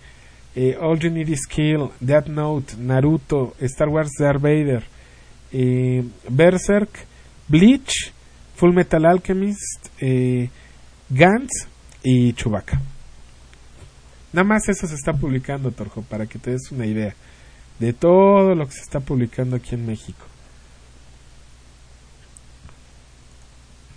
eh, 0.55 0.75
All 0.79 0.99
You 0.99 1.09
Need 1.09 1.29
Is 1.29 1.45
Kill, 1.47 1.89
Death 1.99 2.27
Note, 2.27 2.75
Naruto, 2.77 3.53
Star 3.61 3.89
Wars 3.89 4.11
Darth 4.19 4.41
Vader, 4.41 4.83
Berserk, 6.29 6.89
Bleach, 7.47 8.11
Full 8.55 8.73
Metal 8.73 9.05
Alchemist, 9.05 9.89
Gantz 11.09 11.67
y 12.03 12.33
Chewbacca. 12.33 12.79
Nada 14.33 14.47
más 14.47 14.69
eso 14.69 14.87
se 14.87 14.95
está 14.95 15.13
publicando, 15.13 15.71
Torjo, 15.71 16.03
para 16.03 16.25
que 16.25 16.39
te 16.39 16.51
des 16.51 16.71
una 16.71 16.85
idea 16.85 17.13
de 17.81 17.93
todo 17.93 18.53
lo 18.53 18.67
que 18.67 18.73
se 18.73 18.81
está 18.81 18.99
publicando 18.99 19.55
aquí 19.55 19.73
en 19.73 19.87
México. 19.87 20.23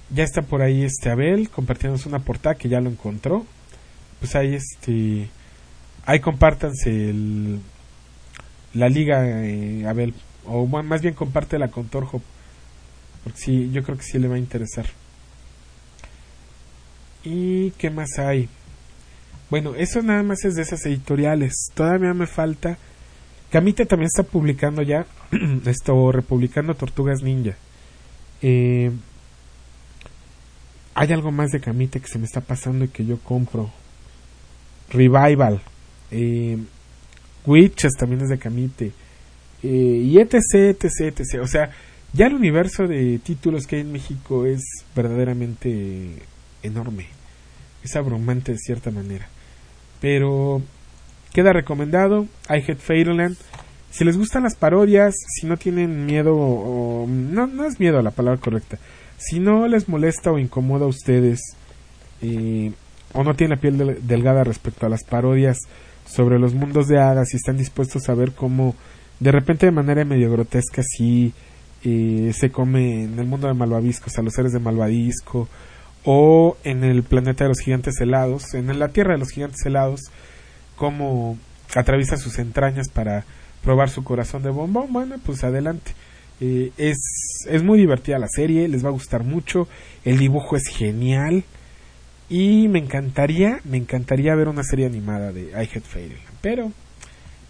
Ya 0.08 0.24
está 0.24 0.40
por 0.40 0.62
ahí 0.62 0.84
este 0.84 1.10
Abel 1.10 1.50
compartiéndonos 1.50 2.06
una 2.06 2.20
portada 2.20 2.54
que 2.54 2.70
ya 2.70 2.80
lo 2.80 2.88
encontró. 2.88 3.44
Pues 4.20 4.34
ahí 4.36 4.54
este 4.54 5.28
ahí 6.06 6.20
compártanse 6.20 7.10
el, 7.10 7.60
la 8.72 8.88
liga, 8.88 9.22
eh, 9.44 9.86
Abel. 9.86 10.14
O 10.46 10.66
más 10.66 11.02
bien 11.02 11.14
compártela 11.14 11.68
con 11.68 11.88
Torjo. 11.88 12.22
Porque 13.22 13.38
sí, 13.38 13.70
yo 13.70 13.82
creo 13.82 13.98
que 13.98 14.04
sí 14.04 14.18
le 14.18 14.28
va 14.28 14.36
a 14.36 14.38
interesar. 14.38 14.86
¿Y 17.22 17.70
qué 17.72 17.90
más 17.90 18.18
hay? 18.18 18.48
Bueno, 19.50 19.74
eso 19.74 20.00
nada 20.00 20.22
más 20.22 20.42
es 20.44 20.54
de 20.54 20.62
esas 20.62 20.86
editoriales. 20.86 21.70
Todavía 21.74 22.14
me 22.14 22.26
falta. 22.26 22.78
Camite 23.54 23.86
también 23.86 24.08
está 24.08 24.24
publicando 24.24 24.82
ya. 24.82 25.06
esto, 25.66 26.10
republicando 26.10 26.74
Tortugas 26.74 27.22
Ninja. 27.22 27.54
Eh, 28.42 28.90
hay 30.92 31.12
algo 31.12 31.30
más 31.30 31.52
de 31.52 31.60
Camite 31.60 32.00
que 32.00 32.08
se 32.08 32.18
me 32.18 32.24
está 32.24 32.40
pasando 32.40 32.84
y 32.84 32.88
que 32.88 33.06
yo 33.06 33.16
compro. 33.20 33.70
Revival. 34.90 35.62
Eh, 36.10 36.58
Witches 37.46 37.92
también 37.96 38.22
es 38.22 38.28
de 38.28 38.38
Camite. 38.38 38.90
Eh, 39.62 40.02
y 40.02 40.18
etc, 40.18 40.34
etc, 40.82 41.20
etc. 41.20 41.40
O 41.40 41.46
sea, 41.46 41.70
ya 42.12 42.26
el 42.26 42.34
universo 42.34 42.88
de 42.88 43.20
títulos 43.20 43.68
que 43.68 43.76
hay 43.76 43.82
en 43.82 43.92
México 43.92 44.46
es 44.46 44.64
verdaderamente 44.96 46.22
enorme. 46.64 47.06
Es 47.84 47.94
abrumante 47.94 48.50
de 48.50 48.58
cierta 48.58 48.90
manera. 48.90 49.28
Pero 50.00 50.60
queda 51.34 51.52
recomendado. 51.52 52.26
I 52.48 52.62
Hate. 52.66 53.36
Si 53.90 54.04
les 54.04 54.16
gustan 54.16 54.44
las 54.44 54.56
parodias, 54.56 55.14
si 55.38 55.46
no 55.46 55.58
tienen 55.58 56.06
miedo, 56.06 56.34
o, 56.34 57.06
no, 57.06 57.46
no 57.46 57.66
es 57.66 57.78
miedo 57.78 58.00
la 58.00 58.12
palabra 58.12 58.40
correcta. 58.40 58.78
Si 59.18 59.40
no 59.40 59.68
les 59.68 59.88
molesta 59.88 60.32
o 60.32 60.38
incomoda 60.38 60.86
a 60.86 60.88
ustedes, 60.88 61.40
eh, 62.22 62.72
o 63.12 63.22
no 63.22 63.34
tienen 63.34 63.56
la 63.56 63.60
piel 63.60 63.98
delgada 64.02 64.44
respecto 64.44 64.86
a 64.86 64.88
las 64.88 65.04
parodias 65.04 65.58
sobre 66.06 66.38
los 66.38 66.54
mundos 66.54 66.88
de 66.88 66.98
hadas 66.98 67.32
y 67.32 67.36
están 67.36 67.56
dispuestos 67.56 68.08
a 68.08 68.14
ver 68.14 68.32
cómo 68.32 68.74
de 69.20 69.32
repente 69.32 69.66
de 69.66 69.72
manera 69.72 70.04
medio 70.04 70.30
grotesca 70.30 70.82
sí 70.82 71.32
eh, 71.84 72.32
se 72.34 72.50
come 72.50 73.04
en 73.04 73.18
el 73.18 73.26
mundo 73.26 73.46
de 73.46 73.54
malvaviscos 73.54 74.18
a 74.18 74.22
los 74.22 74.34
seres 74.34 74.52
de 74.52 74.58
malvadisco 74.58 75.48
o 76.04 76.56
en 76.64 76.84
el 76.84 77.02
planeta 77.02 77.44
de 77.44 77.48
los 77.48 77.60
gigantes 77.60 78.00
helados, 78.00 78.54
en 78.54 78.78
la 78.78 78.88
tierra 78.88 79.12
de 79.12 79.20
los 79.20 79.30
gigantes 79.30 79.64
helados, 79.64 80.00
como 80.76 81.38
atraviesa 81.74 82.16
sus 82.16 82.38
entrañas 82.38 82.88
para 82.88 83.24
probar 83.62 83.90
su 83.90 84.04
corazón 84.04 84.42
de 84.42 84.50
bombón, 84.50 84.92
bueno, 84.92 85.16
pues 85.24 85.44
adelante. 85.44 85.92
Eh, 86.40 86.72
es, 86.76 86.98
es 87.48 87.62
muy 87.62 87.78
divertida 87.78 88.18
la 88.18 88.28
serie, 88.28 88.68
les 88.68 88.84
va 88.84 88.88
a 88.88 88.92
gustar 88.92 89.24
mucho, 89.24 89.68
el 90.04 90.18
dibujo 90.18 90.56
es 90.56 90.66
genial 90.68 91.44
y 92.28 92.68
me 92.68 92.80
encantaría, 92.80 93.60
me 93.64 93.76
encantaría 93.76 94.34
ver 94.34 94.48
una 94.48 94.64
serie 94.64 94.86
animada 94.86 95.32
de 95.32 95.50
I 95.50 95.68
Hate 95.72 95.80
Fairyland, 95.80 96.22
pero 96.40 96.72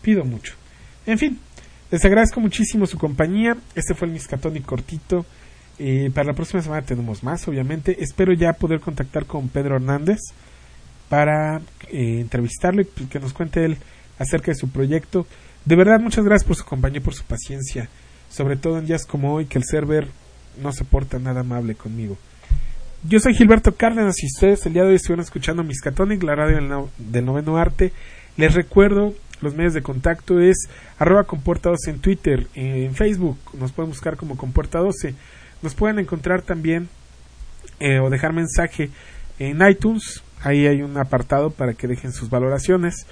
pido 0.03 0.25
mucho. 0.25 0.55
En 1.07 1.19
fin, 1.19 1.39
les 1.91 2.05
agradezco 2.05 2.41
muchísimo 2.41 2.87
su 2.87 2.99
compañía, 2.99 3.57
este 3.75 3.95
fue 3.95 4.07
el 4.09 4.13
Miscatón 4.13 4.59
cortito 4.61 5.25
eh, 5.79 6.11
para 6.15 6.29
la 6.29 6.35
próxima 6.35 6.63
semana 6.63 6.83
tenemos 6.83 7.23
más, 7.23 7.47
obviamente. 7.49 7.97
Espero 8.03 8.33
ya 8.33 8.53
poder 8.53 8.81
contactar 8.81 9.27
con 9.27 9.49
Pedro 9.49 9.77
Hernández 9.77 10.21
para 11.15 11.61
eh, 11.93 12.19
entrevistarlo 12.21 12.83
y 12.83 12.87
pues, 12.87 13.09
que 13.09 13.21
nos 13.21 13.33
cuente 13.33 13.65
él 13.65 13.77
acerca 14.19 14.51
de 14.51 14.57
su 14.57 14.69
proyecto. 14.69 15.29
De 15.65 15.77
verdad, 15.77 16.01
muchas 16.01 16.25
gracias 16.25 16.45
por 16.45 16.57
su 16.57 16.65
compañía 16.65 16.99
y 16.99 17.03
por 17.03 17.15
su 17.15 17.23
paciencia. 17.23 17.89
Sobre 18.29 18.57
todo 18.57 18.79
en 18.79 18.87
días 18.87 19.07
como 19.07 19.33
hoy, 19.33 19.47
que 19.47 19.59
el 19.59 19.65
server 19.65 20.09
no 20.61 20.73
se 20.73 20.85
porta 20.85 21.21
nada 21.21 21.43
amable 21.43 21.77
conmigo. 21.77 22.19
Yo 23.09 23.21
soy 23.21 23.33
Gilberto 23.33 23.77
Cárdenas 23.77 24.21
y 24.25 24.27
ustedes 24.27 24.67
el 24.67 24.73
día 24.73 24.83
de 24.83 24.89
hoy 24.89 24.95
estuvieron 24.97 25.23
escuchando 25.23 25.63
Miscatonic, 25.63 26.21
la 26.25 26.35
radio 26.35 26.89
del, 26.99 27.25
noveno 27.25 27.59
arte. 27.59 27.93
Les 28.37 28.53
recuerdo, 28.55 29.15
los 29.41 29.55
medios 29.55 29.75
de 29.75 29.83
contacto 29.83 30.41
es 30.41 30.69
arroba 30.99 31.23
compuerta 31.23 31.71
12 31.71 31.91
en 31.91 32.01
Twitter, 32.01 32.49
en 32.57 32.93
Facebook, 32.97 33.39
nos 33.53 33.71
pueden 33.71 33.91
buscar 33.91 34.17
como 34.17 34.37
compuerta 34.37 34.81
12 34.81 35.15
nos 35.63 35.75
pueden 35.75 35.99
encontrar 35.99 36.43
también 36.43 36.89
eh, 37.81 37.99
o 37.99 38.11
dejar 38.11 38.33
mensaje 38.33 38.91
en 39.39 39.67
iTunes. 39.67 40.23
Ahí 40.45 40.67
hay 40.67 40.83
un 40.83 40.97
apartado 40.97 41.51
para 41.51 41.75
que 41.75 41.89
dejen 41.89 42.13
sus 42.13 42.31
valoraciones. 42.31 43.07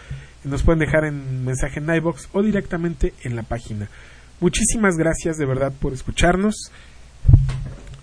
Nos 0.44 0.62
pueden 0.62 0.78
dejar 0.78 1.04
en 1.04 1.44
mensaje 1.44 1.80
en 1.80 1.92
iBox 1.92 2.28
o 2.32 2.42
directamente 2.42 3.14
en 3.22 3.34
la 3.34 3.42
página. 3.42 3.88
Muchísimas 4.40 4.96
gracias 4.96 5.36
de 5.36 5.46
verdad 5.46 5.72
por 5.72 5.92
escucharnos. 5.92 6.70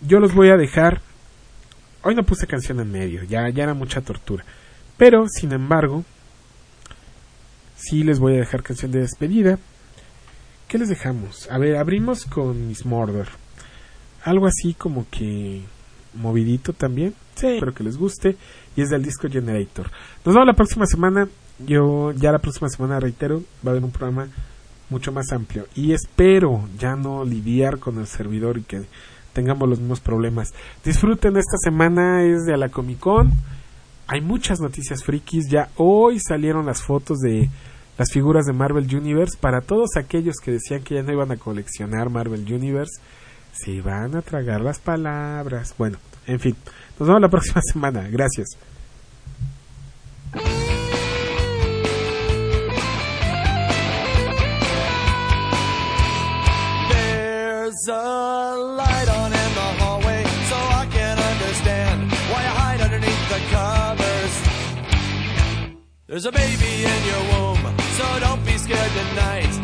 Yo 0.01 0.19
los 0.19 0.33
voy 0.33 0.49
a 0.49 0.57
dejar. 0.57 1.01
Hoy 2.03 2.15
no 2.15 2.23
puse 2.23 2.47
canción 2.47 2.79
en 2.79 2.91
medio, 2.91 3.23
ya, 3.23 3.49
ya 3.49 3.63
era 3.63 3.73
mucha 3.73 4.01
tortura. 4.01 4.43
Pero, 4.97 5.27
sin 5.27 5.51
embargo, 5.51 6.03
sí 7.75 8.03
les 8.03 8.19
voy 8.19 8.35
a 8.35 8.39
dejar 8.39 8.63
canción 8.63 8.91
de 8.91 8.99
despedida. 8.99 9.59
¿Qué 10.67 10.77
les 10.77 10.89
dejamos? 10.89 11.49
A 11.51 11.57
ver, 11.57 11.75
abrimos 11.75 12.25
con 12.25 12.67
Miss 12.67 12.85
Mordor 12.85 13.27
algo 14.23 14.47
así 14.47 14.73
como 14.73 15.05
que 15.09 15.61
movidito 16.13 16.73
también. 16.73 17.13
Sí. 17.39 17.47
Espero 17.47 17.73
que 17.73 17.83
les 17.83 17.97
guste. 17.97 18.37
Y 18.75 18.81
es 18.81 18.89
del 18.89 19.03
disco 19.03 19.27
Generator. 19.29 19.89
Nos 20.25 20.35
vemos 20.35 20.47
la 20.47 20.53
próxima 20.53 20.85
semana. 20.85 21.27
Yo 21.59 22.11
ya 22.13 22.31
la 22.31 22.39
próxima 22.39 22.69
semana, 22.69 22.99
reitero, 22.99 23.41
va 23.65 23.69
a 23.69 23.71
haber 23.71 23.83
un 23.83 23.91
programa 23.91 24.27
mucho 24.89 25.11
más 25.11 25.31
amplio. 25.31 25.67
Y 25.75 25.93
espero 25.93 26.67
ya 26.77 26.95
no 26.95 27.23
lidiar 27.23 27.79
con 27.79 27.99
el 27.99 28.07
servidor 28.07 28.57
y 28.57 28.63
que 28.63 28.81
tengamos 29.33 29.69
los 29.69 29.79
mismos 29.79 29.99
problemas. 29.99 30.53
Disfruten 30.83 31.37
esta 31.37 31.57
semana, 31.57 32.23
es 32.23 32.45
de 32.45 32.57
la 32.57 32.69
Comic 32.69 32.99
Con. 32.99 33.31
Hay 34.07 34.21
muchas 34.21 34.59
noticias 34.59 35.03
frikis. 35.03 35.49
Ya 35.49 35.69
hoy 35.75 36.19
salieron 36.19 36.65
las 36.65 36.81
fotos 36.81 37.19
de 37.19 37.49
las 37.97 38.11
figuras 38.11 38.45
de 38.45 38.53
Marvel 38.53 38.87
Universe. 38.95 39.37
Para 39.39 39.61
todos 39.61 39.97
aquellos 39.97 40.37
que 40.37 40.51
decían 40.51 40.81
que 40.81 40.95
ya 40.95 41.03
no 41.03 41.11
iban 41.11 41.31
a 41.31 41.37
coleccionar 41.37 42.09
Marvel 42.09 42.51
Universe 42.51 43.01
se 43.51 43.81
van 43.81 44.15
a 44.15 44.21
tragar 44.21 44.61
las 44.61 44.79
palabras. 44.79 45.75
Bueno, 45.77 45.97
en 46.25 46.39
fin. 46.39 46.55
Nos 46.99 47.07
vemos 47.07 47.21
la 47.21 47.29
próxima 47.29 47.61
semana. 47.61 48.07
Gracias. 48.09 48.57
There's 56.89 57.87
a 57.87 58.55
light 58.77 59.07
on 59.07 59.31
in 59.31 59.53
the 59.55 59.67
hallway, 59.79 60.23
so 60.49 60.57
I 60.57 60.87
can 60.91 61.17
understand 61.17 62.11
why 62.11 62.43
you 62.43 62.49
hide 62.49 62.81
underneath 62.81 63.29
the 63.29 63.39
covers. 63.55 64.33
There's 66.07 66.25
a 66.25 66.31
baby 66.33 66.83
in 66.83 67.05
your 67.07 67.23
womb, 67.31 67.77
so 67.97 68.19
don't 68.19 68.43
be 68.45 68.57
scared 68.57 68.91
tonight. 68.91 69.58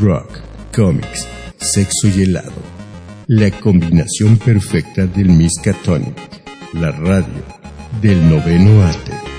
Rock, 0.00 0.40
cómics, 0.74 1.28
sexo 1.58 2.08
y 2.08 2.22
helado. 2.22 2.52
La 3.26 3.50
combinación 3.50 4.38
perfecta 4.38 5.04
del 5.04 5.28
Miskatonic, 5.28 6.16
la 6.72 6.90
radio 6.90 7.44
del 8.00 8.30
noveno 8.30 8.82
arte. 8.82 9.29